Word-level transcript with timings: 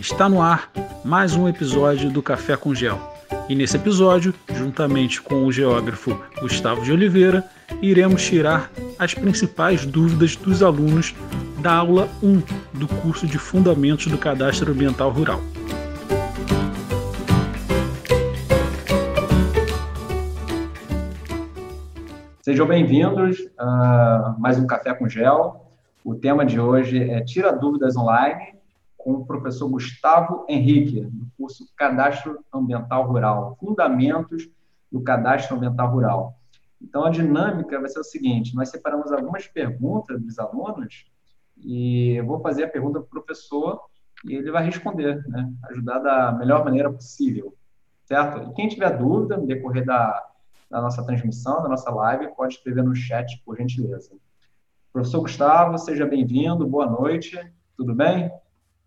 Está 0.00 0.30
no 0.30 0.40
ar 0.40 0.70
mais 1.04 1.36
um 1.36 1.46
episódio 1.46 2.10
do 2.10 2.22
Café 2.22 2.56
com 2.56 2.74
Gel. 2.74 2.98
E 3.50 3.54
nesse 3.54 3.76
episódio, 3.76 4.32
juntamente 4.54 5.20
com 5.20 5.44
o 5.44 5.52
geógrafo 5.52 6.18
Gustavo 6.40 6.80
de 6.80 6.90
Oliveira, 6.90 7.44
iremos 7.82 8.24
tirar 8.24 8.70
as 8.98 9.12
principais 9.12 9.84
dúvidas 9.84 10.36
dos 10.36 10.62
alunos 10.62 11.14
da 11.60 11.74
aula 11.74 12.08
1 12.22 12.42
do 12.78 12.88
curso 13.02 13.26
de 13.26 13.36
Fundamentos 13.36 14.06
do 14.06 14.16
Cadastro 14.16 14.72
Ambiental 14.72 15.10
Rural. 15.10 15.38
Sejam 22.40 22.66
bem-vindos 22.66 23.36
a 23.58 24.34
mais 24.38 24.58
um 24.58 24.66
Café 24.66 24.94
com 24.94 25.06
Gel. 25.06 25.66
O 26.02 26.14
tema 26.14 26.46
de 26.46 26.58
hoje 26.58 26.98
é 26.98 27.20
Tira 27.20 27.52
Dúvidas 27.52 27.98
Online 27.98 28.58
com 29.02 29.12
o 29.12 29.26
professor 29.26 29.68
Gustavo 29.68 30.44
Henrique, 30.48 31.02
do 31.02 31.26
curso 31.36 31.66
Cadastro 31.76 32.44
Ambiental 32.52 33.06
Rural, 33.06 33.56
Fundamentos 33.58 34.48
do 34.90 35.02
Cadastro 35.02 35.56
Ambiental 35.56 35.90
Rural. 35.90 36.38
Então, 36.80 37.04
a 37.04 37.10
dinâmica 37.10 37.78
vai 37.78 37.88
ser 37.88 38.00
o 38.00 38.04
seguinte: 38.04 38.54
nós 38.54 38.68
separamos 38.70 39.12
algumas 39.12 39.46
perguntas 39.46 40.20
dos 40.20 40.38
alunos 40.38 41.06
e 41.58 42.14
eu 42.16 42.26
vou 42.26 42.40
fazer 42.40 42.64
a 42.64 42.68
pergunta 42.68 43.00
para 43.00 43.06
o 43.06 43.22
professor 43.22 43.80
e 44.24 44.34
ele 44.34 44.50
vai 44.50 44.64
responder, 44.64 45.22
né? 45.28 45.52
ajudar 45.70 45.98
da 45.98 46.32
melhor 46.32 46.64
maneira 46.64 46.90
possível, 46.90 47.54
certo? 48.04 48.50
E 48.50 48.54
quem 48.54 48.68
tiver 48.68 48.96
dúvida 48.96 49.36
no 49.36 49.46
decorrer 49.46 49.84
da, 49.84 50.26
da 50.70 50.80
nossa 50.80 51.04
transmissão, 51.04 51.62
da 51.62 51.68
nossa 51.68 51.90
live, 51.90 52.34
pode 52.34 52.54
escrever 52.54 52.82
no 52.82 52.94
chat, 52.94 53.42
por 53.44 53.56
gentileza. 53.56 54.12
Professor 54.92 55.20
Gustavo, 55.20 55.78
seja 55.78 56.04
bem-vindo, 56.06 56.66
boa 56.66 56.86
noite, 56.86 57.38
tudo 57.76 57.94
bem? 57.94 58.30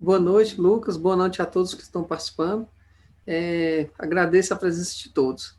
Boa 0.04 0.20
noite, 0.20 0.60
Lucas. 0.60 0.98
Boa 0.98 1.16
noite 1.16 1.42
a 1.42 1.46
todos 1.46 1.74
que 1.74 1.82
estão 1.82 2.04
participando. 2.04 2.68
É, 3.26 3.90
agradeço 3.98 4.54
a 4.54 4.58
presença 4.58 4.98
de 4.98 5.08
todos. 5.08 5.58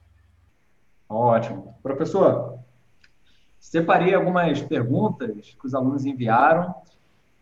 Ótimo. 1.08 1.78
Professor, 1.82 2.58
separei 3.58 4.12
algumas 4.12 4.60
perguntas 4.60 5.56
que 5.58 5.66
os 5.66 5.74
alunos 5.74 6.04
enviaram, 6.04 6.74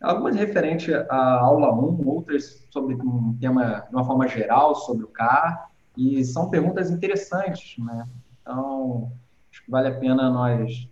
algumas 0.01 0.37
referentes 0.37 0.95
à 1.09 1.39
aula 1.41 1.73
1, 1.73 2.07
outras 2.07 2.65
sobre 2.69 2.95
um 2.95 3.37
tema 3.37 3.85
de 3.89 3.93
uma 3.93 4.05
forma 4.05 4.25
geral 4.25 4.73
sobre 4.73 5.03
o 5.03 5.09
CAR, 5.09 5.69
e 5.97 6.23
são 6.23 6.49
perguntas 6.49 6.89
interessantes, 6.89 7.83
né? 7.83 8.07
Então, 8.41 9.11
acho 9.51 9.61
que 9.61 9.69
vale 9.69 9.89
a 9.89 9.99
pena 9.99 10.29
nós 10.29 10.89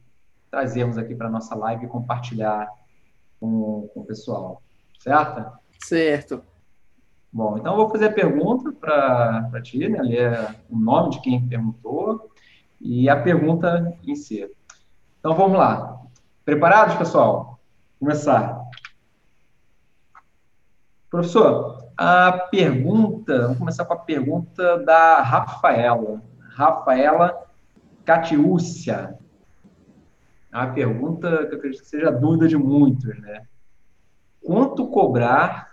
trazermos 0.49 0.97
aqui 0.97 1.15
para 1.15 1.27
a 1.27 1.31
nossa 1.31 1.55
live 1.55 1.85
e 1.85 1.87
compartilhar 1.87 2.69
com, 3.39 3.89
com 3.93 4.01
o 4.01 4.05
pessoal, 4.05 4.61
certo? 4.99 5.60
Certo. 5.83 6.43
Bom, 7.33 7.57
então 7.57 7.73
eu 7.73 7.77
vou 7.77 7.89
fazer 7.89 8.07
a 8.07 8.13
pergunta 8.13 8.71
para 8.73 9.61
ti, 9.61 9.87
né? 9.87 10.01
Ler 10.01 10.55
o 10.69 10.77
nome 10.77 11.11
de 11.11 11.21
quem 11.21 11.47
perguntou 11.47 12.29
e 12.79 13.07
a 13.09 13.21
pergunta 13.21 13.97
em 14.03 14.15
si. 14.15 14.49
Então 15.19 15.33
vamos 15.33 15.57
lá. 15.57 16.01
Preparados, 16.43 16.95
pessoal? 16.95 17.59
Começar. 17.99 18.59
Professor, 21.09 21.87
a 21.95 22.31
pergunta, 22.51 23.43
vamos 23.43 23.59
começar 23.59 23.85
com 23.85 23.93
a 23.93 23.99
pergunta 23.99 24.79
da 24.79 25.21
Rafaela. 25.21 26.21
Rafaela 26.39 27.45
Catiúcia. 28.03 29.17
A 30.51 30.67
pergunta 30.67 31.45
que 31.45 31.53
eu 31.53 31.57
acredito 31.59 31.81
que 31.81 31.89
seja 31.89 32.11
dúvida 32.11 32.47
de 32.47 32.57
muitos, 32.57 33.17
né? 33.21 33.45
Quanto 34.43 34.87
cobrar 34.87 35.70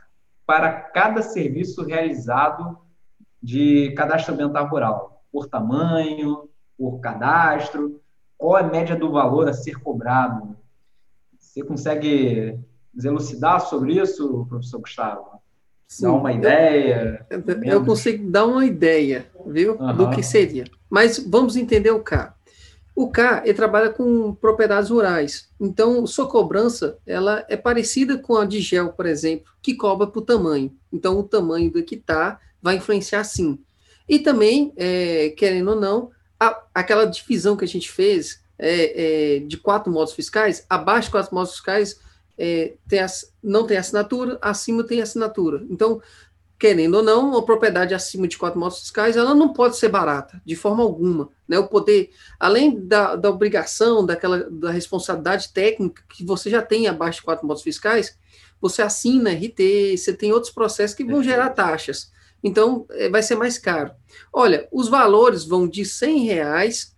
para 0.48 0.72
cada 0.72 1.20
serviço 1.20 1.84
realizado 1.84 2.78
de 3.42 3.92
cadastro 3.94 4.32
ambiental 4.32 4.66
rural, 4.66 5.22
por 5.30 5.46
tamanho, 5.46 6.48
por 6.74 7.00
cadastro, 7.00 8.00
qual 8.38 8.56
é 8.56 8.62
a 8.62 8.66
média 8.66 8.96
do 8.96 9.12
valor 9.12 9.46
a 9.46 9.52
ser 9.52 9.76
cobrado? 9.78 10.56
Você 11.38 11.62
consegue 11.62 12.58
elucidar 13.04 13.60
sobre 13.60 14.00
isso, 14.00 14.46
professor 14.48 14.80
Gustavo? 14.80 15.38
Sim, 15.86 16.04
dar 16.04 16.12
uma 16.12 16.32
ideia? 16.32 17.26
Eu, 17.28 17.42
eu, 17.64 17.84
consigo 17.84 18.30
dar 18.30 18.46
uma 18.46 18.64
ideia, 18.64 19.26
viu, 19.46 19.76
uhum. 19.78 19.96
do 19.96 20.10
que 20.10 20.22
seria. 20.22 20.64
Mas 20.88 21.18
vamos 21.18 21.56
entender 21.56 21.90
o 21.90 22.02
K. 22.02 22.34
O 23.00 23.08
K 23.08 23.42
ele 23.44 23.54
trabalha 23.54 23.90
com 23.90 24.34
propriedades 24.34 24.90
rurais. 24.90 25.48
Então, 25.60 26.04
sua 26.04 26.26
cobrança 26.26 26.98
ela 27.06 27.46
é 27.48 27.56
parecida 27.56 28.18
com 28.18 28.36
a 28.36 28.44
de 28.44 28.60
gel, 28.60 28.92
por 28.92 29.06
exemplo, 29.06 29.52
que 29.62 29.76
cobra 29.76 30.08
por 30.08 30.22
tamanho. 30.22 30.76
Então, 30.92 31.16
o 31.16 31.22
tamanho 31.22 31.70
do 31.70 31.78
hectare 31.78 32.38
vai 32.60 32.74
influenciar 32.74 33.22
sim. 33.22 33.56
E 34.08 34.18
também, 34.18 34.72
é, 34.76 35.28
querendo 35.36 35.70
ou 35.70 35.80
não, 35.80 36.10
a, 36.40 36.60
aquela 36.74 37.04
divisão 37.04 37.56
que 37.56 37.64
a 37.64 37.68
gente 37.68 37.88
fez 37.88 38.42
é, 38.58 39.36
é, 39.36 39.38
de 39.46 39.56
quatro 39.58 39.92
modos 39.92 40.12
fiscais, 40.12 40.66
abaixo 40.68 41.06
de 41.06 41.12
quatro 41.12 41.32
modos 41.32 41.52
fiscais 41.52 42.00
é, 42.36 42.74
tem 42.88 42.98
as, 42.98 43.32
não 43.40 43.64
tem 43.64 43.76
assinatura, 43.76 44.38
acima 44.42 44.82
tem 44.82 45.00
assinatura. 45.00 45.64
Então, 45.70 46.02
querendo 46.58 46.96
ou 46.96 47.02
não, 47.02 47.30
uma 47.30 47.44
propriedade 47.44 47.94
acima 47.94 48.26
de 48.26 48.36
quatro 48.36 48.58
motos 48.58 48.80
fiscais, 48.80 49.16
ela 49.16 49.34
não 49.34 49.52
pode 49.52 49.76
ser 49.76 49.88
barata, 49.88 50.42
de 50.44 50.56
forma 50.56 50.82
alguma. 50.82 51.30
Né? 51.46 51.58
O 51.58 51.68
poder, 51.68 52.10
além 52.38 52.80
da, 52.80 53.14
da 53.14 53.30
obrigação, 53.30 54.04
daquela 54.04 54.50
da 54.50 54.70
responsabilidade 54.70 55.52
técnica 55.52 56.02
que 56.08 56.24
você 56.24 56.50
já 56.50 56.60
tem 56.60 56.88
abaixo 56.88 57.20
de 57.20 57.24
quatro 57.24 57.46
motos 57.46 57.62
fiscais, 57.62 58.18
você 58.60 58.82
assina 58.82 59.30
RT, 59.30 59.96
você 59.96 60.12
tem 60.12 60.32
outros 60.32 60.52
processos 60.52 60.96
que 60.96 61.04
vão 61.04 61.22
gerar 61.22 61.50
taxas. 61.50 62.10
Então, 62.42 62.86
é, 62.90 63.08
vai 63.08 63.22
ser 63.22 63.36
mais 63.36 63.56
caro. 63.56 63.92
Olha, 64.32 64.66
os 64.72 64.88
valores 64.88 65.44
vão 65.44 65.68
de 65.68 65.84
100 65.84 66.24
reais 66.24 66.96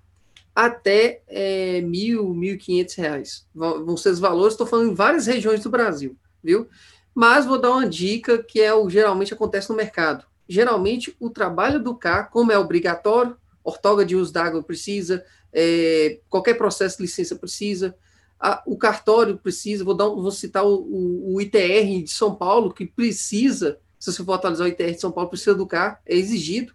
até 0.54 1.22
é, 1.28 1.82
mil, 1.82 2.32
mil 2.32 2.54
e 2.54 2.58
quinhentos 2.58 2.94
reais. 2.94 3.46
Vão, 3.54 3.84
vão 3.84 3.96
ser 3.96 4.10
os 4.10 4.18
valores, 4.18 4.54
estou 4.54 4.66
falando 4.66 4.90
em 4.90 4.94
várias 4.94 5.26
regiões 5.26 5.62
do 5.62 5.70
Brasil, 5.70 6.16
viu? 6.42 6.66
Mas 7.14 7.46
vou 7.46 7.60
dar 7.60 7.70
uma 7.70 7.88
dica 7.88 8.42
que 8.42 8.60
é 8.60 8.72
o 8.72 8.88
geralmente 8.88 9.34
acontece 9.34 9.70
no 9.70 9.76
mercado. 9.76 10.24
Geralmente 10.48 11.14
o 11.20 11.30
trabalho 11.30 11.82
do 11.82 11.94
CAR, 11.94 12.30
como 12.30 12.52
é 12.52 12.58
obrigatório, 12.58 13.36
ortoga 13.62 14.04
de 14.04 14.16
uso 14.16 14.32
d'água 14.32 14.62
precisa, 14.62 15.24
é, 15.52 16.20
qualquer 16.28 16.54
processo 16.54 16.96
de 16.96 17.02
licença 17.02 17.36
precisa, 17.36 17.94
a, 18.40 18.62
o 18.66 18.76
cartório 18.76 19.36
precisa, 19.36 19.84
vou, 19.84 19.94
dar, 19.94 20.08
vou 20.08 20.30
citar 20.30 20.64
o, 20.64 20.74
o, 20.74 21.34
o, 21.34 21.40
ITR 21.40 22.02
de 22.02 22.10
São 22.10 22.34
Paulo, 22.34 22.72
que 22.72 22.86
precisa, 22.86 23.78
se 23.98 24.10
você 24.10 24.24
for 24.24 24.32
atualizar 24.32 24.66
o 24.66 24.70
ITR 24.70 24.92
de 24.92 25.00
São 25.00 25.12
Paulo, 25.12 25.28
precisa 25.28 25.54
do 25.54 25.66
CAR, 25.66 26.00
é 26.06 26.16
exigido. 26.16 26.72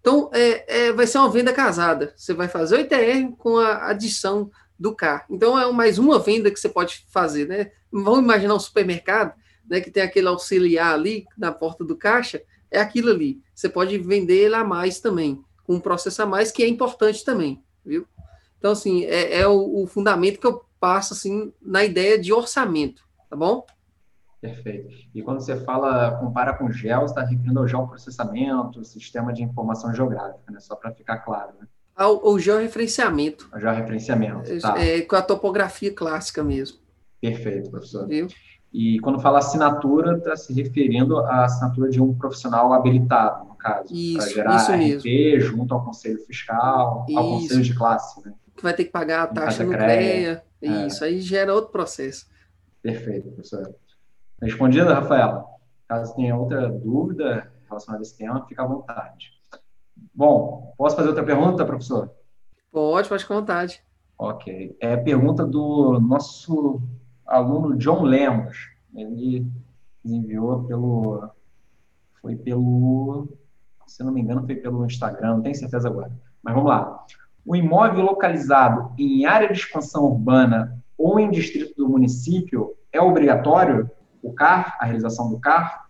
Então, 0.00 0.30
é, 0.32 0.86
é, 0.86 0.92
vai 0.92 1.06
ser 1.06 1.18
uma 1.18 1.30
venda 1.30 1.52
casada. 1.52 2.12
Você 2.16 2.32
vai 2.32 2.48
fazer 2.48 2.76
o 2.76 2.80
ITR 2.80 3.36
com 3.36 3.58
a 3.58 3.90
adição 3.90 4.50
do 4.78 4.94
CAR. 4.94 5.26
Então, 5.30 5.58
é 5.58 5.70
mais 5.70 5.98
uma 5.98 6.18
venda 6.18 6.50
que 6.50 6.58
você 6.58 6.68
pode 6.68 7.06
fazer, 7.10 7.46
né? 7.46 7.70
Vamos 7.92 8.20
imaginar 8.20 8.54
um 8.54 8.58
supermercado, 8.58 9.34
né, 9.68 9.80
que 9.80 9.90
tem 9.90 10.02
aquele 10.02 10.28
auxiliar 10.28 10.94
ali 10.94 11.26
na 11.36 11.52
porta 11.52 11.84
do 11.84 11.96
caixa, 11.96 12.42
é 12.70 12.80
aquilo 12.80 13.10
ali. 13.10 13.40
Você 13.54 13.68
pode 13.68 13.96
vender 13.98 14.44
ele 14.46 14.54
a 14.54 14.64
mais 14.64 15.00
também, 15.00 15.42
com 15.64 15.74
um 15.74 15.80
processo 15.80 16.22
a 16.22 16.26
mais, 16.26 16.50
que 16.50 16.62
é 16.62 16.68
importante 16.68 17.24
também, 17.24 17.62
viu? 17.84 18.06
Então, 18.58 18.72
assim, 18.72 19.04
é, 19.04 19.40
é 19.40 19.46
o, 19.46 19.82
o, 19.82 19.86
fundamento 19.86 20.38
que 20.38 20.46
eu 20.46 20.64
passo, 20.78 21.14
assim, 21.14 21.52
na 21.60 21.84
ideia 21.84 22.18
de 22.18 22.32
orçamento, 22.32 23.02
tá 23.28 23.36
bom? 23.36 23.66
Perfeito. 24.40 24.88
E 25.14 25.22
quando 25.22 25.40
você 25.40 25.56
fala, 25.64 26.18
compara 26.18 26.54
com 26.54 26.70
GEL, 26.70 27.00
você 27.00 27.06
está 27.06 27.22
referindo 27.22 27.60
ao 27.60 27.68
geoprocessamento, 27.68 28.84
sistema 28.84 29.32
de 29.32 29.42
informação 29.42 29.94
geográfica, 29.94 30.50
né? 30.50 30.58
Só 30.60 30.74
para 30.74 30.92
ficar 30.92 31.18
claro, 31.18 31.52
né? 31.60 31.66
Ao, 31.94 32.26
ao 32.26 32.38
georreferenciamento. 32.38 33.48
Ao 33.52 33.60
georreferenciamento, 33.60 34.60
tá. 34.60 34.80
É, 34.80 35.02
com 35.02 35.14
a 35.14 35.22
topografia 35.22 35.92
clássica 35.92 36.42
mesmo. 36.42 36.78
Perfeito, 37.20 37.70
professor. 37.70 38.06
Viu? 38.08 38.26
E 38.72 38.98
quando 39.00 39.20
fala 39.20 39.38
assinatura, 39.38 40.16
está 40.16 40.34
se 40.34 40.52
referindo 40.54 41.18
à 41.18 41.44
assinatura 41.44 41.90
de 41.90 42.00
um 42.00 42.14
profissional 42.14 42.72
habilitado, 42.72 43.46
no 43.46 43.54
caso, 43.54 43.92
para 44.16 44.28
gerar 44.28 44.56
isso 44.56 44.72
RP 44.72 45.04
mesmo. 45.04 45.40
junto 45.40 45.74
ao 45.74 45.84
conselho 45.84 46.18
fiscal, 46.24 47.04
isso. 47.06 47.18
ao 47.18 47.24
conselho 47.24 47.62
de 47.62 47.74
classe, 47.74 48.24
né? 48.24 48.32
Que 48.56 48.62
vai 48.62 48.72
ter 48.72 48.84
que 48.84 48.90
pagar 48.90 49.24
a 49.24 49.26
taxa 49.26 49.62
no 49.62 49.72
CREA. 49.72 50.42
É. 50.62 50.86
Isso, 50.86 51.04
aí 51.04 51.20
gera 51.20 51.54
outro 51.54 51.70
processo. 51.70 52.26
Perfeito, 52.80 53.28
professor. 53.28 53.74
Respondida, 54.40 54.94
Rafaela? 54.94 55.44
Caso 55.86 56.14
tenha 56.16 56.34
outra 56.34 56.68
dúvida 56.70 57.52
relacionada 57.68 58.02
a 58.02 58.04
esse 58.04 58.16
tema, 58.16 58.46
fica 58.46 58.62
à 58.62 58.66
vontade. 58.66 59.32
Bom, 60.14 60.72
posso 60.78 60.96
fazer 60.96 61.08
outra 61.08 61.24
pergunta, 61.24 61.64
professor? 61.64 62.10
Pode, 62.70 63.08
pode 63.08 63.26
com 63.26 63.34
vontade. 63.34 63.82
Ok. 64.18 64.76
É 64.80 64.96
pergunta 64.96 65.44
do 65.44 66.00
nosso 66.00 66.80
aluno 67.26 67.76
John 67.76 68.02
Lemos. 68.02 68.56
Ele 68.94 69.46
enviou 70.04 70.64
pelo. 70.64 71.30
Foi 72.20 72.36
pelo. 72.36 73.28
Se 73.86 74.02
não 74.02 74.12
me 74.12 74.20
engano, 74.20 74.46
foi 74.46 74.56
pelo 74.56 74.86
Instagram, 74.86 75.36
não 75.36 75.42
tenho 75.42 75.54
certeza 75.54 75.88
agora. 75.88 76.12
Mas 76.42 76.54
vamos 76.54 76.70
lá. 76.70 77.04
O 77.44 77.56
imóvel 77.56 78.04
localizado 78.04 78.92
em 78.96 79.26
área 79.26 79.48
de 79.48 79.58
expansão 79.58 80.04
urbana 80.04 80.78
ou 80.96 81.18
em 81.18 81.30
distrito 81.30 81.74
do 81.76 81.88
município 81.88 82.74
é 82.92 83.00
obrigatório 83.00 83.90
o 84.22 84.32
CAR, 84.32 84.76
a 84.78 84.84
realização 84.84 85.28
do 85.28 85.40
CAR? 85.40 85.86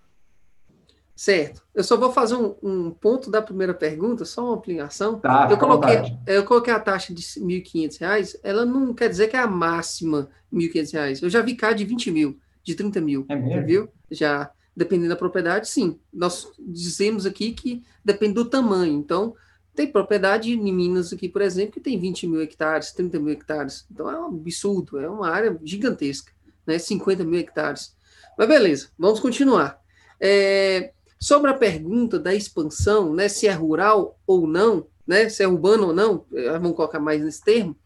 Certo. 1.14 1.62
Eu 1.74 1.84
só 1.84 1.96
vou 1.96 2.12
fazer 2.12 2.34
um, 2.34 2.54
um, 2.62 2.90
ponto 2.90 3.30
da 3.30 3.42
primeira 3.42 3.74
pergunta, 3.74 4.24
só 4.24 4.44
uma 4.44 4.54
ampliação. 4.54 5.20
Tá, 5.20 5.48
eu, 5.50 5.58
coloquei, 5.58 5.96
eu 6.26 6.44
coloquei 6.44 6.72
a 6.72 6.80
taxa 6.80 7.14
de 7.14 7.22
R$ 7.22 7.62
1.500, 7.62 8.40
ela 8.42 8.64
não 8.64 8.94
quer 8.94 9.08
dizer 9.08 9.28
que 9.28 9.36
é 9.36 9.40
a 9.40 9.46
máxima 9.46 10.28
R$ 10.52 10.58
1.500. 10.58 11.22
Eu 11.22 11.30
já 11.30 11.42
vi 11.42 11.54
cá 11.54 11.72
de 11.72 11.84
20 11.84 12.10
mil, 12.10 12.38
de 12.62 12.74
30 12.74 13.00
mil. 13.00 13.26
É 13.28 13.36
mesmo? 13.36 13.66
Viu? 13.66 13.88
Já, 14.10 14.50
dependendo 14.76 15.10
da 15.10 15.16
propriedade, 15.16 15.68
sim. 15.68 15.98
Nós 16.12 16.50
dizemos 16.58 17.26
aqui 17.26 17.52
que 17.52 17.82
depende 18.04 18.34
do 18.34 18.44
tamanho. 18.44 18.94
Então, 18.94 19.34
tem 19.74 19.86
propriedade 19.86 20.52
em 20.52 20.72
Minas 20.72 21.12
aqui, 21.12 21.28
por 21.28 21.40
exemplo, 21.40 21.72
que 21.72 21.80
tem 21.80 21.98
20 21.98 22.26
mil 22.26 22.42
hectares, 22.42 22.92
30 22.92 23.18
mil 23.18 23.32
hectares. 23.32 23.86
Então 23.90 24.10
é 24.10 24.18
um 24.18 24.26
absurdo, 24.26 24.98
é 24.98 25.08
uma 25.08 25.30
área 25.30 25.58
gigantesca, 25.62 26.32
né? 26.66 26.78
50 26.78 27.24
mil 27.24 27.40
hectares. 27.40 27.94
Mas 28.36 28.48
beleza, 28.48 28.88
vamos 28.98 29.20
continuar. 29.20 29.80
É, 30.20 30.92
sobre 31.22 31.52
a 31.52 31.54
pergunta 31.54 32.19
da 32.19 32.34
expansão, 32.34 33.14
né? 33.14 33.28
Se 33.28 33.46
é 33.46 33.52
rural 33.52 34.19
ou 34.26 34.44
não, 34.44 34.88
né? 35.06 35.28
Se 35.28 35.44
é 35.44 35.46
urbano 35.46 35.86
ou 35.88 35.92
não, 35.92 36.24
é, 36.34 36.58
vamos 36.58 36.74
colocar 36.74 36.98
mais 36.98 37.22
nesse 37.22 37.44
termo. 37.44 37.76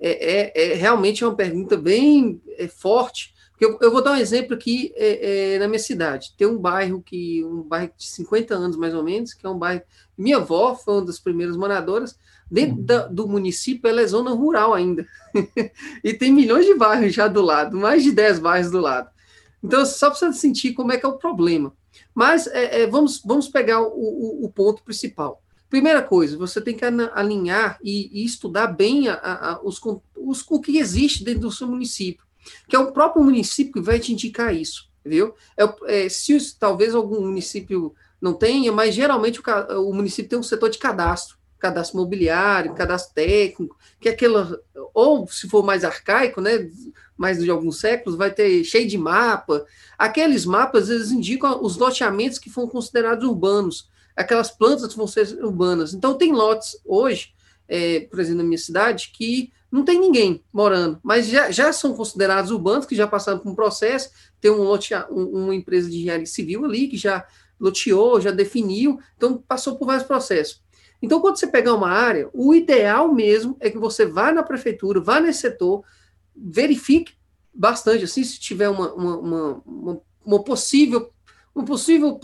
É, 0.00 0.50
é, 0.58 0.72
é 0.72 0.74
realmente 0.74 1.24
uma 1.24 1.36
pergunta 1.36 1.76
bem 1.76 2.42
é, 2.58 2.66
forte, 2.66 3.32
eu, 3.60 3.78
eu, 3.82 3.92
vou 3.92 4.02
dar 4.02 4.12
um 4.12 4.16
exemplo 4.16 4.54
aqui 4.54 4.90
é, 4.96 5.54
é, 5.54 5.58
na 5.58 5.68
minha 5.68 5.78
cidade. 5.78 6.32
Tem 6.36 6.46
um 6.46 6.56
bairro 6.56 7.02
que 7.02 7.44
um 7.44 7.62
bairro 7.62 7.92
de 7.94 8.06
50 8.06 8.54
anos 8.54 8.74
mais 8.74 8.94
ou 8.94 9.04
menos, 9.04 9.34
que 9.34 9.46
é 9.46 9.50
um 9.50 9.58
bairro. 9.58 9.82
Minha 10.16 10.38
avó 10.38 10.74
foi 10.74 10.94
uma 10.94 11.04
das 11.04 11.20
primeiras 11.20 11.58
moradoras. 11.58 12.18
Dentro 12.50 12.78
uhum. 12.78 12.84
da, 12.86 13.06
do 13.06 13.28
município, 13.28 13.86
ela 13.86 14.00
é 14.00 14.06
zona 14.06 14.30
rural 14.30 14.72
ainda. 14.72 15.06
e 16.02 16.14
tem 16.14 16.32
milhões 16.32 16.64
de 16.64 16.74
bairros 16.74 17.14
já 17.14 17.28
do 17.28 17.42
lado, 17.42 17.76
mais 17.76 18.02
de 18.02 18.12
10 18.12 18.38
bairros 18.38 18.70
do 18.72 18.80
lado. 18.80 19.10
Então, 19.62 19.84
só 19.84 20.08
para 20.08 20.18
você 20.18 20.32
sentir 20.32 20.72
como 20.72 20.92
é 20.92 20.96
que 20.96 21.04
é 21.04 21.08
o 21.08 21.18
problema. 21.18 21.70
Mas 22.14 22.46
é, 22.46 22.82
é, 22.82 22.86
vamos, 22.86 23.22
vamos 23.24 23.48
pegar 23.48 23.80
o, 23.80 23.92
o, 23.92 24.44
o, 24.44 24.48
ponto 24.50 24.82
principal. 24.82 25.42
Primeira 25.68 26.02
coisa, 26.02 26.36
você 26.36 26.60
tem 26.60 26.76
que 26.76 26.84
alinhar 26.84 27.78
e, 27.82 28.10
e 28.12 28.24
estudar 28.24 28.66
bem 28.66 29.08
a, 29.08 29.14
a, 29.14 29.60
os, 29.62 29.80
os, 30.16 30.44
o 30.48 30.60
que 30.60 30.78
existe 30.78 31.22
dentro 31.22 31.42
do 31.42 31.52
seu 31.52 31.68
município 31.68 32.24
que 32.68 32.76
é 32.76 32.78
o 32.78 32.92
próprio 32.92 33.22
município 33.22 33.72
que 33.72 33.80
vai 33.80 33.98
te 33.98 34.12
indicar 34.12 34.54
isso, 34.54 34.88
viu? 35.04 35.34
É, 35.56 36.04
é, 36.04 36.08
se 36.08 36.56
talvez 36.58 36.94
algum 36.94 37.20
município 37.20 37.94
não 38.20 38.34
tenha, 38.34 38.72
mas 38.72 38.94
geralmente 38.94 39.40
o, 39.40 39.88
o, 39.88 39.94
município 39.94 40.28
tem 40.28 40.38
um 40.38 40.42
setor 40.42 40.70
de 40.70 40.78
cadastro, 40.78 41.38
cadastro 41.58 41.98
imobiliário, 41.98 42.74
cadastro 42.74 43.14
técnico, 43.14 43.76
que 44.00 44.08
é 44.08 44.12
aquela, 44.12 44.58
ou 44.94 45.26
se 45.26 45.48
for 45.48 45.62
mais 45.62 45.84
arcaico, 45.84 46.40
né, 46.40 46.70
mais 47.20 47.38
de 47.38 47.50
alguns 47.50 47.78
séculos, 47.78 48.16
vai 48.16 48.30
ter 48.30 48.64
cheio 48.64 48.88
de 48.88 48.96
mapa. 48.96 49.66
Aqueles 49.98 50.46
mapas, 50.46 50.88
eles 50.88 51.10
indicam 51.10 51.62
os 51.62 51.76
loteamentos 51.76 52.38
que 52.38 52.48
foram 52.48 52.66
considerados 52.66 53.28
urbanos, 53.28 53.90
aquelas 54.16 54.50
plantas 54.50 54.92
que 54.92 54.96
vão 54.96 55.06
ser 55.06 55.38
urbanas. 55.44 55.92
Então, 55.92 56.16
tem 56.16 56.32
lotes 56.32 56.78
hoje, 56.82 57.34
é, 57.68 58.00
por 58.00 58.20
exemplo, 58.20 58.38
na 58.38 58.44
minha 58.44 58.56
cidade, 58.56 59.12
que 59.14 59.52
não 59.70 59.84
tem 59.84 60.00
ninguém 60.00 60.42
morando, 60.50 60.98
mas 61.02 61.28
já, 61.28 61.50
já 61.50 61.70
são 61.74 61.92
considerados 61.92 62.50
urbanos, 62.50 62.86
que 62.86 62.96
já 62.96 63.06
passaram 63.06 63.38
por 63.38 63.50
um 63.50 63.54
processo, 63.54 64.08
tem 64.40 64.50
um 64.50 64.62
lote, 64.62 64.94
um, 65.10 65.44
uma 65.44 65.54
empresa 65.54 65.90
de 65.90 65.98
engenharia 65.98 66.24
civil 66.24 66.64
ali, 66.64 66.88
que 66.88 66.96
já 66.96 67.26
loteou, 67.60 68.18
já 68.18 68.30
definiu, 68.30 68.98
então 69.14 69.36
passou 69.46 69.76
por 69.76 69.84
vários 69.84 70.06
processos. 70.06 70.62
Então, 71.02 71.20
quando 71.20 71.36
você 71.36 71.46
pegar 71.46 71.74
uma 71.74 71.90
área, 71.90 72.30
o 72.32 72.54
ideal 72.54 73.12
mesmo 73.12 73.58
é 73.60 73.68
que 73.68 73.78
você 73.78 74.06
vá 74.06 74.32
na 74.32 74.42
prefeitura, 74.42 75.00
vá 75.00 75.20
nesse 75.20 75.40
setor, 75.40 75.84
verifique 76.34 77.14
bastante, 77.52 78.04
assim, 78.04 78.22
se 78.24 78.38
tiver 78.38 78.68
uma, 78.68 78.92
uma, 78.92 79.16
uma, 79.16 80.02
uma 80.24 80.44
possível 80.44 81.12
uma 81.54 81.64
possível 81.64 82.18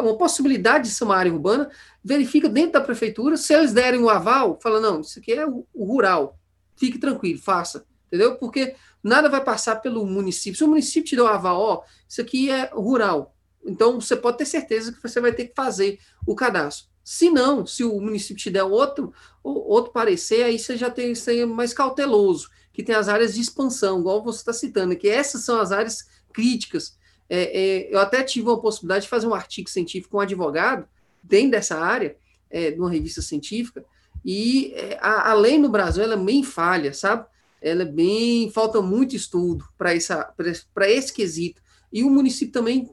uma 0.00 0.16
possibilidade 0.16 0.88
de 0.88 0.94
ser 0.94 1.04
uma 1.04 1.16
área 1.16 1.32
urbana, 1.32 1.70
verifica 2.02 2.48
dentro 2.48 2.72
da 2.72 2.80
prefeitura, 2.80 3.36
se 3.36 3.52
eles 3.52 3.72
derem 3.72 4.00
o 4.00 4.08
aval, 4.08 4.58
fala, 4.62 4.80
não, 4.80 5.02
isso 5.02 5.18
aqui 5.18 5.32
é 5.32 5.46
o, 5.46 5.66
o 5.74 5.84
rural, 5.84 6.38
fique 6.76 6.98
tranquilo, 6.98 7.38
faça, 7.38 7.86
entendeu? 8.06 8.36
Porque 8.36 8.74
nada 9.02 9.28
vai 9.28 9.44
passar 9.44 9.76
pelo 9.76 10.06
município. 10.06 10.56
Se 10.56 10.64
o 10.64 10.68
município 10.68 11.04
te 11.04 11.16
deu 11.16 11.26
aval, 11.26 11.60
ó, 11.60 11.82
isso 12.08 12.20
aqui 12.20 12.50
é 12.50 12.70
rural, 12.72 13.34
então 13.64 14.00
você 14.00 14.16
pode 14.16 14.38
ter 14.38 14.46
certeza 14.46 14.92
que 14.92 15.02
você 15.02 15.20
vai 15.20 15.32
ter 15.32 15.48
que 15.48 15.54
fazer 15.54 15.98
o 16.26 16.34
cadastro. 16.34 16.90
Se 17.04 17.30
não, 17.30 17.66
se 17.66 17.84
o 17.84 18.00
município 18.00 18.42
te 18.42 18.50
der 18.50 18.62
outro, 18.62 19.12
outro 19.42 19.92
parecer, 19.92 20.44
aí 20.44 20.58
você 20.58 20.76
já 20.76 20.88
tem 20.88 21.12
que 21.12 21.18
ser 21.18 21.46
mais 21.46 21.74
cauteloso, 21.74 22.48
que 22.72 22.82
tem 22.82 22.94
as 22.94 23.08
áreas 23.08 23.34
de 23.34 23.40
expansão, 23.40 24.00
igual 24.00 24.22
você 24.22 24.38
está 24.38 24.52
citando, 24.52 24.96
que 24.96 25.08
essas 25.08 25.42
são 25.42 25.60
as 25.60 25.72
áreas 25.72 26.08
críticas. 26.32 26.96
É, 27.28 27.42
é, 27.42 27.94
eu 27.94 27.98
até 27.98 28.22
tive 28.22 28.50
a 28.50 28.56
possibilidade 28.56 29.04
de 29.04 29.10
fazer 29.10 29.26
um 29.26 29.34
artigo 29.34 29.68
científico 29.68 30.12
com 30.12 30.18
um 30.18 30.20
advogado 30.20 30.86
dentro 31.22 31.52
dessa 31.52 31.78
área, 31.78 32.16
é, 32.50 32.70
de 32.70 32.78
uma 32.78 32.90
revista 32.90 33.22
científica, 33.22 33.84
e 34.24 34.72
é, 34.74 34.98
a, 35.00 35.30
a, 35.30 35.34
lei 35.34 35.58
no 35.58 35.68
Brasil 35.68 36.02
ela 36.02 36.14
é 36.14 36.24
bem 36.24 36.42
falha, 36.42 36.92
sabe? 36.92 37.26
Ela 37.60 37.82
é 37.82 37.86
bem. 37.86 38.50
falta 38.50 38.80
muito 38.80 39.16
estudo 39.16 39.64
para 39.76 39.94
esse 39.94 41.12
quesito. 41.12 41.60
E 41.92 42.02
o 42.02 42.10
município 42.10 42.52
também 42.52 42.90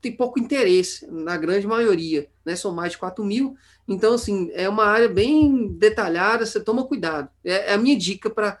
tem 0.00 0.12
pouco 0.12 0.38
interesse, 0.38 1.06
na 1.10 1.36
grande 1.36 1.66
maioria, 1.66 2.28
né? 2.44 2.54
São 2.54 2.72
mais 2.72 2.92
de 2.92 2.98
4 2.98 3.24
mil. 3.24 3.56
Então, 3.88 4.14
assim, 4.14 4.50
é 4.52 4.68
uma 4.68 4.84
área 4.84 5.08
bem 5.08 5.68
detalhada, 5.68 6.44
você 6.44 6.60
toma 6.60 6.86
cuidado. 6.86 7.28
É, 7.44 7.72
é 7.72 7.74
a 7.74 7.78
minha 7.78 7.96
dica 7.96 8.28
para 8.28 8.58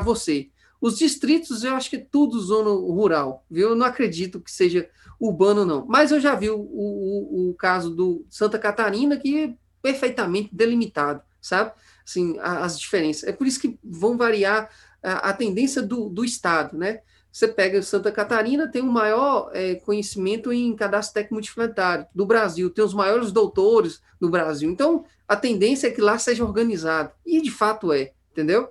você. 0.00 0.48
Os 0.80 0.96
distritos, 0.98 1.64
eu 1.64 1.74
acho 1.74 1.90
que 1.90 1.96
é 1.96 2.06
tudo 2.10 2.40
zona 2.40 2.70
rural, 2.70 3.44
viu? 3.50 3.70
Eu 3.70 3.76
não 3.76 3.86
acredito 3.86 4.40
que 4.40 4.50
seja 4.50 4.88
urbano, 5.18 5.64
não. 5.64 5.84
Mas 5.86 6.12
eu 6.12 6.20
já 6.20 6.34
vi 6.34 6.50
o, 6.50 6.58
o, 6.58 7.50
o 7.50 7.54
caso 7.54 7.90
do 7.90 8.24
Santa 8.30 8.58
Catarina, 8.58 9.16
que 9.16 9.56
perfeitamente 9.82 10.50
delimitado, 10.52 11.22
sabe? 11.40 11.72
Assim, 12.06 12.38
as 12.40 12.78
diferenças. 12.78 13.28
É 13.28 13.32
por 13.32 13.46
isso 13.46 13.60
que 13.60 13.78
vão 13.82 14.16
variar 14.16 14.70
a, 15.02 15.30
a 15.30 15.32
tendência 15.32 15.82
do, 15.82 16.08
do 16.08 16.24
Estado, 16.24 16.76
né? 16.76 17.00
Você 17.30 17.46
pega 17.46 17.82
Santa 17.82 18.10
Catarina, 18.10 18.66
tem 18.66 18.82
o 18.82 18.86
maior 18.86 19.50
é, 19.52 19.74
conhecimento 19.76 20.52
em 20.52 20.74
cadastro 20.74 21.14
técnico 21.14 21.34
multiplanetário 21.34 22.06
do 22.14 22.24
Brasil, 22.24 22.70
tem 22.70 22.84
os 22.84 22.94
maiores 22.94 23.30
doutores 23.30 24.00
do 24.20 24.30
Brasil. 24.30 24.70
Então, 24.70 25.04
a 25.26 25.36
tendência 25.36 25.88
é 25.88 25.90
que 25.90 26.00
lá 26.00 26.18
seja 26.18 26.44
organizado. 26.44 27.12
E 27.24 27.40
de 27.40 27.50
fato 27.50 27.92
é, 27.92 28.12
entendeu? 28.32 28.70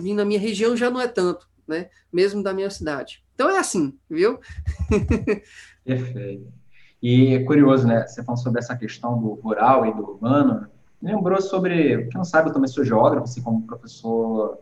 Vir 0.00 0.14
na 0.14 0.24
minha 0.24 0.40
região, 0.40 0.76
já 0.76 0.90
não 0.90 1.00
é 1.00 1.08
tanto, 1.08 1.48
né? 1.66 1.88
Mesmo 2.12 2.42
da 2.42 2.52
minha 2.52 2.70
cidade. 2.70 3.22
Então 3.34 3.50
é 3.50 3.58
assim, 3.58 3.96
viu? 4.08 4.40
Perfeito. 5.84 6.52
E 7.02 7.34
é 7.34 7.44
curioso, 7.44 7.86
né? 7.86 8.06
Você 8.06 8.24
falando 8.24 8.42
sobre 8.42 8.60
essa 8.60 8.76
questão 8.76 9.18
do 9.20 9.34
rural 9.34 9.86
e 9.86 9.94
do 9.94 10.02
urbano, 10.02 10.66
lembrou 11.00 11.40
sobre, 11.40 12.04
quem 12.06 12.16
não 12.16 12.24
sabe, 12.24 12.48
eu 12.48 12.52
também 12.52 12.68
sou 12.68 12.84
geógrafo, 12.84 13.24
assim 13.24 13.42
como 13.42 13.58
o 13.58 13.66
professor 13.66 14.58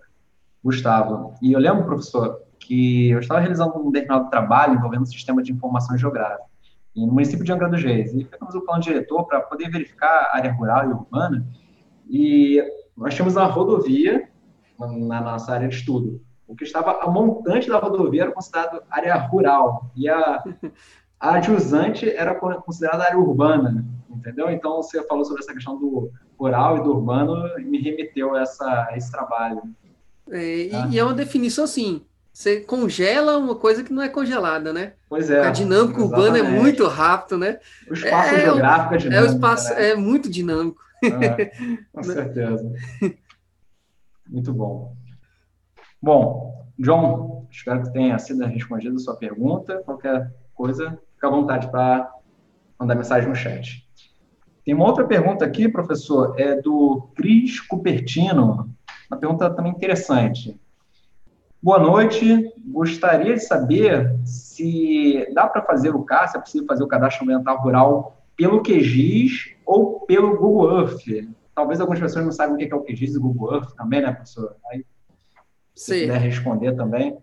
Gustavo. 0.62 1.34
E 1.40 1.52
eu 1.52 1.60
lembro, 1.60 1.84
professor, 1.84 2.42
que 2.58 3.10
eu 3.10 3.20
estava 3.20 3.40
realizando 3.40 3.78
um 3.78 3.90
determinado 3.90 4.28
trabalho 4.30 4.74
envolvendo 4.74 5.02
o 5.02 5.06
sistema 5.06 5.42
de 5.42 5.52
informação 5.52 5.96
geográfica 5.96 6.44
no 6.96 7.08
município 7.08 7.44
de 7.44 7.52
Angra 7.52 7.68
dos 7.68 7.82
Reis. 7.82 8.12
E 8.14 8.24
ficamos 8.24 8.54
o 8.54 8.60
plano 8.60 8.82
diretor 8.82 9.24
para 9.24 9.40
poder 9.40 9.70
verificar 9.70 10.30
a 10.30 10.36
área 10.36 10.52
rural 10.52 10.88
e 10.88 10.92
urbana. 10.92 11.46
E 12.08 12.62
nós 12.96 13.14
tínhamos 13.14 13.36
uma 13.36 13.46
rodovia 13.46 14.28
na 14.78 15.20
nossa 15.20 15.52
área 15.52 15.68
de 15.68 15.74
estudo. 15.74 16.20
O 16.46 16.54
que 16.54 16.64
estava 16.64 17.00
a 17.02 17.10
montante 17.10 17.68
da 17.68 17.78
rodovia 17.78 18.22
era 18.22 18.32
considerado 18.32 18.82
área 18.90 19.14
rural. 19.16 19.90
E 19.96 20.08
a 20.08 20.42
a 21.24 21.36
adjusante 21.36 22.08
era 22.10 22.34
considerada 22.34 23.04
área 23.04 23.18
urbana, 23.18 23.82
entendeu? 24.10 24.50
Então, 24.50 24.76
você 24.76 25.02
falou 25.04 25.24
sobre 25.24 25.42
essa 25.42 25.54
questão 25.54 25.78
do 25.78 26.10
rural 26.38 26.76
e 26.76 26.82
do 26.82 26.90
urbano 26.90 27.58
e 27.58 27.64
me 27.64 27.80
remeteu 27.80 28.34
a, 28.34 28.42
essa, 28.42 28.88
a 28.90 28.96
esse 28.96 29.10
trabalho. 29.10 29.62
É, 30.30 30.68
tá? 30.70 30.88
e, 30.90 30.98
é 30.98 31.02
uma 31.02 31.14
definição 31.14 31.64
assim, 31.64 32.02
você 32.30 32.60
congela 32.60 33.38
uma 33.38 33.54
coisa 33.54 33.82
que 33.82 33.92
não 33.92 34.02
é 34.02 34.08
congelada, 34.08 34.70
né? 34.70 34.92
Pois 35.08 35.30
é. 35.30 35.46
A 35.46 35.50
dinâmica 35.50 36.02
urbana 36.02 36.38
é 36.38 36.42
muito 36.42 36.86
rápido, 36.86 37.38
né? 37.38 37.58
O 37.88 37.94
espaço 37.94 38.34
é, 38.34 38.40
geográfico 38.40 38.94
é 38.94 38.98
dinâmico. 38.98 39.24
É, 39.24 39.26
o 39.26 39.34
espaço 39.34 39.74
né? 39.74 39.90
é 39.90 39.94
muito 39.94 40.28
dinâmico. 40.28 40.82
É, 41.02 41.52
com 41.90 42.02
certeza. 42.04 42.72
Muito 44.28 44.52
bom. 44.52 44.94
Bom, 46.02 46.66
John, 46.78 47.46
espero 47.50 47.82
que 47.82 47.92
tenha 47.92 48.18
sido 48.18 48.44
respondida 48.44 48.94
a 48.94 48.98
sua 48.98 49.16
pergunta. 49.16 49.82
Qualquer 49.84 50.32
coisa, 50.54 50.98
fica 51.14 51.26
à 51.26 51.30
vontade 51.30 51.70
para 51.70 52.10
mandar 52.78 52.94
mensagem 52.94 53.28
no 53.28 53.34
chat. 53.34 53.88
Tem 54.64 54.74
uma 54.74 54.86
outra 54.86 55.04
pergunta 55.04 55.44
aqui, 55.44 55.68
professor, 55.68 56.34
é 56.38 56.60
do 56.60 57.08
Cris 57.14 57.60
Cupertino. 57.60 58.70
Uma 59.10 59.18
pergunta 59.18 59.50
também 59.50 59.72
interessante. 59.72 60.58
Boa 61.62 61.78
noite. 61.78 62.52
Gostaria 62.66 63.34
de 63.34 63.40
saber 63.40 64.18
se 64.24 65.26
dá 65.34 65.46
para 65.46 65.62
fazer 65.62 65.94
o 65.94 66.02
CAR, 66.02 66.28
se 66.28 66.36
é 66.36 66.40
possível 66.40 66.66
fazer 66.66 66.82
o 66.82 66.88
cadastro 66.88 67.24
ambiental 67.24 67.62
rural 67.62 68.22
pelo 68.36 68.62
QGIS 68.62 69.54
ou 69.64 70.00
pelo 70.00 70.36
Google 70.36 70.80
Earth. 70.80 71.06
Talvez 71.54 71.80
algumas 71.80 72.00
pessoas 72.00 72.24
não 72.24 72.32
saibam 72.32 72.56
o 72.56 72.58
que 72.58 72.64
é 72.64 72.74
o 72.74 72.82
QGIS 72.82 73.14
e 73.14 73.18
o 73.18 73.20
Google 73.20 73.54
Earth 73.54 73.74
também, 73.74 74.02
né, 74.02 74.12
professor? 74.12 74.56
Aí, 74.70 74.84
se 75.74 76.02
puder 76.02 76.20
responder 76.20 76.74
também. 76.74 77.16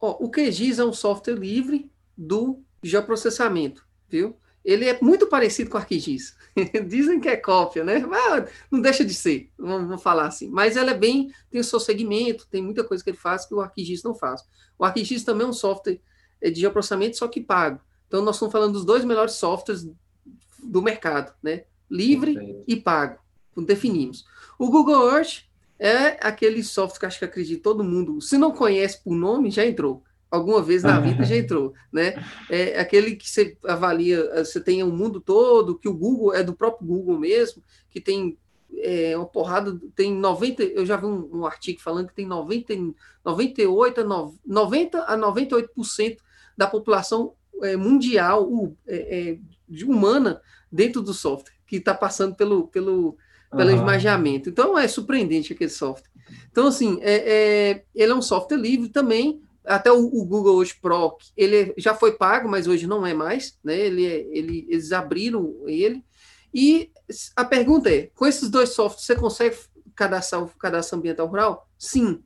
o 0.00 0.30
QGIS 0.30 0.78
é 0.78 0.84
um 0.84 0.92
software 0.92 1.34
livre 1.34 1.90
do 2.16 2.62
geoprocessamento, 2.82 3.86
viu? 4.08 4.36
ele 4.64 4.88
é 4.88 4.98
muito 5.00 5.26
parecido 5.26 5.68
com 5.68 5.76
o 5.76 5.80
ArcGIS. 5.80 6.34
Dizem 6.88 7.20
que 7.20 7.28
é 7.28 7.36
cópia, 7.36 7.84
né? 7.84 7.98
Mas 7.98 8.50
não 8.70 8.80
deixa 8.80 9.04
de 9.04 9.12
ser, 9.12 9.50
vamos 9.58 10.02
falar 10.02 10.26
assim. 10.26 10.48
Mas 10.48 10.76
ela 10.76 10.92
é 10.92 10.98
bem, 10.98 11.30
tem 11.50 11.60
o 11.60 11.64
seu 11.64 11.78
segmento, 11.78 12.48
tem 12.48 12.62
muita 12.62 12.82
coisa 12.82 13.04
que 13.04 13.10
ele 13.10 13.16
faz 13.16 13.44
que 13.44 13.54
o 13.54 13.60
ArcGIS 13.60 14.02
não 14.02 14.14
faz. 14.14 14.42
O 14.78 14.84
ArcGIS 14.84 15.22
também 15.22 15.46
é 15.46 15.50
um 15.50 15.52
software 15.52 16.00
é, 16.40 16.50
de 16.50 16.60
geoprocessamento, 16.60 17.18
só 17.18 17.28
que 17.28 17.42
pago. 17.42 17.78
Então, 18.08 18.22
nós 18.22 18.36
estamos 18.36 18.52
falando 18.52 18.72
dos 18.72 18.86
dois 18.86 19.04
melhores 19.04 19.34
softwares 19.34 19.86
do 20.62 20.80
mercado, 20.80 21.34
né? 21.42 21.64
Livre 21.90 22.32
Perfeito. 22.32 22.64
e 22.66 22.76
pago. 22.76 23.18
Definimos. 23.62 24.24
O 24.58 24.70
Google 24.70 25.10
Earth 25.10 25.44
é 25.78 26.18
aquele 26.26 26.62
software 26.62 27.00
que 27.00 27.06
acho 27.06 27.18
que 27.18 27.24
acredito 27.24 27.62
todo 27.62 27.84
mundo, 27.84 28.20
se 28.20 28.38
não 28.38 28.52
conhece 28.52 29.02
por 29.02 29.14
nome, 29.14 29.50
já 29.50 29.66
entrou 29.66 30.02
alguma 30.34 30.60
vez 30.60 30.82
na 30.82 30.98
vida 31.00 31.24
já 31.24 31.36
entrou, 31.36 31.72
né? 31.92 32.14
É 32.50 32.80
aquele 32.80 33.14
que 33.14 33.28
você 33.28 33.56
avalia, 33.64 34.44
você 34.44 34.60
tem 34.60 34.82
o 34.82 34.86
um 34.86 34.96
mundo 34.96 35.20
todo, 35.20 35.78
que 35.78 35.88
o 35.88 35.94
Google 35.94 36.34
é 36.34 36.42
do 36.42 36.54
próprio 36.54 36.86
Google 36.86 37.18
mesmo, 37.18 37.62
que 37.88 38.00
tem 38.00 38.36
é, 38.78 39.16
uma 39.16 39.26
porrada, 39.26 39.78
tem 39.94 40.12
90, 40.12 40.62
eu 40.62 40.84
já 40.84 40.96
vi 40.96 41.06
um, 41.06 41.40
um, 41.40 41.46
artigo 41.46 41.80
falando 41.80 42.08
que 42.08 42.14
tem 42.14 42.26
90, 42.26 42.74
98 43.24 44.00
a 44.00 44.04
90 44.44 44.98
a 44.98 45.16
98% 45.16 46.18
da 46.56 46.66
população 46.66 47.34
é, 47.62 47.76
mundial 47.76 48.74
é, 48.86 49.38
é, 49.38 49.84
humana 49.84 50.40
dentro 50.70 51.00
do 51.00 51.14
software, 51.14 51.54
que 51.66 51.76
está 51.76 51.94
passando 51.94 52.34
pelo, 52.34 52.66
pelo, 52.68 53.16
pelo 53.56 53.70
uhum. 53.70 53.76
esmagamento. 53.76 54.48
Então 54.48 54.78
é 54.78 54.86
surpreendente 54.88 55.52
aquele 55.52 55.70
software. 55.70 56.10
Então, 56.50 56.66
assim, 56.68 56.98
é, 57.02 57.14
é, 57.14 57.84
ele 57.94 58.12
é 58.12 58.14
um 58.14 58.22
software 58.22 58.56
livre 58.56 58.88
também, 58.88 59.42
até 59.64 59.90
o, 59.90 60.06
o, 60.06 60.24
Google 60.24 60.56
hoje 60.56 60.74
Pro, 60.80 61.16
ele 61.36 61.74
já 61.78 61.94
foi 61.94 62.12
pago, 62.12 62.48
mas 62.48 62.66
hoje 62.66 62.86
não 62.86 63.06
é 63.06 63.14
mais, 63.14 63.58
né? 63.64 63.78
Ele, 63.78 64.06
é, 64.06 64.26
ele, 64.30 64.66
eles 64.68 64.92
abriram 64.92 65.56
ele. 65.66 66.04
E 66.52 66.90
a 67.34 67.44
pergunta 67.44 67.90
é: 67.90 68.10
com 68.14 68.26
esses 68.26 68.50
dois 68.50 68.70
softwares, 68.70 69.06
você 69.06 69.16
consegue 69.16 69.56
cadastrar 69.94 70.42
o 70.42 70.48
cadastro 70.48 70.98
ambiental 70.98 71.26
rural? 71.26 71.68
Sim. 71.78 72.22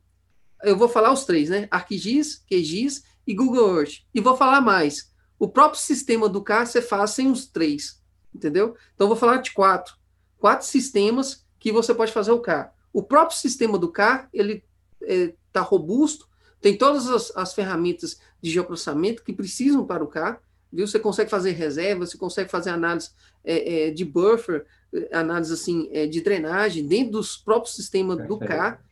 Eu 0.65 0.77
vou 0.77 0.89
falar 0.89 1.13
os 1.13 1.25
três, 1.25 1.49
né? 1.49 1.69
ArcGIS, 1.71 2.45
QGIS 2.51 3.05
e 3.25 3.35
Google 3.35 3.79
Earth. 3.79 4.01
E 4.13 4.21
vou 4.21 4.37
falar 4.37 4.61
mais. 4.61 5.13
O 5.39 5.47
próprio 5.47 5.81
sistema 5.81 6.29
do 6.29 6.43
CAR 6.43 6.67
você 6.67 6.83
faz 6.83 7.13
sem 7.13 7.31
os 7.31 7.47
três, 7.47 8.03
entendeu? 8.35 8.75
Então 8.95 9.07
vou 9.07 9.17
falar 9.17 9.37
de 9.37 9.53
quatro. 9.53 9.98
Quatro 10.39 10.67
sistemas 10.67 11.45
que 11.59 11.73
você 11.73 11.95
pode 11.95 12.13
fazer 12.13 12.31
o 12.31 12.41
CAR. 12.41 12.73
O 12.93 13.03
próprio 13.03 13.37
sistema 13.37 13.79
do 13.79 13.91
CAR, 13.91 14.29
ele 14.33 14.65
está 15.01 15.15
é, 15.15 15.35
tá 15.53 15.61
robusto, 15.61 16.29
tem 16.61 16.77
todas 16.77 17.09
as, 17.09 17.33
as 17.37 17.55
ferramentas 17.55 18.21
de 18.41 18.51
geoprocessamento 18.51 19.23
que 19.23 19.33
precisam 19.33 19.85
para 19.87 20.03
o 20.03 20.09
CAR, 20.09 20.41
viu? 20.73 20.87
Você 20.87 20.99
consegue 20.99 21.31
fazer 21.31 21.53
reserva, 21.53 22.07
você 22.07 22.19
consegue 22.19 22.51
fazer 22.51 22.71
análise 22.71 23.11
é, 23.45 23.89
é, 23.89 23.91
de 23.91 24.05
buffer, 24.05 24.67
análise 25.13 25.53
assim 25.53 25.89
é, 25.93 26.07
de 26.07 26.21
drenagem 26.21 26.87
dentro 26.87 27.13
dos 27.13 27.37
próprios 27.37 27.77
sistemas 27.77 28.27
do 28.27 28.39
CAR. 28.39 28.83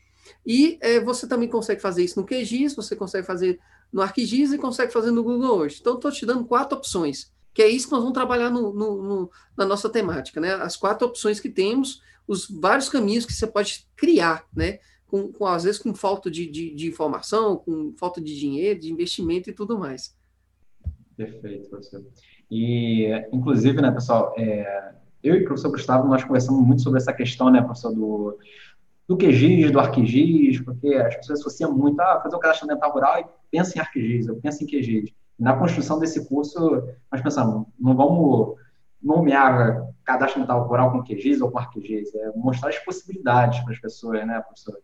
E 0.44 0.78
é, 0.80 1.00
você 1.00 1.26
também 1.26 1.48
consegue 1.48 1.80
fazer 1.80 2.04
isso 2.04 2.20
no 2.20 2.26
QGIS, 2.26 2.74
você 2.74 2.96
consegue 2.96 3.26
fazer 3.26 3.58
no 3.92 4.02
ArcGIS 4.02 4.52
e 4.52 4.58
consegue 4.58 4.92
fazer 4.92 5.10
no 5.10 5.22
Google 5.22 5.62
Earth. 5.62 5.78
Então, 5.80 5.94
estou 5.94 6.10
te 6.10 6.26
dando 6.26 6.44
quatro 6.44 6.76
opções, 6.76 7.32
que 7.56 7.62
é 7.62 7.68
isso 7.68 7.86
que 7.86 7.92
nós 7.92 8.02
vamos 8.02 8.12
trabalhar 8.12 8.50
no, 8.50 8.70
no, 8.70 9.02
no, 9.02 9.30
na 9.56 9.64
nossa 9.64 9.88
temática, 9.88 10.38
né? 10.38 10.52
As 10.56 10.76
quatro 10.76 11.08
opções 11.08 11.40
que 11.40 11.48
temos, 11.48 12.02
os 12.28 12.46
vários 12.50 12.86
caminhos 12.86 13.24
que 13.24 13.32
você 13.32 13.46
pode 13.46 13.88
criar, 13.96 14.44
né? 14.54 14.78
com, 15.06 15.32
com 15.32 15.46
às 15.46 15.64
vezes 15.64 15.80
com 15.80 15.94
falta 15.94 16.30
de, 16.30 16.46
de, 16.46 16.74
de, 16.74 16.86
informação, 16.86 17.56
com 17.56 17.94
falta 17.96 18.20
de 18.20 18.38
dinheiro, 18.38 18.78
de 18.78 18.92
investimento 18.92 19.48
e 19.48 19.54
tudo 19.54 19.78
mais. 19.78 20.14
Perfeito, 21.16 21.70
professor. 21.70 22.04
E, 22.50 23.06
inclusive, 23.32 23.80
né, 23.80 23.90
pessoal, 23.90 24.34
é, 24.36 24.92
eu 25.22 25.36
e 25.36 25.42
o 25.42 25.44
professor 25.46 25.70
Gustavo, 25.70 26.06
nós 26.08 26.24
conversamos 26.24 26.60
muito 26.66 26.82
sobre 26.82 26.98
essa 26.98 27.12
questão, 27.14 27.50
né, 27.50 27.62
professor, 27.62 27.94
do, 27.94 28.38
do 29.08 29.16
QGIS, 29.16 29.70
do 29.70 29.80
ArcGIS, 29.80 30.60
porque 30.60 30.88
as 30.88 31.16
pessoas 31.16 31.40
associam 31.40 31.72
muito 31.72 31.98
ah, 32.00 32.20
fazer 32.22 32.36
o 32.36 32.38
cadastro 32.38 32.66
ambiental 32.66 32.92
rural 32.92 33.20
e 33.20 33.24
pensa 33.50 33.78
em 33.78 33.80
ArcGIS, 33.80 34.26
eu 34.26 34.36
penso 34.36 34.62
em 34.62 34.66
QGIS. 34.66 35.14
Na 35.38 35.54
construção 35.56 35.98
desse 35.98 36.26
curso, 36.28 36.58
nós 37.12 37.20
pensamos, 37.20 37.66
não 37.78 37.94
vamos 37.94 38.56
nomear 39.02 39.86
cadastro 40.04 40.40
ambiental 40.40 40.66
rural 40.66 40.92
com 40.92 41.02
QGIS 41.02 41.40
ou 41.40 41.50
com 41.50 41.58
ArcGIS, 41.58 42.14
é 42.14 42.32
mostrar 42.34 42.70
as 42.70 42.78
possibilidades 42.78 43.60
para 43.60 43.72
as 43.72 43.80
pessoas, 43.80 44.26
né, 44.26 44.40
professor? 44.40 44.78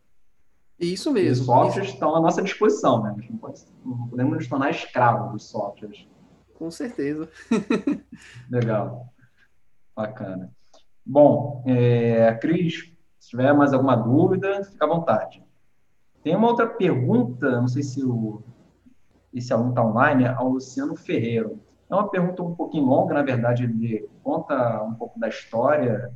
Isso 0.79 1.13
mesmo. 1.13 1.43
Os 1.43 1.47
softwares 1.47 1.87
isso. 1.87 1.95
estão 1.95 2.15
à 2.15 2.21
nossa 2.21 2.43
disposição, 2.43 3.03
né? 3.03 3.15
Não, 3.31 3.39
pode, 3.39 3.63
não 3.85 4.09
podemos 4.09 4.35
nos 4.35 4.49
tornar 4.49 4.71
escravos 4.71 5.33
dos 5.33 5.49
softwares. 5.49 6.07
Com 6.55 6.71
certeza. 6.71 7.29
Legal. 8.51 9.07
Bacana. 9.95 10.51
Bom, 11.05 11.63
é, 11.67 12.35
Cris, 12.35 12.93
se 13.19 13.31
tiver 13.31 13.53
mais 13.53 13.73
alguma 13.73 13.97
dúvida, 13.97 14.65
fica 14.65 14.85
à 14.85 14.89
vontade. 14.89 15.43
Tem 16.23 16.35
uma 16.37 16.49
outra 16.49 16.67
pergunta, 16.67 17.61
não 17.61 17.69
sei 17.69 17.83
se 17.83 18.05
o, 18.05 18.43
esse 19.33 19.53
aluno 19.53 19.71
está 19.71 19.85
online, 19.85 20.27
ao 20.27 20.49
Luciano 20.49 20.97
Ferreiro. 20.97 21.61
É 21.89 21.95
uma 21.95 22.09
pergunta 22.09 22.43
um 22.43 22.55
pouquinho 22.55 22.87
longa, 22.87 23.15
na 23.15 23.23
verdade, 23.23 23.65
ele 23.65 24.09
conta 24.23 24.83
um 24.83 24.95
pouco 24.95 25.19
da 25.19 25.29
história 25.29 26.13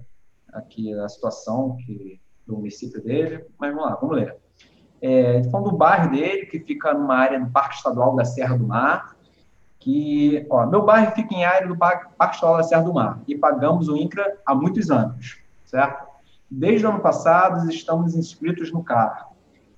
aqui, 0.52 0.94
da 0.94 1.08
situação 1.08 1.76
que, 1.76 2.20
do 2.46 2.56
município 2.56 3.02
dele, 3.02 3.44
mas 3.58 3.74
vamos 3.74 3.90
lá, 3.90 3.96
vamos 3.96 4.16
ler. 4.16 4.36
É, 5.02 5.42
falando 5.50 5.70
do 5.70 5.76
bairro 5.76 6.10
dele, 6.10 6.46
que 6.46 6.60
fica 6.60 6.94
numa 6.94 7.16
área 7.16 7.38
do 7.38 7.50
Parque 7.50 7.76
Estadual 7.76 8.16
da 8.16 8.24
Serra 8.24 8.56
do 8.56 8.66
Mar, 8.66 9.16
que, 9.78 10.46
ó, 10.50 10.66
meu 10.66 10.84
bairro 10.84 11.12
fica 11.12 11.34
em 11.34 11.44
área 11.44 11.68
do 11.68 11.76
Parque, 11.76 12.08
Estadual 12.34 12.56
da 12.56 12.62
Serra 12.62 12.82
do 12.82 12.94
Mar, 12.94 13.22
e 13.28 13.36
pagamos 13.36 13.88
o 13.88 13.96
INCRA 13.96 14.38
há 14.44 14.54
muitos 14.54 14.90
anos, 14.90 15.38
certo? 15.64 16.06
Desde 16.50 16.86
o 16.86 16.90
ano 16.90 17.00
passado, 17.00 17.68
estamos 17.70 18.14
inscritos 18.14 18.72
no 18.72 18.82
CAR. 18.82 19.28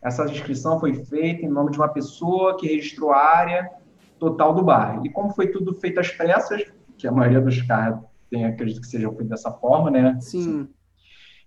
Essa 0.03 0.25
inscrição 0.27 0.79
foi 0.79 0.95
feita 0.95 1.45
em 1.45 1.49
nome 1.49 1.71
de 1.71 1.79
uma 1.79 1.89
pessoa 1.89 2.57
que 2.57 2.67
registrou 2.67 3.13
a 3.13 3.19
área 3.19 3.71
total 4.19 4.55
do 4.55 4.63
bairro. 4.63 5.05
E 5.05 5.11
como 5.11 5.31
foi 5.31 5.49
tudo 5.49 5.75
feito 5.75 6.01
às 6.01 6.11
pressas, 6.11 6.65
que 6.97 7.07
a 7.07 7.13
maioria 7.13 7.41
dos 7.41 7.61
carros 7.63 8.01
tem, 8.31 8.45
acredito 8.45 8.81
que 8.81 8.87
seja 8.87 9.09
feito 9.09 9.25
dessa 9.25 9.51
forma, 9.51 9.91
né? 9.91 10.19
Sim. 10.21 10.69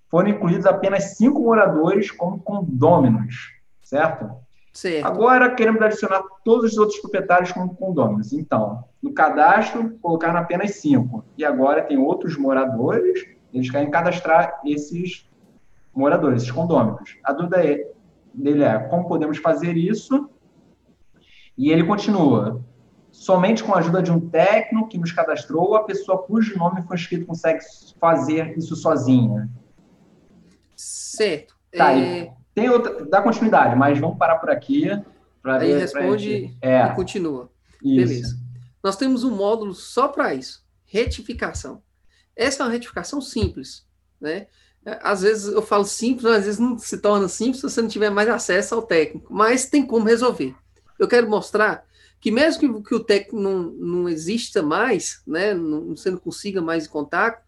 Foram 0.10 0.30
incluídos 0.30 0.66
apenas 0.66 1.16
cinco 1.16 1.42
moradores 1.42 2.12
como 2.12 2.40
condôminos 2.40 3.62
certo? 3.92 4.32
Certo. 4.74 5.06
Agora 5.06 5.54
queremos 5.54 5.82
adicionar 5.82 6.24
todos 6.46 6.72
os 6.72 6.78
outros 6.78 6.98
proprietários 7.00 7.52
como 7.52 7.76
condôminos. 7.76 8.32
Então, 8.32 8.86
no 9.04 9.14
cadastro, 9.14 9.98
colocaram 10.02 10.40
apenas 10.40 10.76
cinco. 10.76 11.26
E 11.38 11.44
agora 11.44 11.84
tem 11.84 11.98
outros 11.98 12.38
moradores, 12.38 13.26
eles 13.54 13.70
querem 13.70 13.92
cadastrar 13.92 14.62
esses 14.66 15.30
moradores, 15.94 16.44
esses 16.44 16.52
condôminos. 16.54 17.18
A 17.22 17.34
dúvida 17.34 17.66
é, 17.66 17.91
dele 18.34 18.64
é 18.64 18.80
como 18.80 19.08
podemos 19.08 19.38
fazer 19.38 19.78
isso? 19.78 20.30
E 21.58 21.70
ele 21.70 21.84
continua. 21.84 22.64
Somente 23.12 23.64
com 23.64 23.74
a 23.74 23.80
ajuda 23.80 24.02
de 24.02 24.12
um 24.12 24.30
técnico 24.30 24.88
que 24.88 24.98
nos 24.98 25.12
cadastrou, 25.12 25.76
a 25.76 25.84
pessoa 25.84 26.24
cujo 26.24 26.58
nome 26.58 26.82
foi 26.84 26.96
escrito 26.96 27.26
consegue 27.26 27.60
fazer 28.00 28.58
isso 28.58 28.76
sozinha. 28.76 29.50
Certo. 30.76 31.56
Tá, 31.76 31.94
é... 31.94 32.34
Tem 32.54 32.70
outra, 32.70 33.06
dá 33.06 33.22
continuidade, 33.22 33.76
mas 33.76 34.00
vamos 34.00 34.18
parar 34.18 34.38
por 34.38 34.50
aqui. 34.50 34.90
Aí 35.44 35.74
ver, 35.74 35.80
responde 35.80 36.58
é. 36.62 36.86
e 36.86 36.96
continua. 36.96 37.50
Isso. 37.84 38.08
Beleza. 38.08 38.40
Nós 38.84 38.96
temos 38.96 39.24
um 39.24 39.36
módulo 39.36 39.74
só 39.74 40.08
para 40.08 40.34
isso, 40.34 40.66
retificação. 40.86 41.82
Essa 42.36 42.64
é 42.64 42.66
uma 42.66 42.72
retificação 42.72 43.22
simples, 43.22 43.86
né? 44.20 44.48
Às 44.86 45.22
vezes 45.22 45.54
eu 45.54 45.62
falo 45.62 45.86
simples, 45.86 46.26
às 46.26 46.46
vezes 46.46 46.60
não 46.60 46.78
se 46.78 46.98
torna 46.98 47.28
simples 47.28 47.58
se 47.58 47.70
você 47.70 47.82
não 47.82 47.90
tiver 47.90 48.10
mais 48.10 48.28
acesso 48.28 48.74
ao 48.74 48.82
técnico, 48.82 49.32
mas 49.32 49.70
tem 49.70 49.86
como 49.86 50.06
resolver. 50.06 50.56
Eu 50.98 51.08
quero 51.08 51.30
mostrar 51.30 51.86
que 52.20 52.32
mesmo 52.32 52.60
que, 52.60 52.90
que 52.90 52.96
o 52.96 53.04
técnico 53.04 53.40
não, 53.40 53.64
não 53.64 54.10
exista 54.10 54.62
mais, 54.62 55.22
né, 55.26 55.54
não, 55.54 55.96
você 55.96 56.10
não 56.10 56.18
consiga 56.18 56.62
mais 56.62 56.88
contato, 56.88 57.44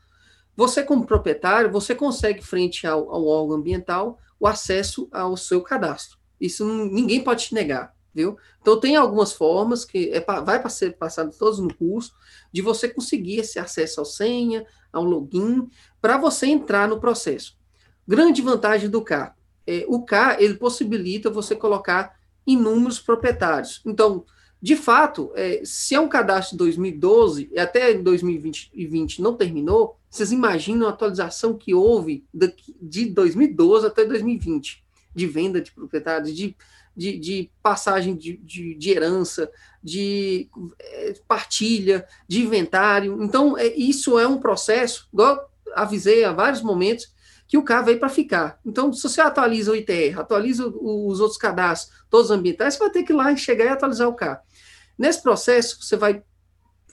você 0.56 0.84
como 0.84 1.06
proprietário, 1.06 1.72
você 1.72 1.96
consegue 1.96 2.44
frente 2.44 2.86
ao, 2.86 3.10
ao 3.12 3.26
órgão 3.26 3.58
ambiental 3.58 4.20
o 4.40 4.48
acesso 4.48 5.08
ao 5.12 5.36
seu 5.36 5.62
cadastro. 5.62 6.18
Isso 6.40 6.66
ninguém 6.66 7.24
pode 7.24 7.46
te 7.46 7.54
negar, 7.54 7.96
viu? 8.14 8.38
Então 8.62 8.80
tem 8.80 8.96
algumas 8.96 9.34
formas 9.34 9.84
que 9.84 10.10
é, 10.12 10.20
vai 10.42 10.70
ser 10.70 10.98
passado 10.98 11.36
todos 11.38 11.60
no 11.60 11.74
curso 11.74 12.14
de 12.52 12.62
você 12.62 12.88
conseguir 12.88 13.40
esse 13.40 13.60
acesso 13.60 14.00
ao 14.00 14.06
senha, 14.06 14.66
ao 14.92 15.04
login, 15.04 15.68
para 16.02 16.18
você 16.18 16.48
entrar 16.48 16.88
no 16.88 17.00
processo. 17.00 17.58
Grande 18.08 18.42
vantagem 18.42 18.90
do 18.90 19.02
K. 19.02 19.36
É, 19.66 19.86
o 19.88 20.04
K 20.04 20.38
ele 20.40 20.56
possibilita 20.56 21.30
você 21.30 21.56
colocar 21.56 22.18
inúmeros 22.46 23.00
proprietários. 23.00 23.82
Então, 23.86 24.26
de 24.62 24.78
fato, 24.78 25.32
é, 25.36 25.62
se 25.66 25.94
é 25.94 26.00
um 26.00 26.08
cadastro 26.08 26.52
de 26.52 26.60
2012 26.60 27.50
e 27.52 27.60
até 27.60 27.94
2020 27.94 29.22
não 29.22 29.36
terminou, 29.36 29.98
vocês 30.10 30.32
imaginam 30.32 30.88
a 30.88 30.92
atualização 30.92 31.58
que 31.58 31.74
houve 31.74 32.26
de 32.82 33.08
2012 33.08 33.88
até 33.88 34.06
2020, 34.06 34.84
de 35.14 35.28
venda 35.28 35.60
de 35.60 35.72
propriedades, 35.72 36.36
de 36.36 36.56
de, 36.96 37.18
de 37.18 37.52
passagem 37.62 38.16
de, 38.16 38.38
de, 38.38 38.76
de, 38.76 38.90
herança, 38.92 39.52
de 39.84 40.50
é, 40.80 41.14
partilha, 41.28 42.08
de 42.28 42.42
inventário. 42.42 43.22
Então, 43.22 43.58
é, 43.58 43.68
isso 43.68 44.18
é 44.20 44.28
um 44.28 44.40
processo, 44.40 45.08
igual 45.12 45.50
avisei 45.76 46.24
há 46.24 46.32
vários 46.32 46.62
momentos, 46.62 47.12
que 47.48 47.58
o 47.58 47.64
carro 47.64 47.86
veio 47.86 48.00
para 48.00 48.10
ficar. 48.10 48.60
Então, 48.66 48.92
se 48.92 49.04
você 49.04 49.22
atualiza 49.22 49.72
o 49.72 49.76
ITR, 49.76 50.20
atualiza 50.20 50.68
os 50.68 51.20
outros 51.20 51.38
cadastros, 51.38 51.96
todos 52.10 52.32
os 52.32 52.36
ambientais, 52.36 52.74
você 52.74 52.80
vai 52.80 52.90
ter 52.90 53.04
que 53.04 53.14
ir 53.14 53.16
lá 53.16 53.36
chegar 53.36 53.66
e 53.66 53.70
atualizar 53.70 54.08
o 54.08 54.16
carro. 54.16 54.40
Nesse 54.98 55.22
processo, 55.22 55.82
você 55.82 55.96
vai 55.96 56.24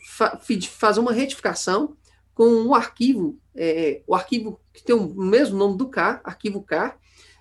fa 0.07 0.39
fazer 0.79 1.01
uma 1.01 1.13
retificação 1.13 1.97
com 2.35 2.47
um 2.47 2.75
arquivo, 2.75 3.39
é, 3.55 4.03
o 4.07 4.15
arquivo 4.15 4.61
que 4.73 4.83
tem 4.83 4.95
o 4.95 5.15
mesmo 5.15 5.59
nome 5.59 5.77
do 5.77 5.89
CAR, 5.89 6.21
arquivo 6.25 6.63
CAR, 6.63 6.99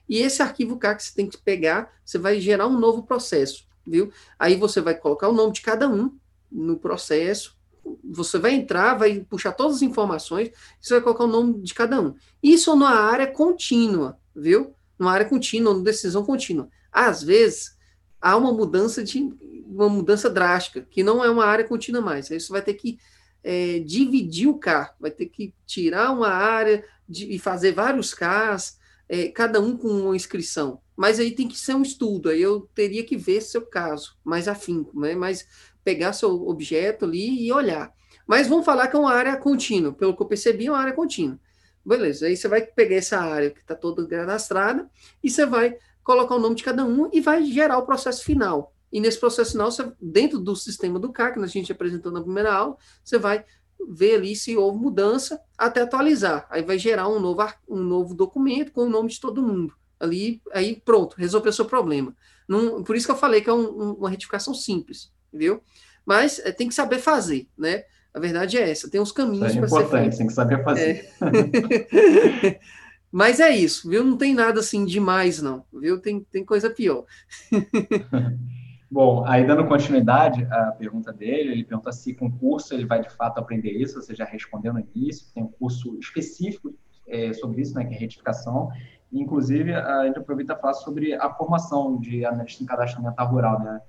e 0.09 0.17
esse 0.17 0.41
arquivo 0.41 0.77
CAR 0.77 0.97
que 0.97 1.03
você 1.03 1.13
tem 1.13 1.27
que 1.27 1.37
pegar, 1.37 1.93
você 2.03 2.17
vai 2.17 2.39
gerar 2.41 2.67
um 2.67 2.79
novo 2.79 3.03
processo, 3.03 3.67
viu? 3.85 4.11
Aí 4.39 4.55
você 4.55 4.81
vai 4.81 4.95
colocar 4.95 5.29
o 5.29 5.33
nome 5.33 5.53
de 5.53 5.61
cada 5.61 5.87
um 5.87 6.17
no 6.51 6.77
processo, 6.77 7.55
você 8.03 8.39
vai 8.39 8.53
entrar, 8.53 8.95
vai 8.95 9.19
puxar 9.19 9.51
todas 9.51 9.77
as 9.77 9.81
informações, 9.83 10.49
você 10.81 10.95
vai 10.95 11.03
colocar 11.03 11.25
o 11.25 11.27
nome 11.27 11.61
de 11.61 11.73
cada 11.73 12.01
um. 12.01 12.15
Isso 12.41 12.71
numa 12.71 12.89
área 12.89 13.27
contínua, 13.27 14.17
viu? 14.35 14.73
Numa 14.97 15.11
área 15.11 15.27
contínua, 15.27 15.73
numa 15.73 15.85
decisão 15.85 16.25
contínua. 16.25 16.69
Às 16.91 17.23
vezes, 17.23 17.77
há 18.19 18.35
uma 18.35 18.51
mudança 18.51 19.03
de 19.03 19.29
uma 19.67 19.87
mudança 19.87 20.29
drástica, 20.29 20.81
que 20.89 21.03
não 21.03 21.23
é 21.23 21.29
uma 21.29 21.45
área 21.45 21.63
contínua 21.63 22.01
mais. 22.01 22.31
Aí 22.31 22.39
você 22.39 22.51
vai 22.51 22.61
ter 22.63 22.73
que 22.73 22.99
é, 23.43 23.79
dividir 23.79 24.47
o 24.47 24.57
CAR, 24.57 24.95
vai 24.99 25.11
ter 25.11 25.27
que 25.27 25.53
tirar 25.65 26.11
uma 26.11 26.29
área 26.29 26.83
de, 27.07 27.31
e 27.31 27.37
fazer 27.37 27.71
vários 27.71 28.13
CARs, 28.13 28.78
é, 29.09 29.27
cada 29.29 29.59
um 29.59 29.75
com 29.75 29.87
uma 29.87 30.15
inscrição. 30.15 30.79
Mas 30.95 31.19
aí 31.19 31.31
tem 31.31 31.47
que 31.47 31.57
ser 31.57 31.73
um 31.73 31.81
estudo, 31.81 32.29
aí 32.29 32.41
eu 32.41 32.69
teria 32.75 33.03
que 33.03 33.17
ver 33.17 33.41
seu 33.41 33.65
caso 33.65 34.15
mais 34.23 34.47
afinco, 34.47 34.99
né? 34.99 35.15
Mas 35.15 35.47
pegar 35.83 36.13
seu 36.13 36.47
objeto 36.47 37.05
ali 37.05 37.45
e 37.45 37.51
olhar. 37.51 37.91
Mas 38.27 38.47
vamos 38.47 38.65
falar 38.65 38.87
que 38.87 38.95
é 38.95 38.99
uma 38.99 39.11
área 39.11 39.35
contínua, 39.37 39.91
pelo 39.91 40.15
que 40.15 40.21
eu 40.21 40.27
percebi, 40.27 40.67
é 40.67 40.71
uma 40.71 40.79
área 40.79 40.93
contínua. 40.93 41.39
Beleza, 41.83 42.27
aí 42.27 42.37
você 42.37 42.47
vai 42.47 42.61
pegar 42.61 42.97
essa 42.97 43.17
área 43.17 43.49
que 43.49 43.61
está 43.61 43.73
toda 43.73 44.05
cadastrada 44.05 44.87
e 45.23 45.29
você 45.29 45.45
vai 45.45 45.75
colocar 46.03 46.35
o 46.35 46.39
nome 46.39 46.55
de 46.55 46.63
cada 46.63 46.85
um 46.85 47.09
e 47.11 47.19
vai 47.21 47.43
gerar 47.45 47.77
o 47.79 47.85
processo 47.85 48.23
final. 48.23 48.73
E 48.91 48.99
nesse 48.99 49.19
processo 49.19 49.51
final, 49.51 49.71
você, 49.71 49.91
dentro 50.01 50.39
do 50.39 50.55
sistema 50.55 50.99
do 50.99 51.11
CAR, 51.11 51.33
que 51.33 51.39
a 51.39 51.47
gente 51.47 51.71
apresentou 51.71 52.11
na 52.11 52.21
primeira 52.21 52.53
aula, 52.53 52.77
você 53.03 53.17
vai 53.17 53.45
ver 53.87 54.15
ali 54.15 54.35
se 54.35 54.55
houve 54.57 54.77
mudança 54.77 55.39
até 55.57 55.81
atualizar. 55.81 56.47
Aí 56.49 56.61
vai 56.61 56.77
gerar 56.77 57.07
um 57.07 57.19
novo, 57.19 57.45
um 57.67 57.77
novo 57.83 58.13
documento 58.13 58.71
com 58.71 58.81
o 58.81 58.89
nome 58.89 59.09
de 59.09 59.19
todo 59.19 59.43
mundo. 59.43 59.73
Ali, 59.99 60.41
aí 60.53 60.81
pronto, 60.83 61.15
resolveu 61.17 61.49
o 61.49 61.53
seu 61.53 61.65
problema. 61.65 62.15
Não, 62.47 62.83
por 62.83 62.95
isso 62.95 63.05
que 63.05 63.11
eu 63.11 63.17
falei 63.17 63.41
que 63.41 63.49
é 63.49 63.53
um, 63.53 63.93
uma 63.93 64.09
retificação 64.09 64.53
simples, 64.53 65.11
viu? 65.31 65.61
Mas 66.05 66.39
é, 66.39 66.51
tem 66.51 66.67
que 66.67 66.73
saber 66.73 66.99
fazer, 66.99 67.47
né? 67.57 67.83
A 68.13 68.19
verdade 68.19 68.57
é 68.57 68.69
essa, 68.69 68.89
tem 68.89 68.99
uns 68.99 69.11
caminhos 69.11 69.55
para 69.55 69.67
ser 69.67 69.87
feito. 69.87 70.17
tem 70.17 70.27
que 70.27 70.33
saber 70.33 70.63
fazer. 70.63 71.09
É. 71.21 72.59
Mas 73.11 73.39
é 73.39 73.49
isso, 73.49 73.89
viu? 73.89 74.03
Não 74.03 74.17
tem 74.17 74.33
nada 74.33 74.59
assim 74.59 74.85
demais, 74.85 75.41
não, 75.41 75.65
viu? 75.73 75.99
Tem, 75.99 76.19
tem 76.31 76.45
coisa 76.45 76.69
pior. 76.69 77.05
Bom, 78.91 79.23
aí 79.27 79.45
dando 79.45 79.67
continuidade 79.67 80.43
à 80.45 80.71
pergunta 80.71 81.13
dele, 81.13 81.51
ele 81.51 81.63
pergunta 81.63 81.91
se 81.91 82.11
com 82.15 82.31
curso 82.31 82.73
ele 82.73 82.85
vai 82.85 83.01
de 83.01 83.09
fato 83.09 83.37
aprender 83.37 83.69
isso, 83.71 84.01
você 84.01 84.15
já 84.15 84.25
respondeu 84.25 84.73
no 84.73 84.79
início, 84.79 85.27
tem 85.31 85.43
um 85.43 85.47
curso 85.47 85.95
específico 85.99 86.73
é, 87.07 87.31
sobre 87.33 87.61
isso, 87.61 87.75
né, 87.75 87.85
que 87.85 87.93
é 87.93 87.97
retificação, 87.97 88.71
inclusive 89.13 89.75
a 89.75 90.05
gente 90.05 90.17
aproveita 90.17 90.53
para 90.55 90.61
falar 90.61 90.73
sobre 90.73 91.13
a 91.13 91.29
formação 91.29 91.99
de 91.99 92.25
analista 92.25 92.63
em 92.63 92.65
cadastro 92.65 92.99
ambiental 92.99 93.27
rural, 93.27 93.59
né, 93.59 93.79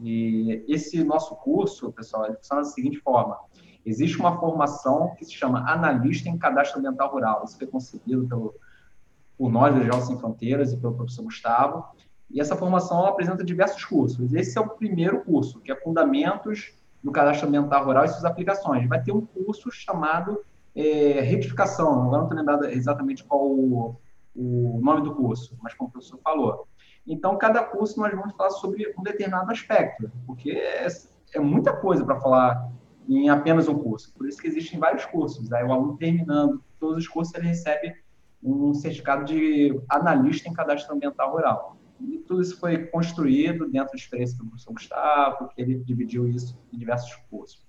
e 0.00 0.64
esse 0.66 1.04
nosso 1.04 1.36
curso, 1.36 1.92
pessoal, 1.92 2.24
ele 2.24 2.36
funciona 2.36 2.62
da 2.62 2.68
seguinte 2.68 2.98
forma, 3.00 3.38
existe 3.84 4.18
uma 4.18 4.38
formação 4.40 5.14
que 5.16 5.26
se 5.26 5.34
chama 5.34 5.70
analista 5.70 6.26
em 6.30 6.38
cadastro 6.38 6.78
ambiental 6.78 7.10
rural, 7.10 7.44
isso 7.44 7.58
foi 7.58 7.66
concebido 7.66 8.26
pelo, 8.26 8.54
por 9.36 9.50
nós, 9.52 9.74
do 9.74 9.82
Geol 9.82 10.00
Sem 10.00 10.18
Fronteiras, 10.18 10.72
e 10.72 10.78
pelo 10.78 10.94
professor 10.94 11.22
Gustavo, 11.22 11.84
e 12.30 12.40
essa 12.40 12.56
formação 12.56 13.06
apresenta 13.06 13.42
diversos 13.42 13.84
cursos. 13.84 14.32
Esse 14.34 14.58
é 14.58 14.60
o 14.60 14.68
primeiro 14.68 15.22
curso, 15.22 15.60
que 15.60 15.72
é 15.72 15.76
Fundamentos 15.76 16.74
do 17.02 17.10
Cadastro 17.10 17.48
Ambiental 17.48 17.84
Rural 17.84 18.04
e 18.04 18.08
suas 18.08 18.24
aplicações. 18.24 18.86
Vai 18.88 19.02
ter 19.02 19.12
um 19.12 19.24
curso 19.24 19.70
chamado 19.70 20.40
é, 20.74 21.20
Retificação. 21.20 22.02
Agora 22.02 22.18
não 22.18 22.22
estou 22.24 22.38
lembrado 22.38 22.64
exatamente 22.66 23.24
qual 23.24 23.46
o, 23.46 23.96
o 24.36 24.80
nome 24.82 25.02
do 25.02 25.14
curso, 25.14 25.56
mas 25.62 25.74
como 25.74 25.88
o 25.88 25.92
professor 25.92 26.18
falou. 26.22 26.68
Então, 27.06 27.38
cada 27.38 27.64
curso 27.64 27.98
nós 27.98 28.12
vamos 28.14 28.36
falar 28.36 28.50
sobre 28.50 28.94
um 28.98 29.02
determinado 29.02 29.50
aspecto, 29.50 30.10
porque 30.26 30.50
é, 30.50 30.86
é 31.34 31.40
muita 31.40 31.72
coisa 31.72 32.04
para 32.04 32.20
falar 32.20 32.70
em 33.08 33.30
apenas 33.30 33.66
um 33.68 33.78
curso. 33.78 34.12
Por 34.12 34.28
isso 34.28 34.38
que 34.38 34.46
existem 34.46 34.78
vários 34.78 35.06
cursos. 35.06 35.50
Aí 35.50 35.64
o 35.64 35.72
aluno 35.72 35.96
terminando 35.96 36.62
todos 36.78 36.98
os 36.98 37.08
cursos, 37.08 37.34
ele 37.34 37.46
recebe 37.46 37.94
um 38.42 38.74
certificado 38.74 39.24
de 39.24 39.80
analista 39.88 40.48
em 40.48 40.52
cadastro 40.52 40.94
ambiental 40.94 41.32
rural. 41.32 41.77
E 42.00 42.18
tudo 42.18 42.42
isso 42.42 42.58
foi 42.58 42.86
construído 42.86 43.68
dentro 43.68 43.90
da 43.90 43.96
experiência 43.96 44.38
do 44.38 44.46
professor 44.46 44.72
Gustavo, 44.72 45.48
que 45.48 45.60
ele 45.60 45.76
dividiu 45.78 46.28
isso 46.28 46.58
em 46.72 46.78
diversos 46.78 47.14
cursos. 47.30 47.64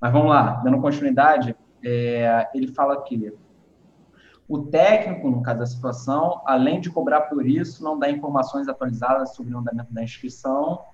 Mas 0.00 0.12
vamos 0.12 0.28
lá, 0.28 0.62
dando 0.64 0.80
continuidade, 0.80 1.54
é, 1.82 2.48
ele 2.54 2.68
fala 2.68 3.02
que 3.02 3.32
o 4.46 4.66
técnico, 4.66 5.30
no 5.30 5.42
caso 5.42 5.58
da 5.60 5.66
situação, 5.66 6.42
além 6.46 6.80
de 6.80 6.90
cobrar 6.90 7.22
por 7.22 7.46
isso, 7.46 7.82
não 7.82 7.98
dá 7.98 8.10
informações 8.10 8.68
atualizadas 8.68 9.34
sobre 9.34 9.54
o 9.54 9.58
andamento 9.58 9.92
da 9.92 10.02
inscrição. 10.02 10.84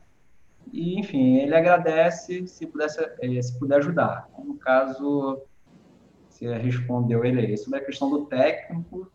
E, 0.72 0.98
enfim, 1.00 1.36
ele 1.36 1.54
agradece 1.54 2.46
se, 2.46 2.66
pudesse, 2.66 3.00
é, 3.20 3.42
se 3.42 3.58
puder 3.58 3.78
ajudar. 3.78 4.28
No 4.38 4.54
caso, 4.54 5.42
você 6.28 6.56
respondeu 6.58 7.24
ele 7.24 7.40
aí. 7.40 7.56
Sobre 7.56 7.80
a 7.80 7.84
questão 7.84 8.08
do 8.08 8.26
técnico, 8.26 9.10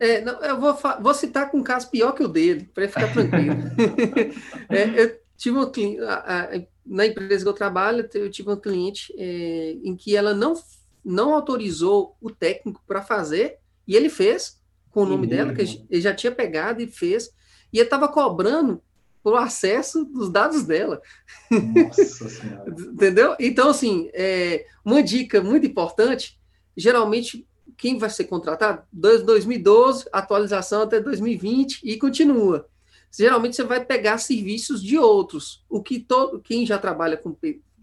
é, 0.00 0.22
não, 0.22 0.40
eu 0.42 0.58
vou, 0.58 0.74
vou 1.00 1.12
citar 1.12 1.50
com 1.50 1.58
um 1.58 1.62
caso 1.62 1.90
pior 1.90 2.12
que 2.12 2.24
o 2.24 2.28
dele, 2.28 2.70
para 2.74 2.88
ficar 2.88 3.12
tranquilo. 3.12 3.54
é, 4.70 5.02
eu 5.02 5.20
tive 5.36 5.58
uma 5.58 5.70
na 6.86 7.06
empresa 7.06 7.44
que 7.44 7.48
eu 7.48 7.54
trabalho, 7.54 8.08
eu 8.14 8.30
tive 8.30 8.48
uma 8.48 8.56
cliente 8.56 9.14
é, 9.18 9.76
em 9.84 9.94
que 9.94 10.16
ela 10.16 10.34
não, 10.34 10.54
não 11.04 11.34
autorizou 11.34 12.16
o 12.20 12.30
técnico 12.30 12.82
para 12.86 13.02
fazer, 13.02 13.58
e 13.86 13.94
ele 13.94 14.08
fez, 14.08 14.58
com 14.90 15.02
o 15.02 15.06
nome 15.06 15.26
dela, 15.26 15.54
que 15.54 15.84
ele 15.90 16.00
já 16.00 16.14
tinha 16.14 16.32
pegado 16.32 16.80
e 16.80 16.86
fez, 16.86 17.30
e 17.70 17.78
ele 17.78 17.84
estava 17.84 18.08
cobrando 18.08 18.82
pelo 19.22 19.36
acesso 19.36 20.04
dos 20.04 20.30
dados 20.30 20.64
dela. 20.64 21.00
Nossa 21.50 22.04
Senhora. 22.28 22.70
Entendeu? 22.70 23.36
Então, 23.38 23.68
assim, 23.68 24.10
é, 24.14 24.66
uma 24.82 25.02
dica 25.02 25.42
muito 25.42 25.66
importante, 25.66 26.40
geralmente 26.74 27.46
quem 27.80 27.96
vai 27.96 28.10
ser 28.10 28.24
contratado? 28.24 28.82
2012, 28.92 30.06
atualização 30.12 30.82
até 30.82 31.00
2020 31.00 31.80
e 31.82 31.98
continua. 31.98 32.68
Geralmente 33.10 33.56
você 33.56 33.64
vai 33.64 33.82
pegar 33.82 34.18
serviços 34.18 34.82
de 34.82 34.98
outros. 34.98 35.64
O 35.66 35.82
que 35.82 35.98
todo 35.98 36.40
quem 36.40 36.66
já 36.66 36.78
trabalha 36.78 37.16
com 37.16 37.34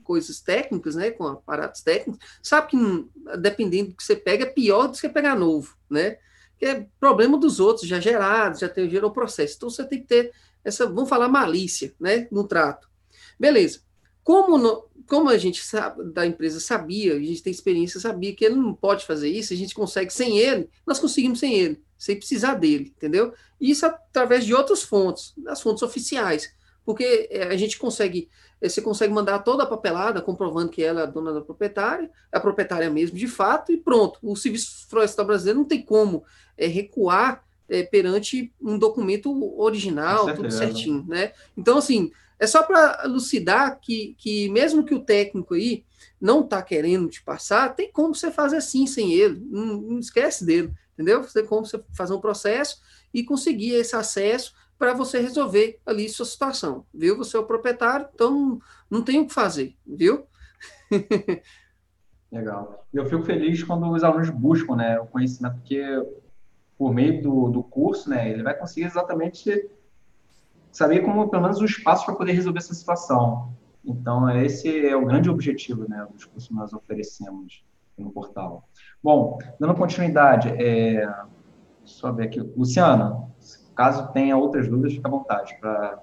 coisas 0.04 0.40
técnicas, 0.40 0.96
né, 0.96 1.10
com 1.10 1.26
aparatos 1.26 1.82
técnicos, 1.82 2.24
sabe 2.44 2.68
que 2.70 3.38
dependendo 3.40 3.90
do 3.90 3.96
que 3.96 4.04
você 4.04 4.16
pega 4.16 4.44
é 4.44 4.50
pior 4.50 4.86
do 4.86 4.92
que 4.92 5.00
você 5.00 5.10
pegar 5.10 5.36
novo, 5.36 5.76
né? 5.90 6.18
Que 6.60 6.66
é 6.66 6.88
problema 7.00 7.38
dos 7.38 7.60
outros 7.60 7.88
já 7.88 8.00
gerados, 8.00 8.60
já 8.60 8.70
tem, 8.70 8.88
gerou 8.88 9.10
processo. 9.10 9.56
Então 9.58 9.70
você 9.70 9.84
tem 9.84 10.00
que 10.00 10.08
ter 10.08 10.32
essa, 10.64 10.86
vamos 10.86 11.10
falar 11.10 11.28
malícia, 11.28 11.92
né, 12.00 12.28
no 12.32 12.48
trato. 12.48 12.88
Beleza. 13.40 13.82
Como, 14.28 14.58
no, 14.58 14.84
como 15.08 15.30
a 15.30 15.38
gente 15.38 15.64
sabe, 15.64 16.04
da 16.12 16.26
empresa 16.26 16.60
sabia, 16.60 17.16
a 17.16 17.20
gente 17.20 17.42
tem 17.42 17.50
experiência, 17.50 17.98
sabia 17.98 18.36
que 18.36 18.44
ele 18.44 18.56
não 18.56 18.74
pode 18.74 19.06
fazer 19.06 19.30
isso, 19.30 19.54
a 19.54 19.56
gente 19.56 19.74
consegue 19.74 20.12
sem 20.12 20.38
ele, 20.38 20.70
nós 20.86 21.00
conseguimos 21.00 21.40
sem 21.40 21.54
ele, 21.54 21.82
sem 21.98 22.18
precisar 22.18 22.56
dele, 22.56 22.94
entendeu? 22.94 23.34
Isso 23.58 23.86
através 23.86 24.46
de 24.46 24.54
outras 24.54 24.84
fontes, 24.84 25.34
das 25.38 25.62
fontes 25.62 25.82
oficiais, 25.82 26.54
porque 26.86 27.30
é, 27.32 27.44
a 27.44 27.56
gente 27.56 27.80
consegue, 27.80 28.28
é, 28.60 28.68
você 28.68 28.82
consegue 28.82 29.14
mandar 29.14 29.40
toda 29.40 29.64
a 29.64 29.66
papelada 29.66 30.22
comprovando 30.22 30.72
que 30.72 30.84
ela 30.84 31.00
é 31.00 31.04
a 31.04 31.08
dona 31.08 31.32
da 31.32 31.40
proprietária, 31.40 32.12
a 32.30 32.38
proprietária 32.38 32.90
mesmo 32.90 33.16
de 33.18 33.30
fato, 33.30 33.72
e 33.72 33.78
pronto. 33.78 34.20
O 34.22 34.36
Serviço 34.36 34.90
Florestal 34.90 35.26
Brasileiro 35.26 35.60
não 35.60 35.66
tem 35.66 35.82
como 35.82 36.26
é, 36.58 36.68
recuar 36.68 37.46
é, 37.70 37.82
perante 37.82 38.54
um 38.62 38.78
documento 38.78 39.58
original, 39.58 40.36
tudo 40.36 40.52
certinho, 40.52 41.06
né? 41.08 41.32
Então, 41.56 41.78
assim, 41.78 42.12
é 42.40 42.46
só 42.46 42.64
para 42.64 43.02
elucidar 43.04 43.80
que, 43.80 44.16
que, 44.18 44.50
mesmo 44.50 44.84
que 44.84 44.94
o 44.94 45.04
técnico 45.04 45.54
aí 45.54 45.86
não 46.20 46.42
está 46.42 46.62
querendo 46.62 47.10
te 47.10 47.24
passar, 47.24 47.76
tem 47.76 47.92
como 47.92 48.14
você 48.14 48.32
fazer 48.32 48.58
assim 48.58 48.86
sem 48.86 49.14
ele. 49.14 49.40
Não, 49.50 49.66
não 49.82 50.00
esquece 50.00 50.46
dele, 50.46 50.74
entendeu? 50.94 51.24
Tem 51.24 51.46
como 51.46 51.66
você 51.66 51.84
fazer 51.96 52.14
um 52.14 52.22
processo 52.22 52.82
e 53.14 53.24
conseguir 53.24 53.72
esse 53.72 53.96
acesso 53.96 54.54
para 54.78 54.94
você 54.94 55.20
resolver 55.20 55.80
ali 55.86 56.08
sua 56.08 56.26
situação, 56.26 56.86
viu? 56.94 57.18
Você 57.18 57.36
é 57.36 57.40
o 57.40 57.46
proprietário, 57.46 58.08
então 58.14 58.60
não 58.90 59.02
tem 59.02 59.22
o 59.22 59.28
que 59.28 59.34
fazer, 59.34 59.76
viu? 59.86 60.26
Legal. 62.32 62.86
Eu 62.94 63.06
fico 63.06 63.24
feliz 63.24 63.64
quando 63.64 63.90
os 63.90 64.04
alunos 64.04 64.30
buscam 64.30 64.76
né, 64.76 65.00
o 65.00 65.08
conhecimento, 65.08 65.56
porque 65.56 65.82
por 66.78 66.94
meio 66.94 67.22
do, 67.22 67.50
do 67.50 67.64
curso, 67.64 68.10
né, 68.10 68.30
ele 68.30 68.44
vai 68.44 68.56
conseguir 68.56 68.86
exatamente 68.86 69.68
saber 70.72 71.02
como, 71.02 71.30
pelo 71.30 71.44
menos, 71.44 71.62
os 71.62 71.78
passos 71.78 72.06
para 72.06 72.16
poder 72.16 72.34
resolver 72.34 72.60
essa 72.60 72.74
situação. 72.74 73.54
Então, 73.84 74.30
esse 74.30 74.86
é 74.86 74.96
o 74.96 75.06
grande 75.06 75.30
objetivo 75.30 75.88
né, 75.88 76.06
dos 76.12 76.26
cursos 76.26 76.50
que 76.50 76.54
nós 76.54 76.74
oferecemos 76.74 77.64
no 77.98 78.12
portal. 78.12 78.68
Bom, 79.02 79.40
dando 79.60 79.74
continuidade, 79.76 80.50
é... 80.50 81.10
só 81.84 82.12
ver 82.12 82.26
aqui. 82.26 82.40
Luciana, 82.56 83.28
caso 83.76 84.12
tenha 84.12 84.36
outras 84.36 84.68
dúvidas, 84.68 84.94
fique 84.94 85.08
à 85.08 85.10
vontade 85.10 85.58
para 85.60 86.00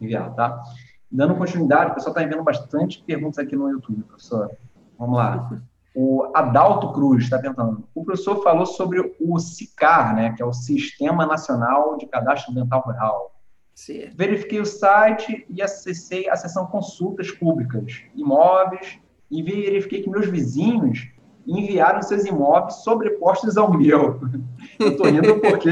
enviar, 0.00 0.34
tá? 0.34 0.62
Dando 1.10 1.36
continuidade, 1.36 1.92
o 1.92 1.94
pessoal 1.94 2.12
está 2.12 2.22
enviando 2.22 2.44
bastante 2.44 3.02
perguntas 3.02 3.38
aqui 3.38 3.56
no 3.56 3.70
YouTube, 3.70 4.02
professor. 4.02 4.50
Vamos 4.98 5.16
lá. 5.16 5.50
O 5.94 6.30
Adalto 6.34 6.92
Cruz 6.92 7.24
está 7.24 7.38
perguntando. 7.38 7.88
O 7.94 8.04
professor 8.04 8.42
falou 8.42 8.66
sobre 8.66 9.16
o 9.18 9.38
SICAR, 9.38 10.14
né, 10.14 10.32
que 10.32 10.42
é 10.42 10.46
o 10.46 10.52
Sistema 10.52 11.24
Nacional 11.24 11.96
de 11.96 12.06
Cadastro 12.06 12.52
Ambiental 12.52 12.82
Rural. 12.82 13.37
Sim. 13.78 14.10
Verifiquei 14.12 14.60
o 14.60 14.66
site 14.66 15.46
e 15.48 15.62
acessei 15.62 16.28
a 16.28 16.34
seção 16.34 16.66
consultas 16.66 17.30
públicas, 17.30 18.02
imóveis, 18.12 18.98
e 19.30 19.40
verifiquei 19.40 20.02
que 20.02 20.10
meus 20.10 20.26
vizinhos 20.26 21.06
enviaram 21.46 22.02
seus 22.02 22.24
imóveis 22.24 22.82
sobrepostos 22.82 23.56
ao 23.56 23.72
meu. 23.72 24.20
Eu 24.80 24.88
estou 24.88 25.06
rindo 25.06 25.38
porque 25.38 25.70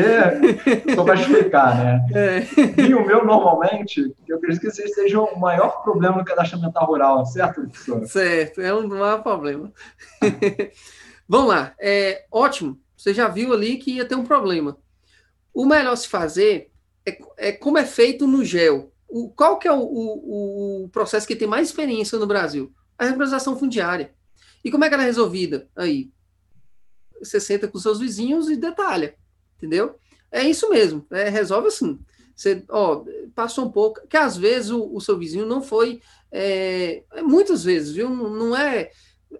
só 0.94 1.02
vai 1.02 1.16
explicar, 1.16 1.76
né? 1.76 2.06
É. 2.14 2.82
E 2.82 2.94
o 2.94 3.04
meu, 3.04 3.24
normalmente, 3.24 4.14
eu 4.28 4.36
acredito 4.36 4.60
que 4.60 4.70
seja 4.70 5.20
o 5.20 5.38
maior 5.38 5.82
problema 5.82 6.18
no 6.18 6.24
cadastro 6.24 6.58
ambiental 6.58 6.86
rural, 6.86 7.26
certo, 7.26 7.62
professor? 7.62 8.06
Certo, 8.06 8.60
é 8.60 8.72
um 8.72 8.86
maior 8.86 9.22
problema. 9.22 9.72
Vamos 11.28 11.48
lá, 11.48 11.74
é, 11.80 12.24
ótimo, 12.30 12.78
você 12.96 13.12
já 13.12 13.26
viu 13.28 13.52
ali 13.52 13.76
que 13.76 13.96
ia 13.96 14.04
ter 14.04 14.14
um 14.14 14.24
problema. 14.24 14.76
O 15.52 15.66
melhor 15.66 15.96
se 15.96 16.08
fazer 16.08 16.70
é, 17.06 17.18
é 17.38 17.52
como 17.52 17.78
é 17.78 17.84
feito 17.84 18.26
no 18.26 18.44
GEL. 18.44 18.92
O, 19.08 19.30
qual 19.30 19.58
que 19.58 19.68
é 19.68 19.72
o, 19.72 19.80
o, 19.80 20.84
o 20.84 20.88
processo 20.88 21.26
que 21.26 21.36
tem 21.36 21.46
mais 21.46 21.68
experiência 21.68 22.18
no 22.18 22.26
Brasil? 22.26 22.72
A 22.98 23.04
regularização 23.04 23.58
fundiária. 23.58 24.12
E 24.64 24.70
como 24.70 24.84
é 24.84 24.88
que 24.88 24.94
ela 24.94 25.04
é 25.04 25.06
resolvida? 25.06 25.68
Aí, 25.76 26.10
você 27.20 27.38
senta 27.38 27.68
com 27.68 27.78
seus 27.78 28.00
vizinhos 28.00 28.50
e 28.50 28.56
detalha, 28.56 29.14
entendeu? 29.56 29.96
É 30.30 30.42
isso 30.42 30.68
mesmo, 30.68 31.06
é, 31.10 31.28
resolve 31.28 31.68
assim. 31.68 31.98
Você, 32.34 32.64
ó, 32.68 33.04
passou 33.34 33.64
um 33.64 33.70
pouco, 33.70 34.06
que 34.08 34.16
às 34.16 34.36
vezes 34.36 34.70
o, 34.70 34.94
o 34.94 35.00
seu 35.00 35.16
vizinho 35.16 35.46
não 35.46 35.62
foi, 35.62 36.00
é, 36.30 37.02
é 37.12 37.22
muitas 37.22 37.64
vezes, 37.64 37.92
viu? 37.92 38.10
Não 38.10 38.54
é, 38.54 38.90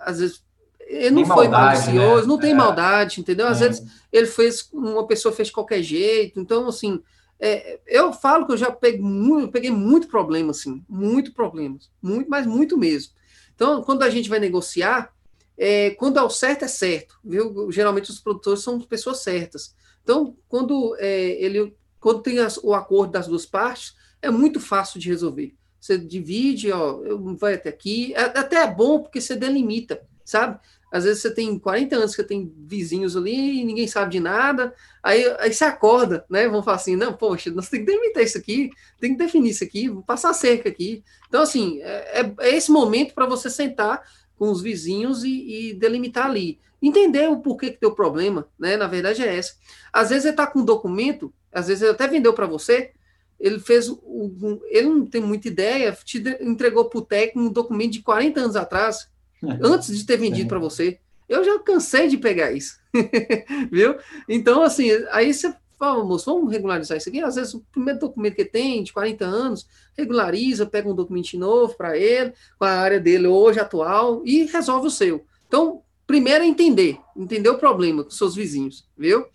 às 0.00 0.20
vezes, 0.20 0.42
ele 0.80 1.10
não 1.10 1.24
tem 1.24 1.26
foi 1.26 1.48
maldade, 1.48 1.86
malicioso, 1.86 2.22
né? 2.22 2.28
não 2.28 2.38
tem 2.38 2.52
é. 2.52 2.54
maldade, 2.54 3.20
entendeu? 3.20 3.46
Às 3.48 3.60
é. 3.60 3.68
vezes 3.68 3.86
ele 4.10 4.26
fez, 4.26 4.68
uma 4.72 5.06
pessoa 5.06 5.34
fez 5.34 5.48
de 5.48 5.54
qualquer 5.54 5.82
jeito, 5.82 6.40
então, 6.40 6.68
assim, 6.68 7.02
é, 7.38 7.80
eu 7.86 8.12
falo 8.12 8.46
que 8.46 8.52
eu 8.52 8.56
já 8.56 8.70
peguei 8.70 9.00
muito, 9.00 9.52
peguei 9.52 9.70
muito 9.70 10.08
problema, 10.08 10.50
assim, 10.50 10.84
muito 10.88 11.32
problemas, 11.32 11.90
muito, 12.02 12.28
mas 12.30 12.46
muito 12.46 12.78
mesmo. 12.78 13.12
Então, 13.54 13.82
quando 13.82 14.02
a 14.02 14.10
gente 14.10 14.28
vai 14.28 14.38
negociar, 14.38 15.12
é, 15.56 15.90
quando 15.90 16.18
é 16.18 16.22
o 16.22 16.30
certo, 16.30 16.64
é 16.64 16.68
certo, 16.68 17.18
viu? 17.24 17.70
Geralmente 17.70 18.10
os 18.10 18.20
produtores 18.20 18.60
são 18.62 18.80
pessoas 18.80 19.22
certas. 19.22 19.74
Então, 20.02 20.36
quando 20.48 20.96
é, 20.98 21.42
ele 21.42 21.74
quando 22.06 22.22
tem 22.22 22.38
as, 22.38 22.56
o 22.58 22.72
acordo 22.72 23.12
das 23.12 23.26
duas 23.26 23.44
partes, 23.44 23.96
é 24.22 24.30
muito 24.30 24.60
fácil 24.60 25.00
de 25.00 25.08
resolver. 25.08 25.54
Você 25.80 25.98
divide, 25.98 26.70
ó, 26.70 27.00
vai 27.36 27.54
até 27.54 27.68
aqui, 27.68 28.14
é, 28.14 28.20
até 28.20 28.56
é 28.56 28.72
bom 28.72 29.00
porque 29.00 29.20
você 29.20 29.34
delimita, 29.34 30.00
sabe? 30.24 30.60
Às 30.96 31.04
vezes 31.04 31.22
você 31.22 31.30
tem 31.30 31.58
40 31.58 31.96
anos 31.96 32.16
que 32.16 32.22
tem 32.22 32.52
vizinhos 32.66 33.16
ali 33.16 33.60
e 33.60 33.64
ninguém 33.64 33.86
sabe 33.86 34.12
de 34.12 34.20
nada, 34.20 34.74
aí, 35.02 35.24
aí 35.38 35.52
você 35.52 35.64
acorda, 35.64 36.24
né? 36.28 36.48
Vão 36.48 36.62
falar 36.62 36.76
assim, 36.76 36.96
não, 36.96 37.12
poxa, 37.12 37.50
nós 37.50 37.68
temos 37.68 37.86
que 37.86 37.92
delimitar 37.92 38.22
isso 38.22 38.38
aqui, 38.38 38.70
tem 38.98 39.12
que 39.12 39.18
definir 39.18 39.50
isso 39.50 39.62
aqui, 39.62 39.90
passar 40.06 40.32
cerca 40.32 40.68
aqui. 40.68 41.04
Então, 41.28 41.42
assim, 41.42 41.80
é, 41.82 42.20
é, 42.20 42.34
é 42.40 42.56
esse 42.56 42.70
momento 42.70 43.14
para 43.14 43.26
você 43.26 43.50
sentar 43.50 44.02
com 44.38 44.50
os 44.50 44.62
vizinhos 44.62 45.22
e, 45.24 45.70
e, 45.70 45.74
delimitar 45.74 46.26
ali. 46.26 46.58
Entender 46.80 47.28
o 47.28 47.40
porquê 47.40 47.70
que 47.70 47.80
deu 47.80 47.94
problema, 47.94 48.48
né? 48.58 48.76
Na 48.76 48.86
verdade 48.86 49.22
é 49.22 49.36
essa. 49.36 49.54
Às 49.92 50.10
vezes 50.10 50.24
ele 50.24 50.32
está 50.32 50.46
com 50.46 50.60
um 50.60 50.64
documento, 50.64 51.32
às 51.52 51.68
vezes 51.68 51.82
ele 51.82 51.92
até 51.92 52.06
vendeu 52.06 52.32
para 52.32 52.46
você, 52.46 52.92
ele 53.38 53.58
fez, 53.58 53.88
um, 53.88 54.60
ele 54.64 54.88
não 54.88 55.06
tem 55.06 55.20
muita 55.20 55.48
ideia, 55.48 55.96
te 56.04 56.22
entregou 56.40 56.86
para 56.86 56.98
o 56.98 57.04
técnico 57.04 57.48
um 57.48 57.52
documento 57.52 57.92
de 57.92 58.02
40 58.02 58.40
anos 58.40 58.56
atrás, 58.56 59.08
antes 59.62 59.96
de 59.96 60.04
ter 60.04 60.16
vendido 60.16 60.48
para 60.48 60.58
você. 60.58 60.98
Eu 61.28 61.44
já 61.44 61.58
cansei 61.58 62.08
de 62.08 62.16
pegar 62.16 62.52
isso, 62.52 62.78
viu? 63.70 63.96
Então, 64.28 64.62
assim, 64.62 64.90
aí 65.10 65.34
você 65.34 65.52
fala, 65.76 66.04
moço, 66.04 66.32
vamos 66.32 66.52
regularizar 66.52 66.96
isso 66.96 67.08
aqui. 67.08 67.20
Às 67.20 67.34
vezes, 67.34 67.54
o 67.54 67.64
primeiro 67.72 67.98
documento 67.98 68.36
que 68.36 68.44
tem, 68.44 68.82
de 68.82 68.92
40 68.92 69.24
anos, 69.24 69.66
regulariza, 69.98 70.66
pega 70.66 70.88
um 70.88 70.94
documento 70.94 71.36
novo 71.36 71.76
para 71.76 71.96
ele, 71.96 72.32
com 72.58 72.64
a 72.64 72.70
área 72.70 73.00
dele 73.00 73.26
hoje 73.26 73.58
atual, 73.58 74.22
e 74.24 74.44
resolve 74.44 74.86
o 74.86 74.90
seu. 74.90 75.24
Então, 75.48 75.82
primeiro 76.06 76.44
é 76.44 76.46
entender, 76.46 76.98
entender 77.16 77.48
o 77.48 77.58
problema 77.58 78.04
com 78.04 78.10
seus 78.10 78.34
vizinhos, 78.34 78.88
viu? 78.96 79.26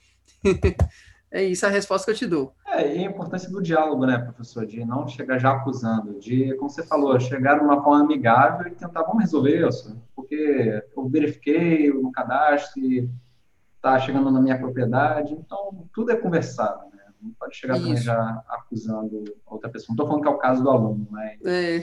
é 1.31 1.43
isso 1.43 1.65
a 1.65 1.69
resposta 1.69 2.05
que 2.05 2.11
eu 2.11 2.15
te 2.15 2.27
dou. 2.27 2.53
É, 2.67 2.95
e 2.95 2.99
a 2.99 3.09
importância 3.09 3.49
do 3.49 3.61
diálogo, 3.61 4.05
né, 4.05 4.17
professor? 4.17 4.65
De 4.65 4.83
não 4.83 5.07
chegar 5.07 5.39
já 5.39 5.51
acusando, 5.51 6.19
de, 6.19 6.53
como 6.55 6.69
você 6.69 6.83
falou, 6.83 7.17
chegar 7.19 7.57
de 7.57 7.63
uma 7.63 7.81
forma 7.81 8.03
amigável 8.03 8.67
e 8.67 8.75
tentar, 8.75 9.03
vamos 9.03 9.21
resolver 9.21 9.67
isso, 9.67 9.97
porque 10.13 10.83
eu 10.95 11.07
verifiquei 11.07 11.91
no 11.91 12.11
cadastro 12.11 12.81
e 12.81 13.09
está 13.75 13.97
chegando 13.99 14.29
na 14.29 14.41
minha 14.41 14.57
propriedade, 14.57 15.33
então 15.33 15.87
tudo 15.93 16.11
é 16.11 16.15
conversado, 16.15 16.83
né? 16.93 17.03
Não 17.21 17.31
pode 17.31 17.55
chegar 17.55 17.75
também 17.75 17.95
já 17.97 18.43
acusando 18.49 19.23
outra 19.45 19.69
pessoa. 19.69 19.87
Não 19.89 19.93
estou 19.95 20.07
falando 20.07 20.23
que 20.23 20.27
é 20.27 20.31
o 20.31 20.37
caso 20.37 20.63
do 20.63 20.69
aluno, 20.69 21.07
mas 21.09 21.39
é. 21.45 21.81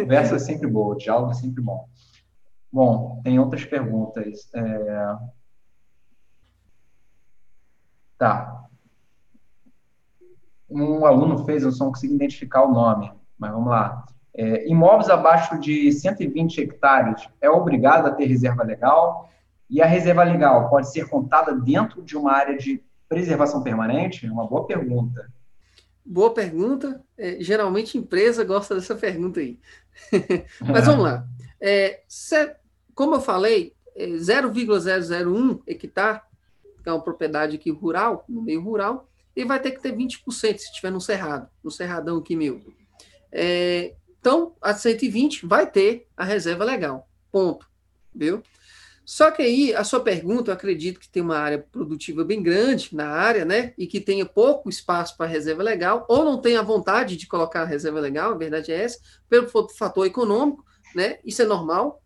conversa 0.00 0.36
é 0.36 0.38
sempre 0.38 0.68
boa, 0.68 0.94
o 0.94 0.98
diálogo 0.98 1.30
é 1.30 1.34
sempre 1.34 1.62
bom. 1.62 1.88
Bom, 2.72 3.20
tem 3.22 3.38
outras 3.38 3.64
perguntas. 3.64 4.48
É... 4.54 5.16
Tá. 8.22 8.68
Um 10.70 11.04
aluno 11.04 11.44
fez, 11.44 11.64
eu 11.64 11.72
só 11.72 11.86
não 11.86 11.90
consigo 11.90 12.14
identificar 12.14 12.62
o 12.62 12.72
nome, 12.72 13.10
mas 13.36 13.50
vamos 13.50 13.68
lá. 13.68 14.06
É, 14.32 14.68
imóveis 14.68 15.10
abaixo 15.10 15.58
de 15.58 15.90
120 15.90 16.60
hectares 16.60 17.28
é 17.40 17.50
obrigado 17.50 18.06
a 18.06 18.12
ter 18.12 18.26
reserva 18.26 18.62
legal? 18.62 19.28
E 19.68 19.82
a 19.82 19.86
reserva 19.86 20.22
legal 20.22 20.70
pode 20.70 20.92
ser 20.92 21.08
contada 21.08 21.52
dentro 21.52 22.00
de 22.00 22.16
uma 22.16 22.30
área 22.30 22.56
de 22.56 22.80
preservação 23.08 23.60
permanente? 23.60 24.24
É 24.24 24.30
uma 24.30 24.46
boa 24.46 24.68
pergunta. 24.68 25.28
Boa 26.06 26.32
pergunta. 26.32 27.02
É, 27.18 27.38
geralmente 27.40 27.98
empresa 27.98 28.44
gosta 28.44 28.76
dessa 28.76 28.94
pergunta 28.94 29.40
aí. 29.40 29.58
Mas 30.62 30.86
vamos 30.86 31.02
lá. 31.02 31.26
É, 31.60 32.02
como 32.94 33.16
eu 33.16 33.20
falei, 33.20 33.74
é 33.96 34.06
0,001 34.16 35.60
hectare, 35.66 36.20
que 36.82 36.88
é 36.88 36.92
uma 36.92 37.02
propriedade 37.02 37.56
aqui 37.56 37.70
rural, 37.70 38.24
no 38.28 38.42
meio 38.42 38.62
rural, 38.62 39.08
e 39.34 39.44
vai 39.44 39.60
ter 39.60 39.70
que 39.70 39.80
ter 39.80 39.94
20% 39.94 40.22
se 40.30 40.52
estiver 40.52 40.90
no 40.90 41.00
cerrado, 41.00 41.48
no 41.62 41.70
cerradão 41.70 42.18
aqui 42.18 42.36
meu. 42.36 42.60
É, 43.30 43.94
então, 44.20 44.54
a 44.60 44.74
120 44.74 45.46
vai 45.46 45.68
ter 45.68 46.06
a 46.16 46.24
reserva 46.24 46.64
legal. 46.64 47.08
Ponto. 47.30 47.66
Viu? 48.14 48.42
Só 49.04 49.30
que 49.30 49.42
aí, 49.42 49.74
a 49.74 49.82
sua 49.82 50.00
pergunta, 50.00 50.50
eu 50.50 50.54
acredito 50.54 51.00
que 51.00 51.08
tem 51.08 51.22
uma 51.22 51.36
área 51.36 51.58
produtiva 51.58 52.22
bem 52.22 52.42
grande 52.42 52.94
na 52.94 53.08
área, 53.08 53.44
né? 53.44 53.74
E 53.76 53.86
que 53.86 54.00
tenha 54.00 54.24
pouco 54.24 54.68
espaço 54.68 55.16
para 55.16 55.26
reserva 55.26 55.62
legal, 55.62 56.06
ou 56.08 56.24
não 56.24 56.40
tenha 56.40 56.62
vontade 56.62 57.16
de 57.16 57.26
colocar 57.26 57.62
a 57.62 57.66
reserva 57.66 57.98
legal, 57.98 58.32
a 58.32 58.36
verdade 58.36 58.70
é 58.70 58.82
essa, 58.82 59.00
pelo 59.28 59.48
fator 59.70 60.06
econômico, 60.06 60.64
né? 60.94 61.18
Isso 61.24 61.42
é 61.42 61.44
normal. 61.44 62.00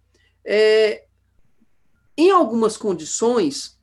É, 0.45 1.05
em 2.17 2.31
algumas 2.31 2.79
condições, 2.79 3.76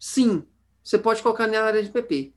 sim, 0.00 0.44
você 0.82 0.98
pode 0.98 1.22
colocar 1.22 1.46
na 1.46 1.62
área 1.62 1.82
de 1.82 1.90
PP. 1.90 2.34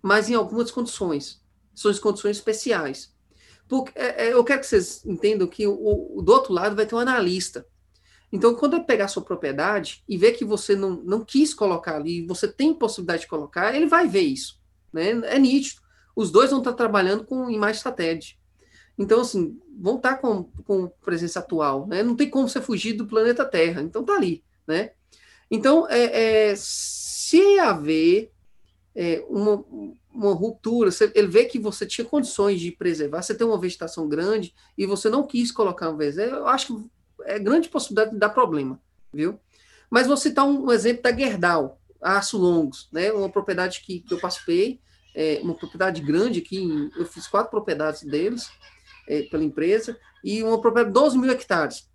Mas 0.00 0.30
em 0.30 0.34
algumas 0.34 0.70
condições, 0.70 1.44
são 1.74 1.90
as 1.90 1.98
condições 1.98 2.38
especiais. 2.38 3.14
Porque, 3.68 3.92
é, 3.98 4.28
é, 4.28 4.32
eu 4.32 4.42
quero 4.42 4.60
que 4.60 4.66
vocês 4.66 5.04
entendam 5.04 5.46
que 5.46 5.66
o, 5.66 6.16
o, 6.16 6.22
do 6.22 6.32
outro 6.32 6.54
lado 6.54 6.74
vai 6.74 6.86
ter 6.86 6.94
um 6.94 6.98
analista 6.98 7.66
então, 8.32 8.54
quando 8.54 8.74
ele 8.74 8.84
pegar 8.84 9.08
sua 9.08 9.22
propriedade 9.22 10.02
e 10.08 10.16
ver 10.16 10.32
que 10.32 10.44
você 10.44 10.74
não, 10.74 11.02
não 11.02 11.24
quis 11.24 11.54
colocar 11.54 11.96
ali, 11.96 12.26
você 12.26 12.48
tem 12.48 12.74
possibilidade 12.74 13.22
de 13.22 13.28
colocar, 13.28 13.74
ele 13.74 13.86
vai 13.86 14.08
ver 14.08 14.22
isso. 14.22 14.60
Né? 14.92 15.10
É 15.24 15.38
nítido. 15.38 15.80
Os 16.14 16.30
dois 16.30 16.50
vão 16.50 16.58
estar 16.58 16.72
trabalhando 16.72 17.24
com 17.24 17.50
imagem 17.50 17.80
satélite. 17.80 18.38
Então, 18.98 19.20
assim, 19.20 19.60
vão 19.78 19.96
estar 19.96 20.16
com, 20.16 20.44
com 20.64 20.88
presença 21.04 21.38
atual. 21.38 21.86
Né? 21.86 22.02
Não 22.02 22.16
tem 22.16 22.28
como 22.28 22.48
você 22.48 22.60
fugir 22.60 22.94
do 22.94 23.06
planeta 23.06 23.44
Terra. 23.44 23.82
Então, 23.82 24.04
tá 24.04 24.14
ali. 24.14 24.42
Né? 24.66 24.90
Então, 25.50 25.86
é, 25.88 26.50
é 26.50 26.54
se 26.56 27.58
haver 27.58 28.32
é, 28.94 29.24
uma, 29.28 29.64
uma 30.12 30.32
ruptura, 30.32 30.90
ele 31.14 31.26
vê 31.26 31.44
que 31.44 31.58
você 31.58 31.84
tinha 31.84 32.04
condições 32.04 32.60
de 32.60 32.72
preservar, 32.72 33.22
você 33.22 33.34
tem 33.34 33.46
uma 33.46 33.60
vegetação 33.60 34.08
grande 34.08 34.54
e 34.76 34.86
você 34.86 35.10
não 35.10 35.26
quis 35.26 35.52
colocar 35.52 35.90
um 35.90 35.96
VZ, 35.96 36.18
eu 36.18 36.46
acho 36.48 36.66
que 36.68 36.90
é 37.24 37.38
grande 37.38 37.68
possibilidade 37.68 38.12
de 38.12 38.18
dar 38.18 38.30
problema, 38.30 38.80
viu? 39.12 39.38
Mas 39.90 40.06
vou 40.06 40.16
citar 40.16 40.46
um, 40.46 40.66
um 40.66 40.72
exemplo 40.72 41.02
da 41.02 41.12
Gerdau, 41.12 41.80
Aço 42.00 42.38
Longos, 42.38 42.88
né? 42.92 43.12
Uma 43.12 43.28
propriedade 43.28 43.82
que, 43.82 44.00
que 44.00 44.14
eu 44.14 44.18
participei, 44.18 44.80
é, 45.14 45.40
uma 45.42 45.54
propriedade 45.54 46.00
grande 46.02 46.40
aqui, 46.40 46.90
eu 46.96 47.06
fiz 47.06 47.26
quatro 47.26 47.50
propriedades 47.50 48.02
deles, 48.02 48.48
é, 49.08 49.22
pela 49.22 49.44
empresa, 49.44 49.98
e 50.24 50.42
uma 50.42 50.60
propriedade 50.60 50.94
de 50.94 51.00
12 51.00 51.18
mil 51.18 51.30
hectares. 51.30 51.88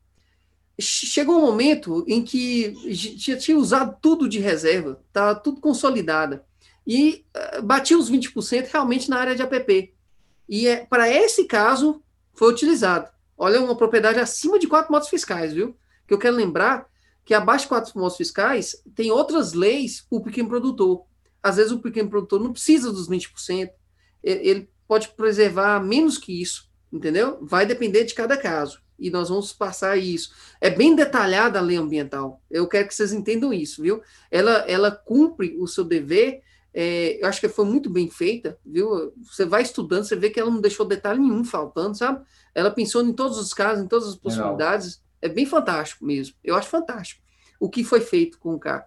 Chegou 0.81 1.37
um 1.37 1.45
momento 1.45 2.03
em 2.07 2.23
que 2.23 2.75
já 2.89 3.37
tinha 3.37 3.57
usado 3.57 3.97
tudo 4.01 4.27
de 4.27 4.39
reserva, 4.39 5.01
estava 5.07 5.35
tudo 5.35 5.61
consolidada, 5.61 6.45
e 6.85 7.25
uh, 7.61 7.97
os 7.97 8.11
20% 8.11 8.69
realmente 8.71 9.09
na 9.09 9.17
área 9.17 9.35
de 9.35 9.41
APP. 9.41 9.93
E 10.49 10.67
é, 10.67 10.85
para 10.85 11.09
esse 11.09 11.45
caso, 11.45 12.03
foi 12.33 12.51
utilizado. 12.51 13.09
Olha, 13.37 13.61
uma 13.61 13.75
propriedade 13.75 14.19
acima 14.19 14.59
de 14.59 14.67
quatro 14.67 14.91
motos 14.91 15.09
fiscais, 15.09 15.53
viu? 15.53 15.75
Que 16.07 16.13
eu 16.13 16.17
quero 16.17 16.35
lembrar 16.35 16.87
que 17.23 17.33
abaixo 17.33 17.65
de 17.65 17.69
quatro 17.69 17.99
motos 17.99 18.17
fiscais 18.17 18.75
tem 18.95 19.11
outras 19.11 19.53
leis 19.53 20.05
o 20.09 20.21
pequeno 20.21 20.49
produtor. 20.49 21.05
Às 21.41 21.55
vezes 21.55 21.71
o 21.71 21.79
pequeno 21.79 22.09
produtor 22.09 22.39
não 22.39 22.51
precisa 22.51 22.91
dos 22.91 23.09
20%, 23.09 23.71
ele 24.23 24.69
pode 24.87 25.09
preservar 25.09 25.79
menos 25.79 26.17
que 26.17 26.41
isso, 26.41 26.69
entendeu? 26.91 27.39
Vai 27.41 27.65
depender 27.65 28.03
de 28.03 28.13
cada 28.13 28.37
caso. 28.37 28.81
E 29.01 29.09
nós 29.09 29.29
vamos 29.29 29.51
passar 29.51 29.97
isso. 29.97 30.31
É 30.61 30.69
bem 30.69 30.95
detalhada 30.95 31.59
a 31.59 31.61
lei 31.61 31.75
ambiental. 31.75 32.41
Eu 32.49 32.67
quero 32.67 32.87
que 32.87 32.95
vocês 32.95 33.11
entendam 33.11 33.51
isso, 33.51 33.81
viu? 33.81 34.01
Ela, 34.29 34.63
ela 34.67 34.91
cumpre 34.91 35.57
o 35.59 35.67
seu 35.67 35.83
dever 35.83 36.41
é, 36.73 37.21
eu 37.21 37.27
acho 37.27 37.41
que 37.41 37.49
foi 37.49 37.65
muito 37.65 37.89
bem 37.89 38.09
feita, 38.09 38.57
viu? 38.65 39.13
Você 39.23 39.45
vai 39.45 39.61
estudando, 39.61 40.05
você 40.05 40.15
vê 40.15 40.29
que 40.29 40.39
ela 40.39 40.49
não 40.49 40.61
deixou 40.61 40.85
detalhe 40.85 41.19
nenhum 41.19 41.43
faltando, 41.43 41.97
sabe? 41.97 42.25
Ela 42.55 42.71
pensou 42.71 43.03
em 43.03 43.13
todos 43.13 43.37
os 43.37 43.53
casos, 43.53 43.83
em 43.83 43.87
todas 43.87 44.07
as 44.07 44.15
possibilidades. 44.15 45.01
É 45.21 45.27
bem 45.27 45.45
fantástico 45.45 46.05
mesmo. 46.05 46.35
Eu 46.43 46.55
acho 46.55 46.69
fantástico 46.69 47.21
o 47.59 47.69
que 47.69 47.83
foi 47.83 47.99
feito 47.99 48.39
com 48.39 48.55
o 48.55 48.59
carro. 48.59 48.85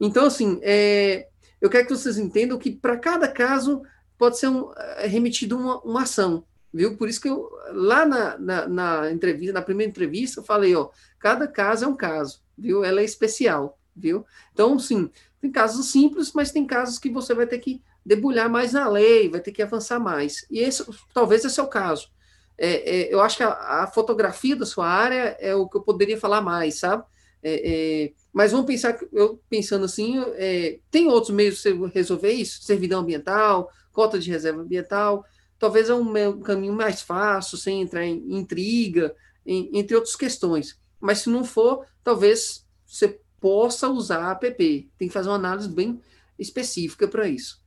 Então, 0.00 0.26
assim, 0.26 0.58
é, 0.62 1.28
eu 1.60 1.68
quero 1.68 1.86
que 1.86 1.96
vocês 1.96 2.16
entendam 2.16 2.58
que 2.58 2.70
para 2.70 2.96
cada 2.96 3.28
caso 3.28 3.82
pode 4.16 4.38
ser 4.38 4.48
um, 4.48 4.72
é, 4.74 5.06
remetido 5.06 5.56
uma, 5.56 5.80
uma 5.80 6.02
ação, 6.02 6.44
viu? 6.76 6.94
Por 6.96 7.08
isso 7.08 7.20
que 7.20 7.28
eu, 7.28 7.50
lá 7.72 8.04
na, 8.04 8.38
na, 8.38 8.68
na, 8.68 9.10
entrevista, 9.10 9.54
na 9.54 9.62
primeira 9.62 9.90
entrevista, 9.90 10.40
eu 10.40 10.44
falei, 10.44 10.76
ó, 10.76 10.90
cada 11.18 11.48
caso 11.48 11.86
é 11.86 11.88
um 11.88 11.96
caso, 11.96 12.42
viu? 12.56 12.84
Ela 12.84 13.00
é 13.00 13.04
especial, 13.04 13.78
viu? 13.96 14.26
Então, 14.52 14.78
sim, 14.78 15.10
tem 15.40 15.50
casos 15.50 15.90
simples, 15.90 16.32
mas 16.34 16.52
tem 16.52 16.66
casos 16.66 16.98
que 16.98 17.08
você 17.08 17.32
vai 17.32 17.46
ter 17.46 17.58
que 17.60 17.82
debulhar 18.04 18.50
mais 18.50 18.74
na 18.74 18.86
lei, 18.88 19.28
vai 19.30 19.40
ter 19.40 19.52
que 19.52 19.62
avançar 19.62 19.98
mais. 19.98 20.46
E 20.50 20.58
esse, 20.58 20.84
talvez 21.14 21.44
esse 21.44 21.58
é 21.58 21.62
o 21.62 21.68
caso. 21.68 22.10
É, 22.58 23.00
é, 23.00 23.14
eu 23.14 23.20
acho 23.22 23.38
que 23.38 23.42
a, 23.42 23.82
a, 23.82 23.86
fotografia 23.86 24.54
da 24.54 24.66
sua 24.66 24.86
área 24.86 25.36
é 25.40 25.54
o 25.54 25.68
que 25.68 25.78
eu 25.78 25.82
poderia 25.82 26.18
falar 26.18 26.42
mais, 26.42 26.78
sabe? 26.78 27.04
É, 27.42 28.04
é 28.04 28.12
mas 28.32 28.52
vamos 28.52 28.66
pensar, 28.66 28.98
eu 29.12 29.40
pensando 29.48 29.86
assim, 29.86 30.22
é, 30.34 30.78
tem 30.90 31.08
outros 31.08 31.34
meios 31.34 31.62
de 31.62 31.72
resolver 31.94 32.32
isso? 32.32 32.62
Servidão 32.62 33.00
ambiental, 33.00 33.70
cota 33.92 34.18
de 34.18 34.30
reserva 34.30 34.60
ambiental, 34.60 35.24
talvez 35.58 35.88
é 35.88 35.94
um, 35.94 36.40
caminho 36.40 36.72
mais 36.72 37.02
fácil, 37.02 37.56
sem 37.56 37.82
entrar 37.82 38.04
em 38.04 38.38
intriga, 38.38 39.14
em, 39.44 39.70
entre 39.74 39.94
outras 39.94 40.16
questões. 40.16 40.80
Mas 41.00 41.18
se 41.18 41.30
não 41.30 41.44
for, 41.44 41.86
talvez 42.02 42.66
você 42.86 43.20
possa 43.40 43.88
usar 43.88 44.22
a 44.22 44.32
app. 44.32 44.90
Tem 44.98 45.08
que 45.08 45.14
fazer 45.14 45.28
uma 45.28 45.36
análise 45.36 45.68
bem 45.68 46.00
específica 46.38 47.06
para 47.06 47.28
isso. 47.28 47.62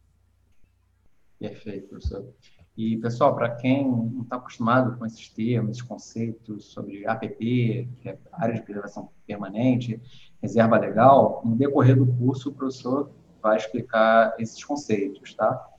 Perfeito, 1.39 1.87
professor. 1.87 2.33
E, 2.75 2.97
pessoal, 2.97 3.35
para 3.35 3.55
quem 3.55 3.85
não 3.85 4.21
está 4.23 4.37
acostumado 4.37 4.97
com 4.97 5.05
esses 5.05 5.27
termos, 5.29 5.71
esses 5.71 5.81
conceitos 5.81 6.65
sobre 6.65 7.05
APP, 7.05 7.89
que 7.99 8.09
é 8.09 8.17
área 8.31 8.55
de 8.55 8.61
preservação 8.61 9.09
permanente, 9.27 10.01
reserva 10.41 10.77
legal, 10.77 11.41
no 11.43 11.55
decorrer 11.57 11.97
do 11.97 12.07
curso 12.07 12.49
o 12.49 12.53
professor 12.53 13.11
vai 13.41 13.57
explicar 13.57 14.33
esses 14.39 14.63
conceitos, 14.63 15.33
tá? 15.33 15.69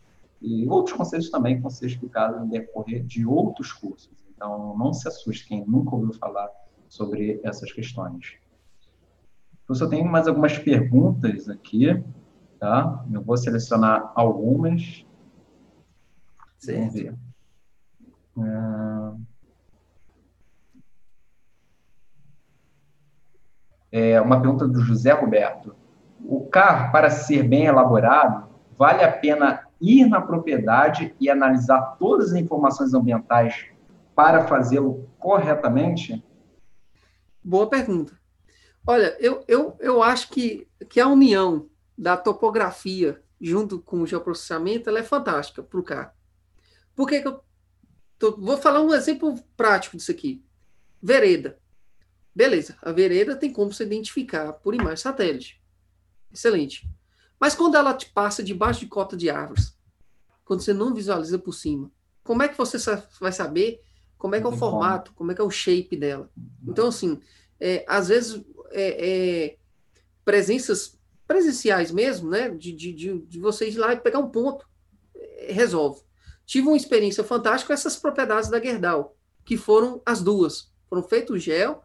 E 0.40 0.66
outros 0.68 0.96
conceitos 0.96 1.31
também 1.31 1.57
que 1.57 1.62
vão 1.62 1.70
ser 1.70 1.87
explicados 1.87 2.40
no 2.40 2.48
decorrer 2.48 3.05
de 3.05 3.26
outros 3.26 3.72
cursos. 3.72 4.11
Então, 4.35 4.76
não 4.79 4.92
se 4.92 5.07
assuste 5.07 5.46
quem 5.46 5.64
nunca 5.66 5.94
ouviu 5.94 6.14
falar 6.14 6.48
sobre 6.88 7.40
essas 7.44 7.70
questões. 7.72 8.38
Professor, 9.66 9.88
tem 9.88 10.05
mais 10.05 10.26
algumas 10.26 10.59
perguntas 10.59 11.48
aqui, 11.48 12.03
tá? 12.59 13.05
Eu 13.12 13.22
vou 13.22 13.37
selecionar 13.37 14.11
algumas. 14.16 15.07
Vamos 16.66 16.94
ver. 16.94 17.14
É, 23.92 24.12
é 24.12 24.20
uma 24.20 24.40
pergunta 24.40 24.66
do 24.66 24.81
José 24.81 25.12
Roberto. 25.12 25.76
O 26.24 26.46
carro, 26.46 26.90
para 26.92 27.11
ser 27.11 27.42
bem 27.42 27.66
elaborado, 27.66 28.48
vale 28.76 29.05
a 29.05 29.12
pena 29.12 29.70
ir 29.81 30.07
na 30.07 30.21
propriedade 30.21 31.14
e 31.19 31.31
analisar 31.31 31.97
todas 31.99 32.33
as 32.33 32.40
informações 32.40 32.93
ambientais 32.93 33.66
para 34.14 34.47
fazê-lo 34.47 35.09
corretamente? 35.19 36.23
Boa 37.43 37.69
pergunta. 37.69 38.19
Olha, 38.87 39.16
eu, 39.19 39.45
eu, 39.49 39.77
eu 39.81 40.03
acho 40.03 40.29
que, 40.31 40.69
que 40.88 41.01
a 41.01 41.07
união 41.07 41.69
da 41.97 42.16
topografia 42.16 43.23
junto 43.40 43.81
com 43.81 44.03
o 44.03 44.07
geoprocessamento 44.07 44.88
ela 44.88 44.99
é 44.99 45.03
fantástica 45.03 45.62
para 45.62 45.81
o 45.81 45.83
carro. 45.83 46.12
Por 46.95 47.09
que, 47.09 47.21
que 47.21 47.29
eu 47.29 47.40
tô, 48.19 48.37
vou 48.37 48.59
falar 48.59 48.83
um 48.83 48.93
exemplo 48.93 49.35
prático 49.57 49.97
disso 49.97 50.11
aqui? 50.11 50.45
Vereda. 51.03 51.59
Beleza, 52.35 52.77
a 52.83 52.93
vereda 52.93 53.35
tem 53.35 53.53
como 53.53 53.73
se 53.73 53.83
identificar 53.83 54.53
por 54.53 54.75
imagem 54.75 54.97
satélite. 54.99 55.61
Excelente. 56.33 56.88
Mas 57.40 57.55
quando 57.55 57.76
ela 57.76 57.94
te 57.94 58.11
passa 58.11 58.42
debaixo 58.42 58.81
de 58.81 58.87
cota 58.87 59.16
de 59.16 59.31
árvores, 59.31 59.74
quando 60.44 60.61
você 60.61 60.74
não 60.74 60.92
visualiza 60.92 61.38
por 61.38 61.53
cima, 61.53 61.90
como 62.22 62.42
é 62.42 62.48
que 62.48 62.59
você 62.59 62.76
vai 63.18 63.33
saber 63.33 63.81
como 64.20 64.35
é 64.35 64.40
que 64.40 64.46
é 64.46 64.50
o 64.50 64.57
formato, 64.57 65.14
como 65.14 65.33
é 65.33 65.35
que 65.35 65.40
é 65.40 65.44
o 65.44 65.50
shape 65.50 65.96
dela? 65.96 66.31
Então, 66.62 66.88
assim, 66.88 67.18
é, 67.59 67.83
às 67.88 68.09
vezes 68.09 68.44
é, 68.70 69.09
é, 69.09 69.57
presenças 70.22 70.98
presenciais 71.26 71.90
mesmo, 71.90 72.29
né? 72.29 72.50
De, 72.50 72.70
de, 72.70 72.92
de, 72.92 73.18
de 73.18 73.40
vocês 73.40 73.74
ir 73.74 73.79
lá 73.79 73.94
e 73.94 74.00
pegar 74.00 74.18
um 74.18 74.29
ponto, 74.29 74.68
é, 75.16 75.53
resolve. 75.53 76.03
Tive 76.44 76.68
uma 76.68 76.76
experiência 76.76 77.24
fantástica 77.24 77.68
com 77.68 77.72
essas 77.72 77.96
propriedades 77.96 78.50
da 78.50 78.61
Gerdau, 78.61 79.16
que 79.42 79.57
foram 79.57 80.03
as 80.05 80.20
duas. 80.22 80.70
Foram 80.87 81.03
feitos 81.03 81.35
o 81.35 81.38
gel 81.38 81.83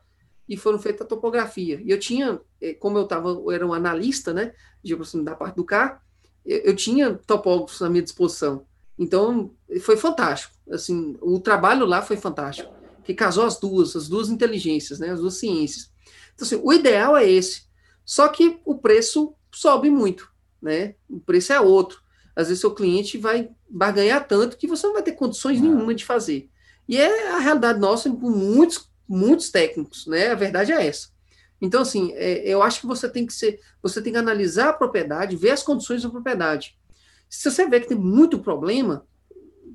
e 0.47 0.55
foram 0.55 0.79
feita 0.79 1.03
a 1.03 1.07
topografia. 1.07 1.81
E 1.83 1.89
eu 1.89 1.99
tinha, 1.99 2.39
é, 2.61 2.73
como 2.73 2.97
eu 2.97 3.07
tava, 3.07 3.29
eu 3.29 3.51
era 3.51 3.65
um 3.65 3.73
analista, 3.73 4.33
né, 4.33 4.53
de 4.83 4.95
da 5.23 5.35
parte 5.35 5.55
do 5.55 5.65
carro, 5.65 5.99
eu, 6.45 6.59
eu 6.59 6.75
tinha 6.75 7.15
topógrafos 7.25 7.81
à 7.81 7.89
minha 7.89 8.03
disposição. 8.03 8.65
Então, 8.97 9.51
foi 9.81 9.97
fantástico. 9.97 10.53
Assim, 10.69 11.17
o 11.21 11.39
trabalho 11.39 11.85
lá 11.85 12.01
foi 12.01 12.17
fantástico, 12.17 12.73
que 13.03 13.13
casou 13.13 13.43
as 13.43 13.59
duas, 13.59 13.95
as 13.95 14.07
duas 14.07 14.29
inteligências, 14.29 14.99
né, 14.99 15.09
as 15.09 15.19
duas 15.19 15.35
ciências. 15.35 15.91
Então, 16.33 16.45
assim, 16.45 16.59
o 16.63 16.71
ideal 16.71 17.17
é 17.17 17.29
esse. 17.29 17.63
Só 18.03 18.27
que 18.27 18.59
o 18.63 18.77
preço 18.77 19.33
sobe 19.51 19.89
muito, 19.89 20.29
né? 20.61 20.95
O 21.09 21.19
preço 21.19 21.51
é 21.51 21.59
outro. 21.59 21.99
Às 22.35 22.47
vezes, 22.47 22.61
seu 22.61 22.71
cliente 22.71 23.17
vai 23.17 23.49
barganhar 23.69 24.27
tanto 24.27 24.57
que 24.57 24.67
você 24.67 24.85
não 24.85 24.93
vai 24.93 25.01
ter 25.01 25.13
condições 25.13 25.59
nenhuma 25.59 25.95
de 25.95 26.05
fazer. 26.05 26.49
E 26.87 26.97
é 26.97 27.31
a 27.31 27.39
realidade 27.39 27.79
nossa 27.79 28.09
com 28.11 28.29
muitos, 28.29 28.89
muitos 29.07 29.49
técnicos, 29.49 30.07
né? 30.07 30.29
A 30.29 30.35
verdade 30.35 30.71
é 30.71 30.87
essa. 30.87 31.09
Então, 31.61 31.81
assim, 31.81 32.11
é, 32.13 32.47
eu 32.47 32.61
acho 32.61 32.81
que 32.81 32.87
você 32.87 33.09
tem 33.09 33.25
que 33.25 33.33
ser, 33.33 33.59
você 33.81 34.01
tem 34.01 34.13
que 34.13 34.19
analisar 34.19 34.69
a 34.69 34.73
propriedade, 34.73 35.35
ver 35.35 35.51
as 35.51 35.63
condições 35.63 36.03
da 36.03 36.09
propriedade. 36.09 36.77
Se 37.29 37.49
você 37.49 37.67
vê 37.67 37.79
que 37.79 37.87
tem 37.87 37.97
muito 37.97 38.39
problema, 38.39 39.05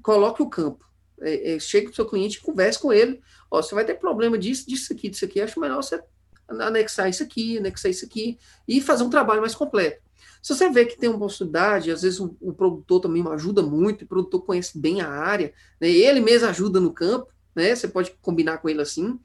coloque 0.03 0.43
o 0.43 0.49
campo. 0.49 0.85
É, 1.23 1.55
é, 1.55 1.59
chegue 1.59 1.87
para 1.87 1.93
o 1.93 1.97
seu 1.97 2.07
cliente 2.07 2.39
e 2.39 2.41
converse 2.41 2.79
com 2.79 2.93
ele. 2.93 3.21
Ó, 3.51 3.61
você 3.61 3.75
vai 3.75 3.85
ter 3.85 3.95
problema 3.95 4.39
disso, 4.39 4.69
disso 4.69 4.93
aqui, 4.93 5.09
disso 5.09 5.25
aqui. 5.25 5.41
Acho 5.41 5.61
melhor 5.61 5.83
você 5.83 6.03
anexar 6.49 7.09
isso 7.09 7.23
aqui, 7.23 7.59
anexar 7.59 7.91
isso 7.91 8.05
aqui, 8.05 8.39
e 8.67 8.81
fazer 8.81 9.05
um 9.05 9.11
trabalho 9.11 9.41
mais 9.41 9.55
completo. 9.55 10.03
Se 10.43 10.55
você 10.55 10.71
vê 10.71 10.87
que 10.87 10.99
tem 10.99 11.11
uma 11.11 11.19
possibilidade, 11.19 11.91
às 11.91 12.03
vezes 12.03 12.19
o, 12.19 12.35
o 12.41 12.53
produtor 12.53 13.01
também 13.01 13.25
ajuda 13.29 13.63
muito, 13.63 14.05
o 14.05 14.09
produtor 14.09 14.43
conhece 14.43 14.79
bem 14.79 15.01
a 15.01 15.09
área, 15.09 15.53
né, 15.81 15.89
ele 15.89 16.21
mesmo 16.21 16.49
ajuda 16.49 16.81
no 16.81 16.93
campo, 16.93 17.29
né, 17.61 17.75
você 17.75 17.87
pode 17.87 18.11
combinar 18.23 18.59
com 18.59 18.69
ele 18.69 18.81
assim, 18.81 19.19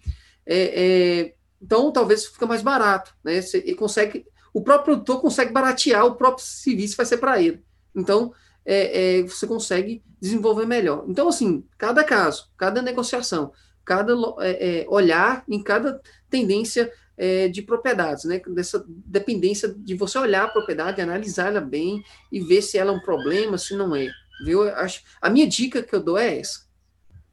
é, 0.46 0.84
é, 0.84 1.36
então 1.62 1.92
talvez 1.92 2.26
fica 2.26 2.46
mais 2.46 2.62
barato, 2.62 3.16
né, 3.24 3.42
você 3.42 3.74
consegue, 3.74 4.26
o 4.54 4.62
próprio 4.62 4.96
produtor 4.96 5.22
consegue 5.22 5.52
baratear 5.52 6.06
o 6.06 6.16
próprio 6.16 6.46
serviço 6.46 6.94
que 6.94 6.98
vai 6.98 7.06
ser 7.06 7.18
para 7.18 7.42
ele, 7.42 7.64
então 7.96 8.34
é, 8.66 9.20
é, 9.20 9.24
você 9.24 9.46
consegue 9.46 10.04
desenvolver 10.20 10.66
melhor. 10.66 11.06
Então, 11.08 11.28
assim, 11.28 11.64
cada 11.78 12.04
caso, 12.04 12.50
cada 12.58 12.82
negociação, 12.82 13.54
cada 13.86 14.14
é, 14.40 14.82
é, 14.82 14.86
olhar 14.90 15.44
em 15.48 15.62
cada 15.62 16.02
tendência 16.30 16.92
de 17.50 17.62
propriedades, 17.62 18.26
né? 18.26 18.42
Dessa 18.50 18.84
dependência 18.90 19.74
de 19.74 19.96
você 19.96 20.18
olhar 20.18 20.44
a 20.44 20.50
propriedade, 20.50 21.00
analisar 21.00 21.48
ela 21.48 21.62
bem 21.62 22.04
e 22.30 22.42
ver 22.42 22.62
se 22.62 22.78
ela 22.78 22.92
é 22.92 22.94
um 22.94 23.00
problema, 23.00 23.58
se 23.58 23.74
não 23.74 23.96
é. 23.96 24.10
Viu? 24.44 24.64
Acho, 24.64 25.02
a 25.22 25.30
minha 25.30 25.48
dica 25.48 25.82
que 25.82 25.96
eu 25.96 26.04
dou 26.04 26.18
é 26.18 26.40
essa. 26.40 26.66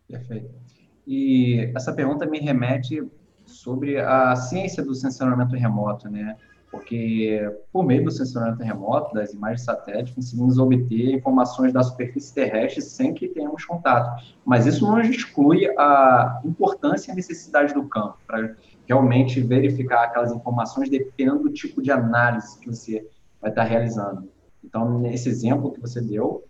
Perfeito. 0.07 0.62
E 1.07 1.71
essa 1.75 1.93
pergunta 1.93 2.27
me 2.27 2.39
remete 2.39 3.03
sobre 3.45 3.99
a 3.99 4.35
ciência 4.37 4.83
do 4.83 4.95
sensoramento 4.95 5.55
remoto, 5.57 6.09
né? 6.09 6.37
porque 6.73 7.55
por 7.71 7.85
meio 7.85 8.03
do 8.03 8.11
sensoramento 8.11 8.63
remoto, 8.63 9.15
das 9.15 9.35
imagens 9.35 9.61
satélites, 9.61 10.15
conseguimos 10.15 10.59
obter 10.59 11.15
informações 11.15 11.71
da 11.71 11.83
superfície 11.83 12.33
terrestre 12.33 12.81
sem 12.81 13.13
que 13.13 13.29
tenhamos 13.29 13.63
contato. 13.67 14.25
Mas 14.43 14.65
isso 14.65 14.87
não 14.87 14.99
exclui 14.99 15.67
a 15.77 16.41
importância 16.43 17.11
e 17.11 17.13
a 17.13 17.15
necessidade 17.15 17.75
do 17.75 17.87
campo 17.87 18.17
para 18.27 18.57
realmente 18.89 19.39
verificar 19.43 20.05
aquelas 20.05 20.33
informações 20.33 20.89
dependendo 20.89 21.43
do 21.43 21.51
tipo 21.51 21.83
de 21.83 21.91
análise 21.91 22.59
que 22.59 22.69
você 22.69 23.07
vai 23.39 23.51
estar 23.51 23.65
realizando. 23.65 24.27
Então, 24.65 24.99
nesse 24.99 25.29
exemplo 25.29 25.73
que 25.73 25.81
você 25.81 26.01
deu, 26.01 26.43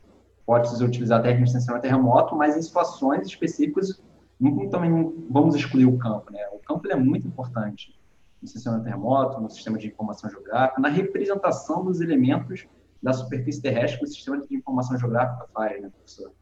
pode-se 0.46 0.82
utilizar 0.84 1.18
a 1.18 1.22
técnica 1.22 1.46
de 1.46 1.52
sensoramento 1.52 1.88
remoto, 1.88 2.36
mas 2.36 2.56
em 2.56 2.62
situações 2.62 3.26
específicas, 3.26 4.00
não, 4.42 4.68
também 4.68 4.90
vamos 5.30 5.54
excluir 5.54 5.86
o 5.86 5.96
campo. 5.96 6.32
Né? 6.32 6.44
O 6.52 6.58
campo 6.58 6.90
é 6.90 6.96
muito 6.96 7.28
importante 7.28 7.96
no 8.40 8.48
sistema 8.48 8.80
terremoto, 8.80 9.40
no 9.40 9.48
sistema 9.48 9.78
de 9.78 9.86
informação 9.86 10.28
geográfica, 10.28 10.80
na 10.80 10.88
representação 10.88 11.84
dos 11.84 12.00
elementos 12.00 12.66
da 13.00 13.12
superfície 13.12 13.62
terrestre 13.62 14.00
que 14.00 14.04
o 14.04 14.08
sistema 14.08 14.44
de 14.44 14.54
informação 14.54 14.98
geográfica 14.98 15.46
faz, 15.52 15.80
né, 15.80 15.88
professor? 15.88 16.32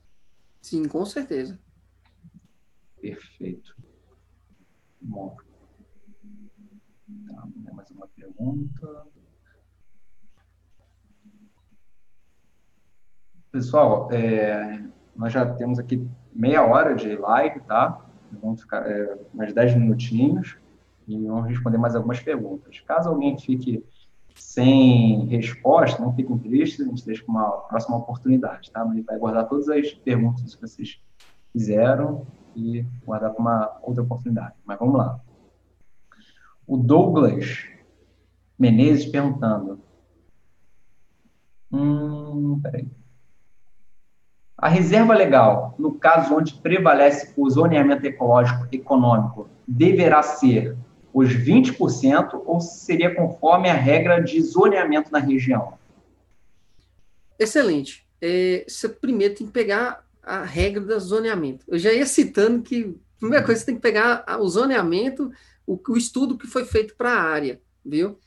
Sim, 0.62 0.88
com 0.88 1.04
certeza. 1.04 1.58
Perfeito. 3.00 3.76
Bom. 5.00 5.36
Tá, 7.26 7.48
mais 7.72 7.90
uma 7.90 8.08
pergunta. 8.08 9.06
Pessoal, 13.52 14.10
é, 14.12 14.82
nós 15.14 15.32
já 15.32 15.54
temos 15.54 15.78
aqui 15.78 16.06
meia 16.32 16.64
hora 16.64 16.94
de 16.94 17.16
live, 17.16 17.60
tá? 17.60 18.04
Vamos 18.42 18.62
ficar 18.62 18.88
é, 18.88 19.18
mais 19.34 19.52
10 19.52 19.76
minutinhos 19.76 20.56
e 21.06 21.26
vamos 21.26 21.48
responder 21.48 21.78
mais 21.78 21.96
algumas 21.96 22.20
perguntas. 22.20 22.80
Caso 22.80 23.08
alguém 23.08 23.38
fique 23.38 23.84
sem 24.34 25.26
resposta, 25.26 26.00
não 26.00 26.14
fiquem 26.14 26.38
tristes, 26.38 26.86
a 26.86 26.88
gente 26.88 27.04
deixa 27.04 27.24
para 27.24 27.32
uma 27.32 27.50
próxima 27.50 27.96
oportunidade, 27.96 28.70
tá? 28.70 28.82
A 28.82 28.94
gente 28.94 29.04
vai 29.04 29.18
guardar 29.18 29.48
todas 29.48 29.68
as 29.68 29.92
perguntas 29.92 30.54
que 30.54 30.60
vocês 30.60 31.00
fizeram 31.52 32.26
e 32.54 32.84
guardar 33.04 33.30
para 33.32 33.40
uma 33.40 33.78
outra 33.82 34.02
oportunidade. 34.02 34.54
Mas 34.64 34.78
vamos 34.78 34.96
lá. 34.96 35.20
O 36.66 36.76
Douglas 36.76 37.64
Menezes 38.58 39.06
perguntando. 39.06 39.80
Hum, 41.72 42.60
peraí. 42.62 42.88
A 44.61 44.68
reserva 44.68 45.14
legal, 45.14 45.75
no 45.79 45.94
caso 45.94 46.35
onde 46.35 46.53
prevalece 46.53 47.33
o 47.35 47.49
zoneamento 47.49 48.05
ecológico 48.05 48.68
econômico, 48.70 49.49
deverá 49.66 50.23
ser 50.23 50.77
os 51.14 51.31
20% 51.31 52.42
ou 52.44 52.61
seria 52.61 53.14
conforme 53.14 53.70
a 53.70 53.75
regra 53.75 54.20
de 54.20 54.38
zoneamento 54.42 55.11
na 55.11 55.18
região? 55.18 55.79
Excelente. 57.38 58.07
É, 58.20 58.66
você 58.68 58.87
primeiro 58.87 59.35
tem 59.35 59.46
que 59.46 59.53
pegar 59.53 60.07
a 60.23 60.44
regra 60.44 60.83
do 60.83 61.01
zoneamento. 61.01 61.64
Eu 61.66 61.79
já 61.79 61.90
ia 61.90 62.05
citando 62.05 62.61
que 62.61 62.94
a 63.16 63.18
primeira 63.18 63.42
coisa 63.42 63.61
você 63.61 63.66
tem 63.66 63.77
que 63.77 63.81
pegar 63.81 64.27
o 64.40 64.46
zoneamento, 64.46 65.33
o, 65.66 65.81
o 65.88 65.96
estudo 65.96 66.37
que 66.37 66.46
foi 66.46 66.66
feito 66.66 66.94
para 66.96 67.14
a 67.14 67.23
área, 67.23 67.62
viu? 67.83 68.18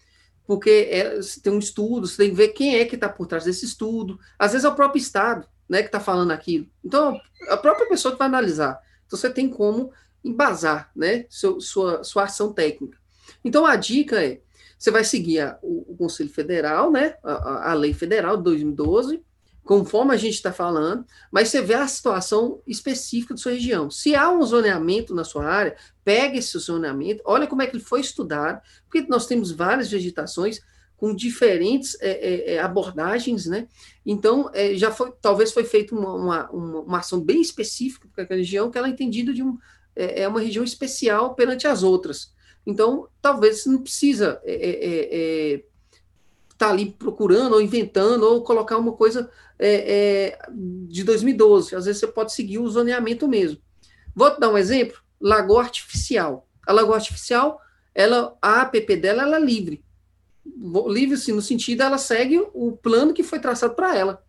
Porque 0.48 0.89
é, 0.89 1.15
você 1.17 1.39
tem 1.39 1.54
um 1.54 1.60
estudo, 1.60 2.08
você 2.08 2.17
tem 2.17 2.32
que 2.32 2.36
ver 2.36 2.48
quem 2.50 2.78
é 2.78 2.86
que 2.86 2.96
está 2.96 3.08
por 3.08 3.28
trás 3.28 3.43
desse 3.43 3.65
estudo. 3.65 4.19
Às 4.39 4.54
vezes 4.54 4.65
é 4.65 4.69
o 4.69 4.76
próprio 4.76 5.00
Estado 5.00 5.48
né, 5.67 5.82
que 5.82 5.88
está 5.88 5.99
falando 5.99 6.32
aquilo. 6.32 6.67
Então, 6.84 7.19
a 7.49 7.58
própria 7.58 7.88
pessoa 7.88 8.12
que 8.12 8.19
vai 8.19 8.28
analisar. 8.28 8.80
Então, 9.06 9.17
você 9.17 9.30
tem 9.30 9.49
como 9.49 9.91
embasar 10.23 10.91
né, 10.95 11.26
seu, 11.30 11.60
sua, 11.60 12.04
sua 12.04 12.23
ação 12.23 12.54
técnica. 12.54 12.97
Então, 13.43 13.65
a 13.65 13.76
dica 13.76 14.23
é, 14.23 14.41
você 14.78 14.91
vai 14.91 15.04
seguir 15.04 15.39
a, 15.39 15.58
o, 15.62 15.93
o, 15.93 15.97
Conselho 15.97 16.30
Federal, 16.30 16.91
né, 16.91 17.15
a, 17.23 17.71
a, 17.71 17.73
Lei 17.73 17.93
Federal 17.93 18.38
de 18.38 18.43
2012, 18.43 19.21
conforme 19.63 20.13
a 20.13 20.17
gente 20.17 20.34
está 20.34 20.52
falando, 20.52 21.06
mas 21.32 21.49
você 21.49 21.62
vê 21.62 21.73
a 21.73 21.88
situação 21.88 22.62
específica 22.67 23.34
da 23.34 23.39
sua 23.39 23.54
região. 23.54 23.89
Se 23.89 24.13
há 24.13 24.30
um 24.30 24.43
zoneamento 24.43 25.15
na 25.15 25.23
sua 25.23 25.45
área, 25.45 25.78
pegue 26.04 26.39
esse 26.39 26.58
zoneamento, 26.60 27.21
olha 27.26 27.47
como 27.47 27.62
é 27.62 27.67
que 27.67 27.78
ele 27.78 27.84
foi 27.84 28.02
estudado, 28.02 28.62
porque 28.89 29.08
nós 29.08 29.26
temos 29.26 29.52
várias 29.52 29.89
vegetações, 29.89 30.60
com 31.03 31.13
diferentes 31.13 31.97
é, 31.99 32.11
é, 32.11 32.53
é, 32.53 32.59
abordagens, 32.59 33.45
né? 33.45 33.67
Então, 34.05 34.49
é, 34.53 34.73
já 34.75 34.89
foi, 34.89 35.11
talvez 35.21 35.51
foi 35.51 35.65
feita 35.65 35.93
uma, 35.93 36.13
uma, 36.13 36.49
uma, 36.49 36.99
ação 36.99 37.19
bem 37.19 37.41
específica 37.41 38.07
para 38.15 38.23
aquela 38.23 38.37
região, 38.37 38.71
que 38.71 38.77
ela 38.77 38.87
é 38.87 38.91
entendida 38.91 39.33
de 39.33 39.43
um, 39.43 39.57
é, 39.97 40.21
é 40.21 40.27
uma 40.29 40.39
região 40.39 40.63
especial 40.63 41.35
perante 41.35 41.67
as 41.67 41.83
outras. 41.83 42.33
Então, 42.65 43.09
talvez 43.21 43.65
não 43.65 43.81
precisa 43.81 44.41
estar 44.45 44.65
é, 44.65 45.63
tá 46.57 46.69
ali 46.69 46.91
procurando, 46.97 47.55
ou 47.55 47.61
inventando, 47.61 48.23
ou 48.23 48.41
colocar 48.41 48.77
uma 48.77 48.93
coisa 48.93 49.29
de 50.87 51.03
2012. 51.03 51.75
Às 51.75 51.83
vezes 51.83 51.99
você 51.99 52.07
pode 52.07 52.31
seguir 52.31 52.59
o 52.59 52.69
zoneamento 52.69 53.27
mesmo. 53.27 53.59
Vou 54.15 54.31
te 54.31 54.39
dar 54.39 54.47
um 54.47 54.57
exemplo: 54.57 55.01
lagoa 55.19 55.63
artificial. 55.63 56.47
A 56.65 56.71
lagoa 56.71 56.95
artificial, 56.95 57.59
ela, 57.93 58.37
a 58.41 58.61
APP 58.61 58.95
dela 58.95 59.23
ela 59.23 59.35
é 59.35 59.41
livre 59.41 59.83
livre 60.88 61.15
assim, 61.15 61.32
no 61.32 61.41
sentido 61.41 61.82
ela 61.82 61.97
segue 61.97 62.39
o 62.53 62.71
plano 62.71 63.13
que 63.13 63.23
foi 63.23 63.39
traçado 63.39 63.75
para 63.75 63.95
ela 63.95 64.23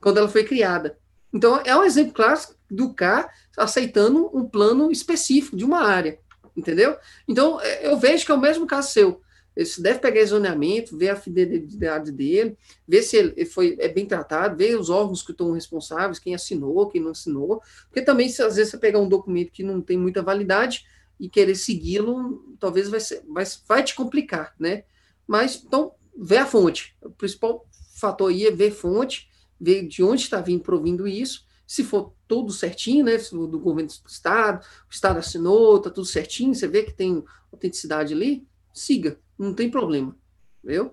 quando 0.00 0.18
ela 0.18 0.28
foi 0.28 0.44
criada. 0.44 0.98
Então 1.32 1.60
é 1.64 1.76
um 1.76 1.84
exemplo 1.84 2.12
clássico 2.12 2.54
do 2.70 2.92
K 2.92 3.30
aceitando 3.56 4.30
um 4.36 4.44
plano 4.44 4.90
específico 4.90 5.56
de 5.56 5.64
uma 5.64 5.82
área, 5.82 6.18
entendeu? 6.56 6.96
Então 7.26 7.60
é, 7.60 7.86
eu 7.86 7.96
vejo 7.98 8.26
que 8.26 8.32
é 8.32 8.34
o 8.34 8.40
mesmo 8.40 8.66
caso 8.66 8.90
seu. 8.90 9.22
Você 9.56 9.82
deve 9.82 9.98
pegar 9.98 10.24
zoneamento, 10.24 10.96
ver 10.96 11.10
a 11.10 11.16
fidelidade 11.16 12.10
dele, 12.10 12.56
ver 12.88 13.02
se 13.02 13.16
ele 13.16 13.44
foi 13.44 13.76
é 13.78 13.88
bem 13.88 14.06
tratado, 14.06 14.56
ver 14.56 14.78
os 14.78 14.88
órgãos 14.88 15.22
que 15.22 15.32
estão 15.32 15.52
responsáveis, 15.52 16.18
quem 16.18 16.34
assinou, 16.34 16.88
quem 16.88 17.02
não 17.02 17.10
assinou, 17.10 17.60
porque 17.84 18.00
também 18.00 18.30
se 18.30 18.42
às 18.42 18.56
vezes 18.56 18.70
você 18.70 18.78
pegar 18.78 18.98
um 18.98 19.08
documento 19.08 19.52
que 19.52 19.62
não 19.62 19.82
tem 19.82 19.98
muita 19.98 20.22
validade 20.22 20.86
e 21.20 21.28
querer 21.28 21.54
segui-lo, 21.54 22.56
talvez 22.58 22.88
vai, 22.88 23.00
ser, 23.00 23.22
vai, 23.28 23.44
vai 23.68 23.82
te 23.84 23.94
complicar, 23.94 24.54
né? 24.58 24.84
Mas, 25.32 25.64
então, 25.66 25.94
vê 26.14 26.36
a 26.36 26.44
fonte. 26.44 26.94
O 27.00 27.08
principal 27.08 27.66
fator 27.98 28.28
aí 28.28 28.46
é 28.46 28.50
ver 28.50 28.70
fonte, 28.70 29.30
ver 29.58 29.88
de 29.88 30.02
onde 30.02 30.20
está 30.20 30.42
vindo, 30.42 30.62
provindo 30.62 31.08
isso. 31.08 31.46
Se 31.66 31.82
for 31.82 32.12
tudo 32.28 32.52
certinho, 32.52 33.02
né? 33.02 33.16
Do 33.16 33.58
governo 33.58 33.88
do 33.88 34.10
Estado, 34.10 34.62
o 34.62 34.92
Estado 34.92 35.20
assinou, 35.20 35.78
está 35.78 35.88
tudo 35.88 36.04
certinho, 36.04 36.54
você 36.54 36.68
vê 36.68 36.82
que 36.82 36.92
tem 36.92 37.24
autenticidade 37.50 38.12
ali, 38.12 38.46
siga, 38.74 39.18
não 39.38 39.54
tem 39.54 39.70
problema. 39.70 40.14
Viu? 40.62 40.92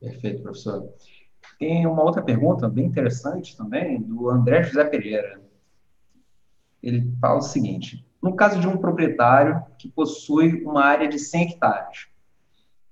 Perfeito, 0.00 0.42
professor. 0.42 0.92
Tem 1.56 1.86
uma 1.86 2.02
outra 2.02 2.20
pergunta 2.20 2.68
bem 2.68 2.86
interessante 2.86 3.56
também, 3.56 4.02
do 4.02 4.28
André 4.28 4.64
José 4.64 4.84
Pereira. 4.86 5.40
Ele 6.82 7.08
fala 7.20 7.38
o 7.38 7.42
seguinte: 7.42 8.04
no 8.20 8.34
caso 8.34 8.58
de 8.58 8.66
um 8.66 8.76
proprietário 8.76 9.64
que 9.78 9.88
possui 9.88 10.64
uma 10.64 10.82
área 10.82 11.08
de 11.08 11.20
100 11.20 11.42
hectares, 11.42 12.11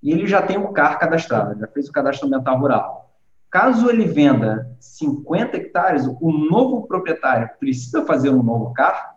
e 0.02 0.12
ele 0.12 0.26
já 0.26 0.42
tem 0.42 0.56
o 0.56 0.72
CAR 0.72 0.98
cadastrado, 0.98 1.58
já 1.58 1.66
fez 1.66 1.88
o 1.88 1.92
cadastro 1.92 2.26
ambiental 2.26 2.58
rural. 2.58 3.14
Caso 3.50 3.90
ele 3.90 4.04
venda 4.04 4.70
50 4.78 5.56
hectares, 5.56 6.06
o 6.06 6.32
novo 6.32 6.86
proprietário 6.86 7.50
precisa 7.58 8.04
fazer 8.06 8.30
um 8.30 8.42
novo 8.42 8.72
CAR? 8.72 9.16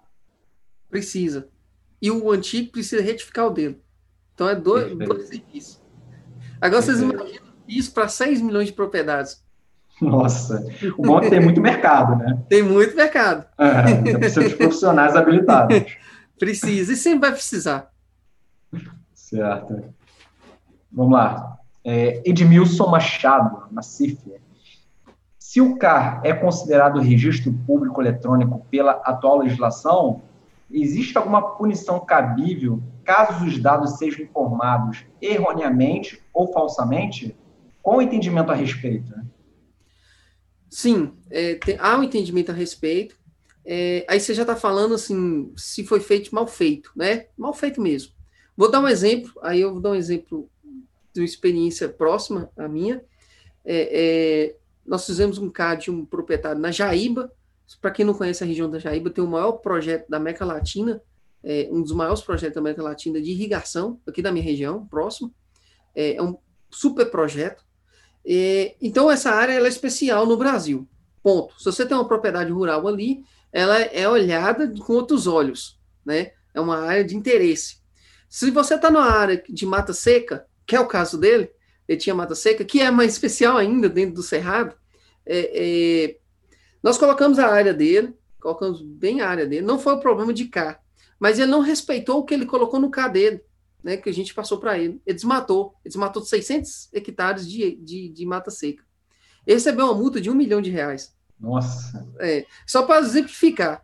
Precisa. 0.90 1.48
E 2.02 2.12
o 2.12 2.32
antigo 2.32 2.72
precisa 2.72 3.02
retificar 3.02 3.48
o 3.48 3.52
dele. 3.52 3.82
Então 4.34 4.50
é 4.50 4.56
dois, 4.56 4.96
dois 4.98 5.28
serviços. 5.28 5.82
Agora 6.60 6.82
vocês 6.82 7.00
imaginam 7.02 7.44
isso 7.68 7.94
para 7.94 8.08
6 8.08 8.42
milhões 8.42 8.68
de 8.68 8.74
propriedades. 8.74 9.44
Nossa, 10.02 10.66
o 10.98 11.04
bom 11.04 11.20
é 11.20 11.22
que 11.22 11.30
tem 11.30 11.40
muito 11.40 11.62
mercado, 11.62 12.16
né? 12.18 12.44
Tem 12.50 12.64
muito 12.64 12.96
mercado. 12.96 13.46
É, 13.58 14.18
precisa 14.18 14.50
de 14.50 14.56
profissionais 14.56 15.16
habilitados. 15.16 15.86
Precisa, 16.38 16.92
e 16.92 16.96
sempre 16.96 17.20
vai 17.20 17.32
precisar. 17.32 17.94
Certo. 19.14 19.94
Vamos 20.94 21.14
lá. 21.14 21.58
É, 21.84 22.22
Edmilson 22.24 22.88
Machado, 22.88 23.64
na 23.72 23.82
CIF. 23.82 24.20
Se 25.40 25.60
o 25.60 25.76
CAR 25.78 26.22
é 26.24 26.34
considerado 26.34 27.00
registro 27.00 27.54
público 27.66 28.02
eletrônico 28.02 28.66
pela 28.72 28.94
atual 29.04 29.40
legislação, 29.40 30.22
existe 30.72 31.18
alguma 31.18 31.56
punição 31.56 32.00
cabível 32.00 32.82
caso 33.04 33.46
os 33.46 33.60
dados 33.60 33.98
sejam 33.98 34.24
informados 34.24 35.06
erroneamente 35.22 36.22
ou 36.34 36.52
falsamente? 36.52 37.36
Qual 37.82 37.98
o 37.98 38.02
entendimento 38.02 38.52
a 38.52 38.56
respeito? 38.56 39.12
Né? 39.12 39.26
Sim, 40.70 41.14
é, 41.30 41.56
tem, 41.56 41.78
há 41.80 41.98
um 41.98 42.04
entendimento 42.04 42.52
a 42.52 42.56
respeito. 42.56 43.16
É, 43.66 44.06
aí 44.10 44.20
você 44.20 44.34
já 44.34 44.44
está 44.44 44.56
falando 44.56 44.96
assim, 44.96 45.52
se 45.56 45.84
foi 45.84 46.00
feito 46.00 46.34
mal 46.34 46.48
feito, 46.48 46.92
né? 46.96 47.28
Mal 47.38 47.54
feito 47.54 47.82
mesmo. 47.82 48.14
Vou 48.56 48.72
dar 48.72 48.80
um 48.80 48.88
exemplo, 48.88 49.32
aí 49.42 49.62
eu 49.62 49.74
vou 49.74 49.82
dar 49.82 49.92
um 49.92 49.96
exemplo 49.96 50.50
de 51.14 51.22
uma 51.22 51.26
experiência 51.26 51.88
próxima 51.88 52.50
à 52.58 52.68
minha. 52.68 53.04
É, 53.64 54.52
é, 54.54 54.56
nós 54.86 55.06
fizemos 55.06 55.38
um 55.38 55.50
CAD 55.50 55.86
de 55.86 55.92
um 55.92 56.06
proprietário 56.06 56.60
na 56.60 56.72
Jaíba. 56.72 57.32
Para 57.82 57.92
quem 57.92 58.06
não 58.06 58.14
conhece 58.14 58.44
a 58.44 58.48
região 58.48 58.70
da 58.70 58.80
Jaíba, 58.80 59.10
tem 59.10 59.24
o 59.24 59.28
maior 59.28 59.54
projeto 59.54 60.10
da 60.10 60.18
América 60.18 60.44
Latina, 60.44 61.02
é, 61.44 61.70
um 61.72 61.82
dos 61.82 61.92
maiores 61.92 62.22
projetos 62.22 62.56
da 62.56 62.62
América 62.62 62.84
Latina 62.84 63.22
de 63.22 63.32
irrigação, 63.32 64.00
aqui 64.06 64.22
da 64.22 64.32
minha 64.32 64.44
região, 64.44 64.86
próximo. 64.88 65.34
É, 65.96 66.16
é 66.16 66.22
um, 66.22 66.38
super 66.70 67.10
projeto. 67.10 67.64
E, 68.26 68.76
então, 68.82 69.10
essa 69.10 69.32
área 69.32 69.54
é 69.54 69.68
especial 69.68 70.26
no 70.26 70.38
Brasil. 70.38 70.88
Ponto. 71.22 71.58
Se 71.58 71.66
você 71.66 71.86
tem 71.86 71.96
uma 71.96 72.08
propriedade 72.08 72.52
rural 72.52 72.88
ali, 72.88 73.24
ela 73.52 73.80
é 73.80 74.08
olhada 74.10 74.72
com 74.82 74.94
outros 74.94 75.28
olhos, 75.28 75.80
né? 76.06 76.32
É 76.54 76.60
uma 76.60 76.80
área 76.80 77.04
de 77.04 77.16
interesse. 77.16 77.78
Se 78.30 78.52
você 78.52 78.76
está 78.76 78.90
numa 78.90 79.10
área 79.10 79.42
de 79.48 79.66
mata 79.66 79.94
seca, 79.94 80.46
que 80.66 80.76
é 80.76 80.80
o 80.80 80.88
caso 80.88 81.18
dele, 81.18 81.52
ele 81.88 81.98
tinha 81.98 82.16
mata 82.16 82.36
seca, 82.36 82.64
que 82.64 82.82
é 82.82 82.90
mais 82.90 83.14
especial 83.14 83.58
ainda 83.58 83.90
dentro 83.90 84.16
do 84.16 84.24
cerrado, 84.24 84.76
é, 85.26 85.52
é, 85.54 86.18
nós 86.82 86.98
colocamos 86.98 87.40
a 87.40 87.48
área 87.48 87.74
dele, 87.74 88.14
colocamos 88.40 88.82
bem 88.82 89.22
a 89.22 89.30
área 89.30 89.46
dele, 89.46 89.66
não 89.66 89.80
foi 89.80 89.94
o 89.94 90.00
problema 90.00 90.34
de 90.34 90.46
cá, 90.46 90.80
mas 91.20 91.40
ele 91.40 91.52
não 91.52 91.62
respeitou 91.62 92.20
o 92.20 92.26
que 92.26 92.34
ele 92.34 92.46
colocou 92.46 92.80
no 92.80 92.92
cá 92.92 93.08
dele, 93.08 93.42
né, 93.84 93.98
que 93.98 94.10
a 94.10 94.14
gente 94.14 94.34
passou 94.34 94.58
para 94.58 94.78
ele. 94.78 95.02
Ele 95.06 95.16
desmatou, 95.16 95.76
ele 95.84 95.90
desmatou 95.90 96.24
600 96.24 96.90
hectares 96.94 97.50
de, 97.50 97.76
de, 97.76 98.10
de 98.10 98.26
mata 98.26 98.50
seca. 98.50 98.84
Ele 99.46 99.56
recebeu 99.56 99.86
uma 99.86 99.94
multa 99.94 100.22
de 100.22 100.30
um 100.30 100.36
milhão 100.36 100.62
de 100.62 100.70
reais. 100.70 101.14
Nossa! 101.40 102.08
É, 102.20 102.46
só 102.66 102.84
para 102.84 103.02
exemplificar. 103.02 103.84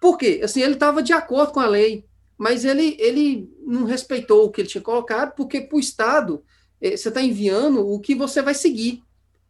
Por 0.00 0.16
quê? 0.16 0.40
Assim, 0.42 0.62
ele 0.62 0.74
estava 0.74 1.02
de 1.02 1.12
acordo 1.12 1.52
com 1.52 1.60
a 1.60 1.66
lei, 1.66 2.04
mas 2.42 2.64
ele, 2.64 2.96
ele 2.98 3.48
não 3.64 3.84
respeitou 3.84 4.44
o 4.44 4.50
que 4.50 4.62
ele 4.62 4.68
tinha 4.68 4.82
colocado, 4.82 5.32
porque 5.36 5.60
para 5.60 5.76
o 5.76 5.78
Estado 5.78 6.42
é, 6.80 6.96
você 6.96 7.06
está 7.06 7.22
enviando 7.22 7.86
o 7.88 8.00
que 8.00 8.16
você 8.16 8.42
vai 8.42 8.52
seguir. 8.52 9.00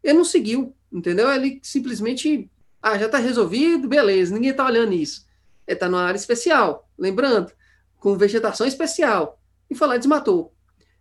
Ele 0.04 0.18
não 0.18 0.26
seguiu, 0.26 0.76
entendeu? 0.92 1.32
Ele 1.32 1.58
simplesmente, 1.62 2.50
ah, 2.82 2.98
já 2.98 3.06
está 3.06 3.16
resolvido, 3.16 3.88
beleza, 3.88 4.34
ninguém 4.34 4.50
está 4.50 4.66
olhando 4.66 4.92
isso. 4.92 5.26
Ele 5.66 5.74
está 5.74 5.88
numa 5.88 6.02
área 6.02 6.18
especial, 6.18 6.86
lembrando, 6.98 7.50
com 7.98 8.18
vegetação 8.18 8.66
especial, 8.66 9.40
e 9.70 9.74
foi 9.74 9.88
lá 9.88 9.96
e 9.96 9.98
desmatou. 9.98 10.52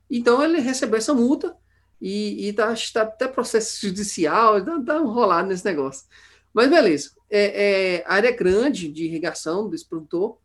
Então 0.10 0.42
ele 0.42 0.62
recebeu 0.62 0.98
essa 0.98 1.14
multa 1.14 1.58
e 2.00 2.48
está 2.48 2.74
tá 2.94 3.02
até 3.02 3.28
processo 3.28 3.86
judicial, 3.86 4.60
está 4.60 4.82
tá 4.82 4.96
enrolado 4.96 5.50
nesse 5.50 5.66
negócio. 5.66 6.06
Mas 6.54 6.70
beleza, 6.70 7.12
é, 7.30 7.98
é, 7.98 8.04
área 8.08 8.30
é 8.30 8.32
grande 8.32 8.88
de 8.88 9.04
irrigação 9.04 9.70
desse 9.70 9.86
produtor. 9.86 10.39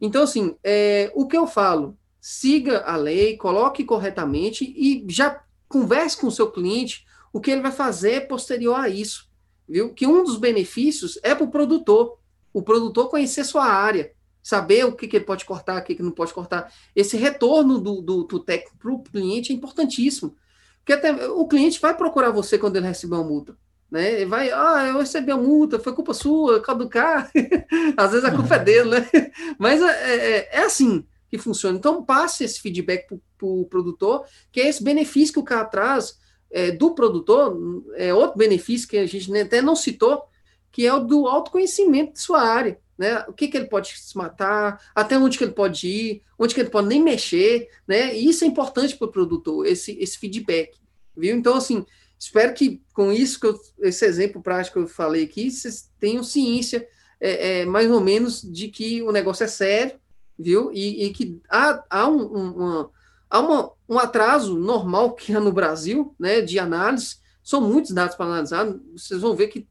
Então, 0.00 0.22
assim, 0.22 0.56
é, 0.64 1.12
o 1.14 1.26
que 1.26 1.36
eu 1.36 1.46
falo, 1.46 1.98
siga 2.20 2.80
a 2.84 2.96
lei, 2.96 3.36
coloque 3.36 3.84
corretamente 3.84 4.64
e 4.64 5.04
já 5.08 5.42
converse 5.68 6.16
com 6.16 6.26
o 6.26 6.32
seu 6.32 6.50
cliente 6.50 7.06
o 7.32 7.40
que 7.40 7.50
ele 7.50 7.60
vai 7.60 7.72
fazer 7.72 8.26
posterior 8.26 8.74
a 8.74 8.88
isso, 8.88 9.28
viu? 9.68 9.94
Que 9.94 10.06
um 10.06 10.24
dos 10.24 10.36
benefícios 10.36 11.18
é 11.22 11.34
para 11.34 11.44
o 11.44 11.50
produtor, 11.50 12.18
o 12.52 12.62
produtor 12.62 13.08
conhecer 13.08 13.44
sua 13.44 13.66
área, 13.66 14.12
saber 14.42 14.84
o 14.84 14.92
que, 14.92 15.06
que 15.06 15.16
ele 15.16 15.24
pode 15.24 15.44
cortar, 15.44 15.80
o 15.80 15.84
que, 15.84 15.94
que 15.94 16.02
não 16.02 16.10
pode 16.10 16.32
cortar. 16.32 16.72
Esse 16.96 17.16
retorno 17.16 17.78
do, 17.78 18.00
do, 18.00 18.24
do 18.24 18.40
técnico 18.40 18.76
para 18.78 18.92
o 18.92 19.02
cliente 19.02 19.52
é 19.52 19.54
importantíssimo, 19.54 20.34
porque 20.78 20.92
até, 20.92 21.28
o 21.28 21.46
cliente 21.46 21.80
vai 21.80 21.96
procurar 21.96 22.30
você 22.30 22.58
quando 22.58 22.76
ele 22.76 22.88
receber 22.88 23.14
uma 23.14 23.24
multa. 23.24 23.56
Né? 23.90 24.20
Ele 24.20 24.26
vai, 24.26 24.50
ah, 24.52 24.86
eu 24.88 24.98
recebi 24.98 25.32
a 25.32 25.36
multa, 25.36 25.78
foi 25.80 25.92
culpa 25.92 26.14
sua, 26.14 26.60
caducar. 26.60 27.30
Às 27.96 28.12
vezes 28.12 28.24
a 28.24 28.34
culpa 28.34 28.54
é 28.54 28.58
dele, 28.58 28.90
né? 28.90 29.10
Mas 29.58 29.82
é, 29.82 30.16
é, 30.16 30.48
é 30.52 30.62
assim 30.62 31.04
que 31.28 31.38
funciona. 31.38 31.78
Então, 31.78 32.04
passe 32.04 32.44
esse 32.44 32.60
feedback 32.60 33.06
para 33.06 33.16
o 33.16 33.22
pro 33.40 33.64
produtor, 33.66 34.26
que 34.52 34.60
é 34.60 34.68
esse 34.68 34.82
benefício 34.84 35.32
que 35.32 35.40
o 35.40 35.44
cara 35.44 35.64
traz 35.64 36.18
é, 36.50 36.70
do 36.70 36.94
produtor, 36.94 37.56
é 37.94 38.12
outro 38.12 38.36
benefício 38.36 38.86
que 38.86 38.98
a 38.98 39.06
gente 39.06 39.34
até 39.38 39.62
não 39.62 39.74
citou, 39.74 40.22
que 40.70 40.86
é 40.86 40.92
o 40.92 41.00
do 41.00 41.26
autoconhecimento 41.26 42.12
de 42.12 42.20
sua 42.20 42.42
área. 42.42 42.78
Né? 42.98 43.24
O 43.28 43.32
que, 43.32 43.48
que 43.48 43.56
ele 43.56 43.66
pode 43.66 43.98
se 43.98 44.16
matar, 44.16 44.84
até 44.94 45.16
onde 45.18 45.38
que 45.38 45.44
ele 45.44 45.52
pode 45.52 45.88
ir, 45.88 46.22
onde 46.38 46.54
que 46.54 46.60
ele 46.60 46.68
pode 46.68 46.88
nem 46.88 47.02
mexer, 47.02 47.70
né? 47.88 48.14
E 48.14 48.28
isso 48.28 48.44
é 48.44 48.46
importante 48.46 48.94
para 48.94 49.06
o 49.06 49.10
produtor, 49.10 49.66
esse, 49.66 49.96
esse 49.98 50.18
feedback, 50.18 50.76
viu? 51.16 51.34
Então, 51.34 51.54
assim, 51.54 51.86
espero 52.20 52.52
que 52.52 52.82
com 52.92 53.10
isso, 53.10 53.40
que 53.40 53.46
eu, 53.46 53.58
esse 53.80 54.04
exemplo 54.04 54.42
prático 54.42 54.78
que 54.78 54.84
eu 54.84 54.88
falei 54.88 55.24
aqui, 55.24 55.50
vocês 55.50 55.90
tenham 55.98 56.22
ciência, 56.22 56.86
é, 57.18 57.60
é, 57.60 57.64
mais 57.64 57.90
ou 57.90 58.00
menos, 58.00 58.42
de 58.42 58.68
que 58.68 59.02
o 59.02 59.10
negócio 59.10 59.44
é 59.44 59.48
sério, 59.48 59.98
viu? 60.38 60.70
E, 60.72 61.06
e 61.06 61.12
que 61.12 61.40
há, 61.48 61.82
há, 61.88 62.08
um, 62.08 62.20
um, 62.20 62.52
uma, 62.52 62.90
há 63.30 63.40
uma, 63.40 63.72
um 63.88 63.98
atraso 63.98 64.58
normal 64.58 65.14
que 65.14 65.34
há 65.34 65.40
no 65.40 65.50
Brasil, 65.50 66.14
né, 66.18 66.42
de 66.42 66.58
análise, 66.58 67.16
são 67.42 67.60
muitos 67.60 67.92
dados 67.92 68.14
para 68.16 68.26
analisar, 68.26 68.66
vocês 68.92 69.20
vão 69.20 69.34
ver 69.34 69.48
que 69.48 69.66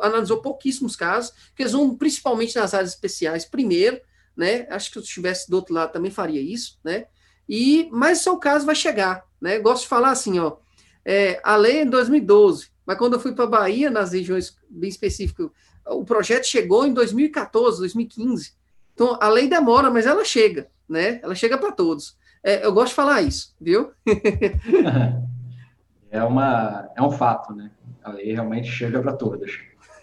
analisou 0.00 0.40
pouquíssimos 0.40 0.94
casos, 0.94 1.32
que 1.56 1.62
eles 1.62 1.72
vão 1.72 1.94
principalmente 1.96 2.56
nas 2.56 2.72
áreas 2.72 2.90
especiais 2.90 3.44
primeiro, 3.44 4.00
né, 4.36 4.66
acho 4.70 4.88
que 4.88 4.92
se 4.94 4.98
eu 4.98 5.02
estivesse 5.02 5.50
do 5.50 5.56
outro 5.56 5.74
lado 5.74 5.92
também 5.92 6.10
faria 6.10 6.40
isso, 6.40 6.78
né, 6.84 7.06
e, 7.48 7.88
mas 7.90 8.18
seu 8.18 8.36
caso 8.36 8.64
vai 8.64 8.76
chegar, 8.76 9.24
né, 9.40 9.58
gosto 9.58 9.82
de 9.82 9.88
falar 9.88 10.12
assim, 10.12 10.38
ó, 10.38 10.56
é, 11.04 11.40
a 11.42 11.56
lei 11.56 11.78
é 11.78 11.82
em 11.82 11.90
2012, 11.90 12.68
mas 12.86 12.98
quando 12.98 13.14
eu 13.14 13.20
fui 13.20 13.32
para 13.32 13.44
a 13.44 13.48
Bahia, 13.48 13.90
nas 13.90 14.12
regiões 14.12 14.56
bem 14.68 14.88
específicas, 14.88 15.48
o 15.86 16.04
projeto 16.04 16.44
chegou 16.44 16.86
em 16.86 16.92
2014, 16.92 17.78
2015, 17.78 18.60
então, 19.00 19.16
a 19.18 19.30
lei 19.30 19.48
demora, 19.48 19.90
mas 19.90 20.04
ela 20.04 20.22
chega, 20.26 20.66
né? 20.86 21.20
Ela 21.22 21.34
chega 21.34 21.56
para 21.56 21.72
todos. 21.72 22.18
É, 22.44 22.66
eu 22.66 22.70
gosto 22.70 22.90
de 22.90 22.96
falar 22.96 23.22
isso, 23.22 23.56
viu? 23.58 23.92
é, 26.10 26.22
uma, 26.22 26.86
é 26.94 27.02
um 27.02 27.10
fato, 27.10 27.54
né? 27.54 27.70
A 28.04 28.12
lei 28.12 28.34
realmente 28.34 28.70
chega 28.70 29.00
para 29.00 29.14
todas. 29.14 29.52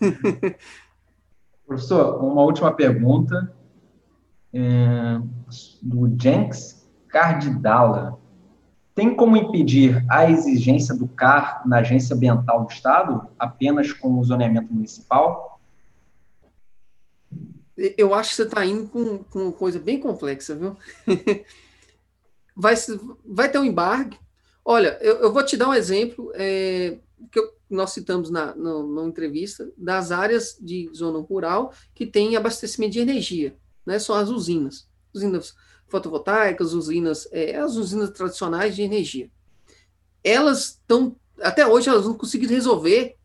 Professor, 1.67 2.23
uma 2.23 2.41
última 2.41 2.73
pergunta 2.73 3.53
é, 4.51 5.19
do 5.79 6.19
Jenks 6.19 6.89
Cardidala. 7.07 8.19
Tem 8.97 9.15
como 9.15 9.37
impedir 9.37 10.03
a 10.09 10.27
exigência 10.27 10.95
do 10.95 11.07
CAR 11.07 11.61
na 11.67 11.81
agência 11.81 12.15
ambiental 12.15 12.65
do 12.65 12.71
Estado 12.71 13.29
apenas 13.37 13.93
com 13.93 14.17
o 14.17 14.23
zoneamento 14.23 14.73
municipal? 14.73 15.61
eu 17.95 18.15
acho 18.15 18.31
que 18.31 18.37
você 18.37 18.41
está 18.41 18.65
indo 18.65 18.87
com, 18.87 19.19
com 19.19 19.51
coisa 19.51 19.77
bem 19.77 19.99
complexa, 19.99 20.55
viu? 20.55 20.75
vai, 22.57 22.73
vai 23.23 23.51
ter 23.51 23.59
um 23.59 23.65
embargue. 23.65 24.17
Olha, 24.65 24.97
eu, 24.99 25.17
eu 25.17 25.31
vou 25.31 25.45
te 25.45 25.55
dar 25.55 25.69
um 25.69 25.75
exemplo 25.75 26.31
é, 26.33 26.97
que 27.31 27.37
eu, 27.37 27.53
nós 27.69 27.91
citamos 27.91 28.31
na, 28.31 28.55
na, 28.55 28.81
na, 28.81 29.03
entrevista 29.03 29.71
das 29.77 30.11
áreas 30.11 30.57
de 30.59 30.89
zona 30.91 31.19
rural 31.19 31.71
que 31.93 32.07
tem 32.07 32.35
abastecimento 32.35 32.93
de 32.93 32.99
energia, 32.99 33.55
né? 33.85 33.99
São 33.99 34.15
as 34.15 34.29
usinas, 34.29 34.89
usinas 35.13 35.53
fotovoltaicas, 35.87 36.73
usinas, 36.73 37.27
é, 37.31 37.55
as 37.57 37.75
usinas 37.75 38.09
tradicionais 38.11 38.75
de 38.75 38.81
energia. 38.81 39.29
Elas 40.23 40.71
estão, 40.71 41.15
até 41.41 41.65
hoje, 41.65 41.89
elas 41.89 42.05
não 42.05 42.13
conseguiram 42.13 42.53
resolver 42.53 43.15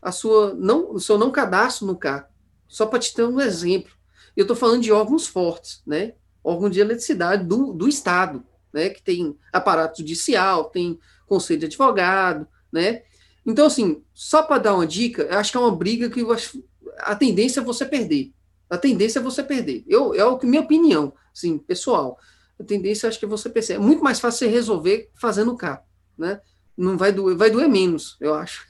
a 0.00 0.12
sua 0.12 0.54
não, 0.54 0.92
o 0.92 1.00
seu 1.00 1.18
não 1.18 1.30
cadastro 1.30 1.86
no 1.86 1.96
CAR. 1.96 2.30
Só 2.68 2.86
para 2.86 2.98
te 2.98 3.14
ter 3.14 3.24
um 3.24 3.40
exemplo. 3.40 3.92
Eu 4.36 4.42
estou 4.42 4.56
falando 4.56 4.82
de 4.82 4.92
órgãos 4.92 5.26
fortes, 5.26 5.82
né? 5.86 6.14
Órgão 6.42 6.68
de 6.68 6.80
eletricidade 6.80 7.44
do, 7.44 7.72
do 7.72 7.88
Estado, 7.88 8.44
né? 8.72 8.90
Que 8.90 9.02
tem 9.02 9.36
aparato 9.52 9.98
judicial, 9.98 10.64
tem 10.64 10.98
conselho 11.26 11.60
de 11.60 11.66
advogado, 11.66 12.46
né? 12.70 13.02
Então, 13.46 13.66
assim, 13.66 14.02
só 14.12 14.42
para 14.42 14.58
dar 14.58 14.74
uma 14.74 14.86
dica, 14.86 15.38
acho 15.38 15.50
que 15.50 15.56
é 15.56 15.60
uma 15.60 15.74
briga 15.74 16.10
que 16.10 16.20
acho, 16.32 16.62
a 16.98 17.14
tendência 17.14 17.60
é 17.60 17.64
você 17.64 17.84
perder. 17.84 18.32
A 18.68 18.78
tendência 18.78 19.18
é 19.18 19.22
você 19.22 19.42
perder. 19.42 19.84
Eu, 19.86 20.14
é 20.14 20.24
o 20.24 20.38
que 20.38 20.46
minha 20.46 20.62
opinião, 20.62 21.12
assim, 21.32 21.58
pessoal. 21.58 22.18
A 22.58 22.64
tendência 22.64 23.08
acho 23.08 23.18
que 23.18 23.24
é 23.24 23.28
você 23.28 23.48
perceber. 23.48 23.80
É 23.80 23.84
muito 23.84 24.02
mais 24.02 24.20
fácil 24.20 24.40
você 24.40 24.46
resolver 24.46 25.10
fazendo 25.14 25.56
cá, 25.56 25.82
né? 26.16 26.40
Não 26.76 26.96
vai 26.96 27.12
doer, 27.12 27.36
vai 27.36 27.50
doer 27.50 27.68
menos, 27.68 28.16
eu 28.20 28.34
acho. 28.34 28.66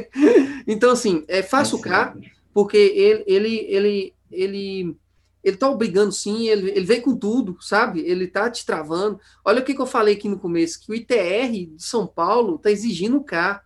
então, 0.66 0.90
assim, 0.90 1.24
é 1.28 1.42
fácil 1.42 1.78
cá, 1.80 2.16
porque 2.52 2.76
ele, 2.76 3.24
ele, 3.26 3.66
ele, 3.68 4.14
ele 4.30 4.96
ele 5.42 5.56
tá 5.56 5.68
obrigando 5.68 6.12
sim, 6.12 6.48
ele, 6.48 6.70
ele 6.70 6.86
vem 6.86 7.00
com 7.00 7.16
tudo, 7.16 7.56
sabe? 7.60 8.00
Ele 8.00 8.28
tá 8.28 8.48
te 8.48 8.64
travando. 8.64 9.18
Olha 9.44 9.60
o 9.60 9.64
que, 9.64 9.74
que 9.74 9.80
eu 9.80 9.86
falei 9.86 10.14
aqui 10.14 10.28
no 10.28 10.38
começo, 10.38 10.80
que 10.80 10.92
o 10.92 10.94
ITR 10.94 11.74
de 11.74 11.82
São 11.82 12.06
Paulo 12.06 12.58
tá 12.58 12.70
exigindo 12.70 13.20
cá. 13.22 13.62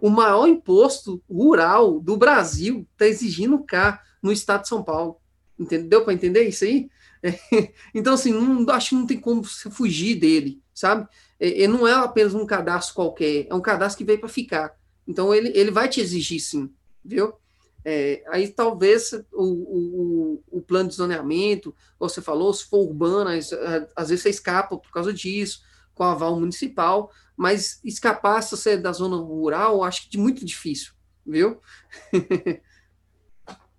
O 0.00 0.08
maior 0.08 0.46
imposto 0.46 1.22
rural 1.30 2.00
do 2.00 2.16
Brasil 2.16 2.86
tá 2.96 3.06
exigindo 3.06 3.58
cá 3.62 4.02
no 4.22 4.32
estado 4.32 4.62
de 4.62 4.68
São 4.68 4.82
Paulo. 4.82 5.16
Entendeu 5.58 6.04
para 6.04 6.14
entender 6.14 6.48
isso 6.48 6.64
aí? 6.64 6.90
É. 7.22 7.32
Então, 7.94 8.14
assim, 8.14 8.32
não, 8.32 8.72
acho 8.72 8.90
que 8.90 8.94
não 8.94 9.06
tem 9.06 9.20
como 9.20 9.44
você 9.44 9.70
fugir 9.70 10.14
dele, 10.14 10.62
sabe? 10.72 11.06
Ele 11.38 11.68
não 11.68 11.86
é 11.86 11.92
apenas 11.92 12.34
um 12.34 12.46
cadastro 12.46 12.94
qualquer, 12.94 13.46
é 13.48 13.54
um 13.54 13.60
cadastro 13.60 13.98
que 13.98 14.04
veio 14.04 14.20
para 14.20 14.28
ficar. 14.28 14.74
Então, 15.06 15.34
ele, 15.34 15.50
ele 15.54 15.70
vai 15.70 15.88
te 15.88 16.00
exigir 16.00 16.40
sim, 16.40 16.70
viu? 17.04 17.34
É, 17.84 18.22
aí 18.28 18.48
talvez 18.48 19.12
o, 19.32 19.42
o, 19.42 20.42
o, 20.50 20.60
plano 20.60 20.88
de 20.90 20.96
zoneamento, 20.96 21.74
você 21.98 22.20
falou, 22.20 22.52
se 22.52 22.64
for 22.64 22.80
urbana, 22.80 23.38
às 23.96 24.10
vezes 24.10 24.22
você 24.22 24.28
escapa 24.28 24.76
por 24.76 24.92
causa 24.92 25.12
disso, 25.12 25.62
com 25.94 26.04
aval 26.04 26.38
municipal, 26.38 27.10
mas 27.36 27.80
escapar 27.82 28.42
se 28.42 28.50
você 28.50 28.70
é 28.72 28.76
da 28.76 28.92
zona 28.92 29.16
rural, 29.16 29.82
acho 29.82 30.08
que 30.10 30.18
é 30.18 30.20
muito 30.20 30.44
difícil, 30.44 30.92
viu? 31.26 31.58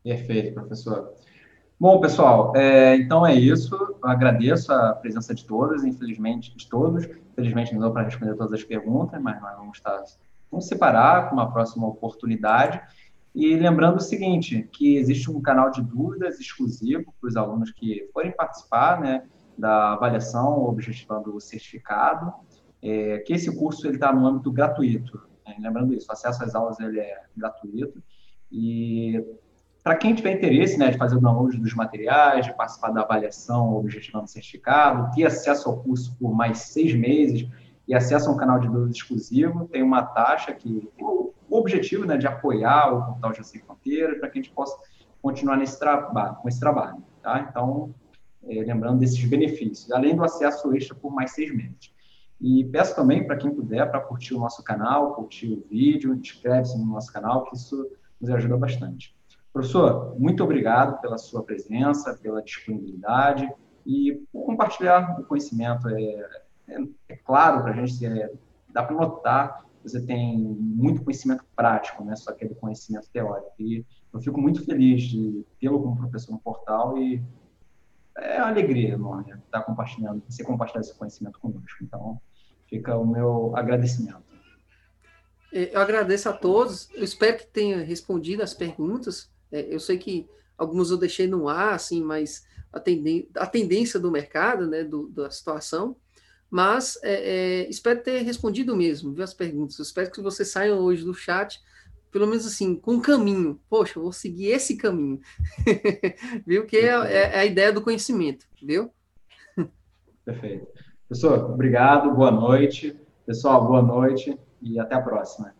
Perfeito, 0.03 0.53
professor. 0.53 1.13
Bom, 1.79 1.99
pessoal, 1.99 2.55
é, 2.55 2.95
então 2.95 3.25
é 3.25 3.33
isso. 3.33 3.75
Eu 3.75 4.09
agradeço 4.09 4.71
a 4.71 4.93
presença 4.93 5.33
de 5.33 5.45
todos, 5.45 5.83
infelizmente, 5.83 6.55
de 6.55 6.69
todos. 6.69 7.05
Infelizmente 7.31 7.73
não 7.73 7.81
deu 7.81 7.91
para 7.91 8.03
responder 8.03 8.35
todas 8.35 8.53
as 8.53 8.63
perguntas, 8.63 9.19
mas 9.21 9.41
nós 9.41 9.57
vamos 9.57 9.77
estar 9.77 10.03
vamos 10.51 10.67
separar 10.67 11.29
com 11.29 11.35
uma 11.35 11.51
próxima 11.51 11.87
oportunidade. 11.87 12.81
E 13.33 13.55
lembrando 13.55 13.97
o 13.97 14.01
seguinte, 14.01 14.67
que 14.73 14.97
existe 14.97 15.31
um 15.31 15.41
canal 15.41 15.71
de 15.71 15.81
dúvidas 15.81 16.39
exclusivo 16.39 17.13
para 17.19 17.27
os 17.29 17.37
alunos 17.37 17.71
que 17.71 18.09
forem 18.13 18.31
participar 18.31 18.99
né, 18.99 19.23
da 19.57 19.93
avaliação 19.93 20.63
objetivando 20.65 21.33
o 21.33 21.39
certificado, 21.39 22.33
é, 22.81 23.19
que 23.19 23.33
esse 23.33 23.55
curso 23.57 23.89
está 23.89 24.11
no 24.11 24.27
âmbito 24.27 24.51
gratuito. 24.51 25.21
Né? 25.45 25.55
Lembrando 25.59 25.93
isso, 25.93 26.07
o 26.09 26.11
acesso 26.11 26.43
às 26.43 26.53
aulas 26.53 26.79
ele 26.79 26.99
é 26.99 27.21
gratuito. 27.35 28.03
E 28.51 29.23
para 29.83 29.95
quem 29.95 30.13
tiver 30.13 30.33
interesse 30.33 30.77
né, 30.77 30.91
de 30.91 30.97
fazer 30.97 31.15
o 31.15 31.19
download 31.19 31.57
dos 31.57 31.73
materiais, 31.73 32.45
de 32.45 32.53
participar 32.55 32.91
da 32.91 33.01
avaliação 33.01 33.75
objetivando 33.75 34.27
certificado, 34.27 35.13
ter 35.15 35.25
acesso 35.25 35.69
ao 35.69 35.81
curso 35.81 36.15
por 36.19 36.33
mais 36.33 36.59
seis 36.59 36.93
meses 36.93 37.47
e 37.87 37.95
acesso 37.95 38.29
a 38.29 38.33
um 38.33 38.37
canal 38.37 38.59
de 38.59 38.67
dúvidas 38.67 38.95
exclusivo, 38.95 39.67
tem 39.67 39.81
uma 39.81 40.03
taxa 40.03 40.53
que 40.53 40.87
tem 40.95 41.05
o 41.05 41.33
objetivo 41.49 42.05
né, 42.05 42.15
de 42.15 42.27
apoiar 42.27 42.93
o 42.93 43.05
portal 43.05 43.33
Já 43.33 43.43
Sem 43.43 43.61
Fronteiras 43.61 44.19
para 44.19 44.29
que 44.29 44.39
a 44.39 44.41
gente 44.41 44.53
possa 44.53 44.77
continuar 45.21 45.57
nesse 45.57 45.79
trabalho, 45.79 46.35
com 46.35 46.47
esse 46.47 46.59
trabalho. 46.59 47.03
Tá? 47.21 47.47
Então, 47.49 47.93
é, 48.43 48.61
lembrando 48.61 48.99
desses 48.99 49.23
benefícios, 49.25 49.91
além 49.91 50.15
do 50.15 50.23
acesso 50.23 50.73
extra 50.75 50.95
por 50.95 51.11
mais 51.11 51.31
seis 51.31 51.53
meses. 51.53 51.91
E 52.39 52.65
peço 52.65 52.95
também 52.95 53.25
para 53.25 53.35
quem 53.35 53.53
puder 53.53 53.89
para 53.89 53.99
curtir 53.99 54.33
o 54.33 54.39
nosso 54.39 54.63
canal, 54.63 55.13
curtir 55.13 55.51
o 55.53 55.63
vídeo, 55.69 56.13
inscreve-se 56.13 56.77
no 56.77 56.85
nosso 56.85 57.11
canal, 57.11 57.43
que 57.45 57.55
isso 57.55 57.87
nos 58.19 58.29
ajuda 58.31 58.57
bastante. 58.57 59.15
Professor, 59.53 60.17
muito 60.17 60.43
obrigado 60.43 61.01
pela 61.01 61.17
sua 61.17 61.43
presença, 61.43 62.17
pela 62.21 62.41
disponibilidade 62.41 63.49
e 63.85 64.23
por 64.31 64.45
compartilhar 64.45 65.19
o 65.19 65.25
conhecimento. 65.25 65.89
É, 65.89 66.01
é, 66.69 66.81
é 67.09 67.15
claro 67.17 67.61
para 67.61 67.71
a 67.71 67.85
gente, 67.85 68.05
é, 68.05 68.31
dá 68.69 68.83
para 68.83 68.95
notar 68.95 69.65
que 69.81 69.89
você 69.89 70.01
tem 70.01 70.37
muito 70.37 71.03
conhecimento 71.03 71.43
prático, 71.55 72.03
né? 72.03 72.15
só 72.15 72.31
aquele 72.31 72.55
conhecimento 72.55 73.09
teórico. 73.11 73.51
E 73.59 73.85
eu 74.13 74.21
fico 74.21 74.39
muito 74.39 74.63
feliz 74.63 75.03
de 75.03 75.45
tê-lo 75.59 75.81
como 75.81 75.97
professor 75.97 76.31
no 76.31 76.39
portal 76.39 76.97
e 76.97 77.21
é 78.17 78.37
uma 78.37 78.49
alegria 78.49 78.93
enorme 78.93 79.33
estar 79.33 79.61
compartilhando, 79.63 80.21
você 80.29 80.43
compartilhar 80.43 80.81
esse 80.81 80.93
conhecimento 80.95 81.39
conosco. 81.39 81.77
Então, 81.81 82.21
fica 82.67 82.97
o 82.97 83.05
meu 83.05 83.55
agradecimento. 83.55 84.23
É, 85.53 85.75
eu 85.75 85.81
agradeço 85.81 86.29
a 86.29 86.33
todos. 86.33 86.89
Eu 86.93 87.03
espero 87.03 87.37
que 87.37 87.47
tenha 87.47 87.83
respondido 87.83 88.43
as 88.43 88.53
perguntas. 88.53 89.30
É, 89.51 89.73
eu 89.73 89.79
sei 89.79 89.97
que 89.97 90.27
alguns 90.57 90.91
eu 90.91 90.97
deixei 90.97 91.27
no 91.27 91.47
ar, 91.47 91.73
assim, 91.73 92.01
mas 92.01 92.45
a, 92.71 92.81
a 93.35 93.47
tendência 93.47 93.99
do 93.99 94.11
mercado, 94.11 94.67
né, 94.67 94.83
do, 94.83 95.09
da 95.09 95.29
situação, 95.29 95.95
mas 96.49 96.99
é, 97.01 97.13
é, 97.63 97.69
espero 97.69 98.03
ter 98.03 98.21
respondido 98.23 98.75
mesmo, 98.75 99.13
viu, 99.13 99.23
as 99.23 99.33
perguntas. 99.33 99.79
Eu 99.79 99.83
espero 99.83 100.11
que 100.11 100.21
vocês 100.21 100.49
saiam 100.49 100.79
hoje 100.79 101.03
do 101.03 101.13
chat, 101.13 101.61
pelo 102.11 102.27
menos 102.27 102.45
assim, 102.45 102.75
com 102.75 102.95
um 102.95 103.01
caminho. 103.01 103.59
Poxa, 103.69 103.99
vou 103.99 104.11
seguir 104.11 104.47
esse 104.47 104.75
caminho, 104.75 105.21
viu? 106.45 106.65
Que 106.65 106.77
é, 106.77 106.89
é, 106.89 107.17
é, 107.17 107.39
a 107.39 107.45
ideia 107.45 107.71
do 107.71 107.81
conhecimento, 107.81 108.45
viu? 108.61 108.91
Perfeito. 110.25 110.67
Professor, 111.07 111.51
obrigado, 111.51 112.13
boa 112.13 112.31
noite. 112.31 112.99
Pessoal, 113.25 113.65
boa 113.65 113.81
noite 113.81 114.37
e 114.61 114.77
até 114.77 114.95
a 114.95 115.01
próxima. 115.01 115.53